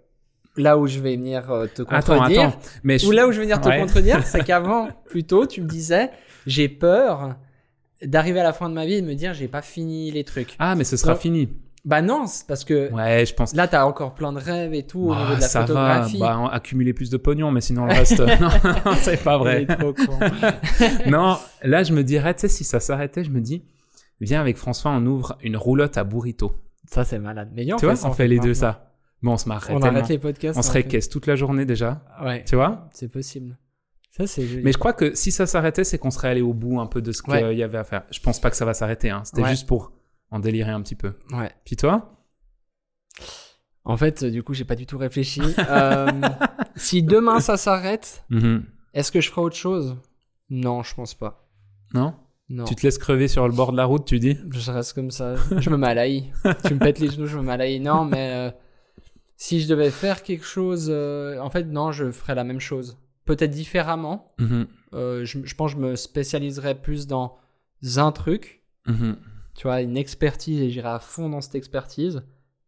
là 0.56 0.76
où 0.76 0.86
je 0.86 0.98
vais 1.00 1.16
venir 1.16 1.50
euh, 1.50 1.66
te 1.66 1.82
attends, 1.88 2.14
contredire, 2.16 2.42
attends. 2.48 2.58
Mais 2.82 2.98
je- 2.98 3.06
ou 3.06 3.12
là 3.12 3.26
où 3.26 3.32
je 3.32 3.38
vais 3.38 3.44
venir 3.44 3.60
te 3.62 3.68
Ouais. 3.68 3.78
contredire, 3.78 4.22
c'est 4.26 4.44
qu'avant, 4.44 4.88
plutôt, 5.06 5.46
tu 5.46 5.62
me 5.62 5.68
disais, 5.68 6.10
j'ai 6.46 6.68
peur 6.68 7.36
d'arriver 8.02 8.40
à 8.40 8.44
la 8.44 8.52
fin 8.52 8.68
de 8.68 8.74
ma 8.74 8.86
vie 8.86 8.94
et 8.94 9.02
de 9.02 9.06
me 9.06 9.14
dire, 9.14 9.34
j'ai 9.34 9.48
pas 9.48 9.62
fini 9.62 10.10
les 10.10 10.24
trucs. 10.24 10.56
Ah, 10.58 10.74
mais 10.74 10.84
ce 10.84 10.96
sera 10.96 11.14
fini. 11.16 11.48
Bah 11.84 12.02
non, 12.02 12.24
parce 12.46 12.64
que 12.64 12.92
Ouais, 12.92 13.24
je 13.24 13.32
pense. 13.34 13.54
là, 13.54 13.66
t'as 13.66 13.84
encore 13.86 14.14
plein 14.14 14.32
de 14.34 14.38
rêves 14.38 14.74
et 14.74 14.82
tout 14.86 15.00
au 15.00 15.12
Ah, 15.12 15.20
niveau 15.22 15.34
de 15.36 15.40
la 15.40 15.48
ça 15.48 15.62
photographie. 15.62 16.18
va, 16.18 16.36
bah, 16.36 16.48
accumuler 16.52 16.92
plus 16.92 17.08
de 17.08 17.16
pognon, 17.16 17.50
mais 17.50 17.62
sinon 17.62 17.86
le 17.86 17.94
reste, 17.94 18.20
non, 18.40 18.92
c'est 19.00 19.22
pas 19.22 19.38
vrai. 19.38 19.64
Trop 19.66 19.94
con. 19.94 20.18
non, 21.10 21.38
là 21.62 21.82
je 21.82 21.92
me 21.94 22.04
dirais, 22.04 22.34
tu 22.34 22.40
sais, 22.42 22.48
si 22.48 22.64
ça 22.64 22.80
s'arrêtait, 22.80 23.24
je 23.24 23.30
me 23.30 23.40
dis, 23.40 23.64
viens 24.20 24.42
avec 24.42 24.58
François, 24.58 24.90
on 24.90 25.06
ouvre 25.06 25.38
une 25.42 25.56
roulotte 25.56 25.96
à 25.96 26.04
burrito. 26.04 26.52
ça, 26.84 27.04
c'est 27.04 27.18
malade. 27.18 27.48
Mais 27.54 27.64
tu 27.64 27.86
vois, 27.86 27.94
on 28.04 28.12
fait 28.12 28.28
les 28.28 28.40
deux 28.40 28.52
ça. 28.54 28.92
Bon, 29.22 29.32
on 29.32 29.36
se 29.38 29.48
marrerait 29.48 29.72
On 29.74 29.80
tellement. 29.80 29.98
arrête 29.98 30.08
les 30.10 30.18
podcasts. 30.18 30.58
On 30.58 30.62
se 30.62 30.72
récaisse 30.72 31.08
toute 31.08 31.26
la 31.26 31.36
journée 31.36 31.64
déjà, 31.64 32.02
Ouais, 32.22 32.44
tu 32.44 32.56
vois? 32.56 32.88
c'est 32.92 33.08
possible. 33.10 33.56
Ça. 34.10 34.24
Mais 34.62 34.72
je 34.72 34.78
crois 34.78 34.92
que 34.92 35.14
si 35.14 35.30
ça 35.30 35.46
s'arrêtait, 35.46 35.84
c'est 35.84 35.96
qu'on 35.98 36.10
serait 36.10 36.28
allé 36.28 36.40
au 36.42 36.52
bout 36.52 36.80
un 36.80 36.86
peu 36.86 37.00
de 37.00 37.12
ce 37.12 37.22
qu'il 37.22 37.32
Ouais. 37.32 37.54
y 37.56 37.62
avait 37.62 37.78
à 37.78 37.84
faire. 37.84 38.02
Je 38.10 38.18
pense 38.20 38.40
pas 38.40 38.50
que 38.50 38.56
ça 38.56 38.64
va 38.64 38.74
s'arrêter, 38.74 39.08
hein. 39.10 39.22
C'était 39.24 39.42
Ouais. 39.42 39.50
juste 39.50 39.66
pour 39.68 39.92
en 40.30 40.40
délirer 40.40 40.70
un 40.72 40.82
petit 40.82 40.96
peu. 40.96 41.12
Ouais. 41.32 41.50
Puis 41.64 41.76
toi? 41.76 42.16
En 43.84 43.96
fait, 43.96 44.22
euh, 44.24 44.30
du 44.30 44.42
coup, 44.42 44.52
j'ai 44.52 44.64
pas 44.64 44.74
du 44.76 44.86
tout 44.86 44.98
réfléchi. 44.98 45.40
Euh, 45.58 46.10
si 46.76 47.02
demain 47.02 47.40
ça 47.40 47.56
s'arrête, 47.56 48.24
Mhm. 48.30 48.64
est-ce 48.94 49.10
que 49.12 49.20
je 49.20 49.30
ferai 49.30 49.40
autre 49.42 49.56
chose? 49.56 49.96
Non, 50.50 50.82
je 50.82 50.94
pense 50.94 51.14
pas. 51.14 51.48
Non? 51.94 52.14
Non. 52.48 52.64
Tu 52.64 52.74
te 52.74 52.82
laisses 52.82 52.98
crever 52.98 53.28
sur 53.28 53.46
le 53.46 53.54
bord 53.54 53.70
de 53.72 53.76
la 53.76 53.84
route, 53.84 54.04
tu 54.04 54.18
dis? 54.18 54.36
Je 54.50 54.70
reste 54.72 54.92
comme 54.92 55.12
ça. 55.12 55.36
Je 55.56 55.70
me 55.70 55.76
malaille. 55.76 56.32
tu 56.66 56.74
me 56.74 56.80
pètes 56.80 56.98
les 56.98 57.08
genoux, 57.08 57.26
je 57.26 57.38
me 57.38 57.42
malaille. 57.44 57.78
Non, 57.78 58.04
mais 58.04 58.32
euh, 58.32 58.50
si 59.36 59.60
je 59.60 59.68
devais 59.68 59.90
faire 59.90 60.22
quelque 60.24 60.44
chose, 60.44 60.88
euh, 60.90 61.38
en 61.38 61.48
fait, 61.48 61.62
non, 61.64 61.92
je 61.92 62.10
ferais 62.10 62.34
la 62.34 62.42
même 62.44 62.58
chose. 62.60 62.98
Peut-être 63.36 63.50
différemment. 63.52 64.32
Mhm. 64.38 64.66
Euh, 64.94 65.24
je, 65.24 65.38
je 65.44 65.54
pense 65.54 65.72
que 65.74 65.80
je 65.80 65.84
me 65.86 65.94
spécialiserais 65.96 66.74
plus 66.80 67.06
dans 67.06 67.36
un 67.96 68.10
truc, 68.12 68.62
Mhm. 68.88 69.16
tu 69.54 69.62
vois, 69.64 69.82
une 69.82 69.96
expertise, 69.96 70.60
et 70.60 70.70
j'irais 70.70 70.88
à 70.88 70.98
fond 70.98 71.28
dans 71.28 71.40
cette 71.40 71.54
expertise, 71.54 72.22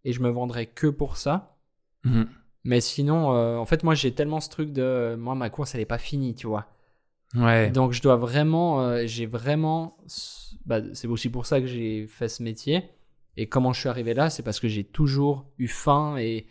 et 0.04 0.12
je 0.12 0.20
me 0.22 0.28
vendrais 0.30 0.66
que 0.66 0.86
pour 0.86 1.16
ça. 1.16 1.56
Mhm. 2.04 2.26
Mais 2.64 2.80
sinon, 2.80 3.34
euh, 3.34 3.56
en 3.56 3.64
fait, 3.66 3.82
moi, 3.82 3.94
j'ai 3.94 4.12
tellement 4.12 4.38
ce 4.40 4.48
truc 4.50 4.72
de. 4.72 4.82
euh, 4.82 5.16
moi, 5.16 5.34
ma 5.34 5.50
course, 5.50 5.74
elle 5.74 5.80
est 5.80 5.84
pas 5.84 5.98
finie, 5.98 6.34
tu 6.36 6.46
vois. 6.46 6.66
Ouais. 7.34 7.70
Donc, 7.72 7.92
je 7.92 8.00
dois 8.02 8.16
vraiment. 8.16 8.80
euh, 8.82 9.02
j'ai 9.06 9.26
vraiment. 9.26 9.96
bah, 10.64 10.80
c'est 10.92 11.08
aussi 11.08 11.28
pour 11.28 11.44
ça 11.46 11.60
que 11.60 11.66
j'ai 11.66 12.06
fait 12.06 12.28
ce 12.28 12.42
métier. 12.42 12.84
Et 13.36 13.48
comment 13.48 13.72
je 13.72 13.80
suis 13.80 13.88
arrivé 13.88 14.14
là, 14.14 14.30
c'est 14.30 14.42
parce 14.44 14.60
que 14.60 14.68
j'ai 14.68 14.84
toujours 14.84 15.44
eu 15.58 15.66
faim 15.66 16.16
et. 16.18 16.46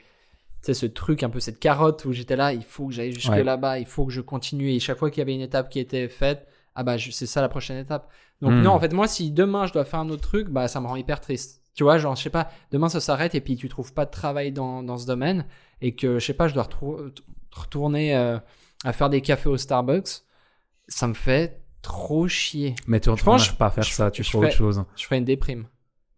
Tu 0.63 0.67
sais, 0.67 0.73
ce 0.75 0.85
truc, 0.85 1.23
un 1.23 1.29
peu 1.29 1.39
cette 1.39 1.59
carotte 1.59 2.05
où 2.05 2.13
j'étais 2.13 2.35
là, 2.35 2.53
il 2.53 2.63
faut 2.63 2.87
que 2.87 2.93
j'aille 2.93 3.13
jusque 3.13 3.29
Ouais. 3.31 3.43
là-bas, 3.43 3.79
il 3.79 3.85
faut 3.87 4.05
que 4.05 4.11
je 4.11 4.21
continue. 4.21 4.69
Et 4.71 4.79
chaque 4.79 4.97
fois 4.99 5.09
qu'il 5.09 5.19
y 5.19 5.21
avait 5.23 5.33
une 5.33 5.41
étape 5.41 5.69
qui 5.69 5.79
était 5.79 6.07
faite, 6.07 6.47
ah 6.75 6.83
bah, 6.83 6.97
c'est 6.99 7.25
ça 7.25 7.41
la 7.41 7.49
prochaine 7.49 7.77
étape. 7.77 8.09
Donc, 8.41 8.51
Hmm. 8.51 8.61
non, 8.61 8.71
en 8.71 8.79
fait, 8.79 8.93
moi, 8.93 9.07
si 9.07 9.31
demain 9.31 9.65
je 9.67 9.73
dois 9.73 9.85
faire 9.85 9.99
un 10.01 10.09
autre 10.09 10.21
truc, 10.21 10.49
bah, 10.49 10.67
ça 10.67 10.79
me 10.79 10.87
rend 10.87 10.95
hyper 10.95 11.19
triste. 11.19 11.61
Tu 11.73 11.83
vois, 11.83 11.97
genre, 11.97 12.15
je 12.15 12.21
sais 12.23 12.29
pas, 12.29 12.49
demain 12.71 12.89
ça 12.89 12.99
s'arrête 12.99 13.33
et 13.33 13.41
puis 13.41 13.55
tu 13.55 13.69
trouves 13.69 13.93
pas 13.93 14.05
de 14.05 14.11
travail 14.11 14.51
dans, 14.51 14.83
dans 14.83 14.97
ce 14.97 15.07
domaine 15.07 15.45
et 15.81 15.95
que, 15.95 16.19
je 16.19 16.25
sais 16.25 16.33
pas, 16.33 16.47
je 16.47 16.53
dois 16.53 16.67
retourner 17.51 18.15
euh, 18.15 18.37
à 18.83 18.93
faire 18.93 19.09
des 19.09 19.21
cafés 19.21 19.49
au 19.49 19.57
Starbucks. 19.57 20.23
Ça 20.87 21.07
me 21.07 21.13
fait 21.13 21.61
trop 21.81 22.27
chier. 22.27 22.75
Mais 22.87 22.99
tu 22.99 23.09
ne 23.09 23.15
pas 23.57 23.69
faire 23.71 23.83
je- 23.83 23.93
ça, 23.93 24.11
tu 24.11 24.23
feras 24.23 24.39
autre 24.39 24.49
fais- 24.51 24.55
chose. 24.57 24.83
Je 24.95 25.03
ferais 25.05 25.17
une 25.17 25.25
déprime. 25.25 25.65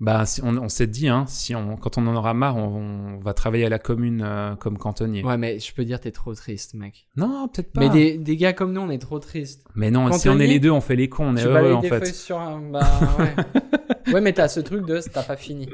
Bah, 0.04 0.26
on, 0.44 0.58
on 0.58 0.68
s'est 0.68 0.86
dit, 0.86 1.08
hein, 1.08 1.24
si 1.30 1.56
on, 1.56 1.78
quand 1.78 1.98
on 1.98 2.06
en 2.08 2.16
aura 2.18 2.34
marre, 2.34 2.58
on, 2.58 3.16
on 3.16 3.20
va 3.20 3.34
travailler 3.34 3.63
à 3.63 3.70
la 3.70 3.80
commune 3.80 4.22
euh, 4.22 4.54
comme 4.58 4.78
cantonnier. 4.78 5.24
Ouais, 5.24 5.38
mais 5.38 5.60
je 5.60 5.74
peux 5.74 5.86
dire, 5.86 5.98
t'es 6.02 6.12
trop 6.12 6.34
triste, 6.36 6.74
mec. 6.74 7.08
Non, 7.16 7.48
peut-être 7.48 7.72
pas. 7.72 7.80
Mais 7.80 7.89
des, 7.89 8.18
des 8.18 8.36
gars 8.36 8.52
comme 8.52 8.74
nous, 8.74 8.82
on 8.82 8.89
est 8.89 8.98
trop 9.02 9.20
tristes. 9.20 9.66
Mais 9.76 9.92
non, 9.92 10.12
si 10.12 10.28
on 10.28 10.39
est 10.39 10.48
les 10.48 10.60
deux, 10.60 10.72
on 10.72 10.82
fait 10.82 10.98
les 10.98 11.08
cons, 11.08 11.28
on 11.28 11.38
est 11.38 11.46
heureux 11.46 11.72
en 11.72 11.80
des 11.80 11.88
fait. 11.88 12.06
sur 12.08 12.38
un. 12.38 12.60
Bah 12.60 12.82
ouais. 13.18 13.34
ouais, 14.13 14.20
mais 14.20 14.34
t'as 14.34 14.50
ce 14.50 14.60
truc 14.60 14.86
de 14.86 15.00
t'as 15.00 15.24
pas 15.24 15.38
fini. 15.38 15.70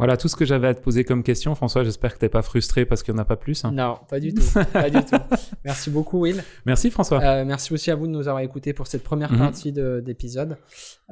Voilà 0.00 0.16
tout 0.16 0.28
ce 0.28 0.36
que 0.36 0.44
j'avais 0.44 0.68
à 0.68 0.74
te 0.74 0.80
poser 0.80 1.04
comme 1.04 1.22
question. 1.22 1.54
François, 1.54 1.84
j'espère 1.84 2.14
que 2.14 2.18
t'es 2.18 2.28
pas 2.28 2.42
frustré 2.42 2.84
parce 2.84 3.02
qu'il 3.02 3.14
n'y 3.14 3.20
en 3.20 3.22
a 3.22 3.26
pas 3.26 3.36
plus. 3.36 3.64
hein. 3.64 3.72
Non, 3.72 3.98
pas 4.08 4.18
du 4.20 4.34
tout. 4.34 4.42
pas 4.72 4.90
du 4.90 5.04
tout. 5.04 5.16
Merci 5.64 5.90
beaucoup, 5.90 6.20
Will. 6.20 6.42
Merci 6.66 6.90
François. 6.90 7.22
Euh, 7.22 7.44
merci 7.44 7.72
aussi 7.72 7.90
à 7.90 7.94
vous 7.94 8.06
de 8.06 8.12
nous 8.12 8.28
avoir 8.28 8.40
écoutés 8.42 8.72
pour 8.72 8.86
cette 8.86 9.04
première 9.04 9.32
Mhm. 9.32 9.38
partie 9.38 9.72
de- 9.72 10.02
d'épisode. 10.04 10.56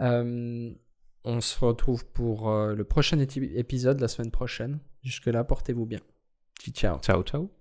Euh, 0.01 0.71
on 1.25 1.41
se 1.41 1.63
retrouve 1.65 2.07
pour 2.07 2.51
euh, 2.51 2.75
le 2.75 2.85
prochain 2.85 3.19
épisode 3.19 4.01
la 4.01 4.09
semaine 4.09 4.31
prochaine. 4.31 4.79
Jusque-là, 5.03 5.45
portez-vous 5.45 5.87
bien. 5.87 6.01
Ciao. 6.73 6.99
Ciao, 7.01 7.23
ciao. 7.23 7.58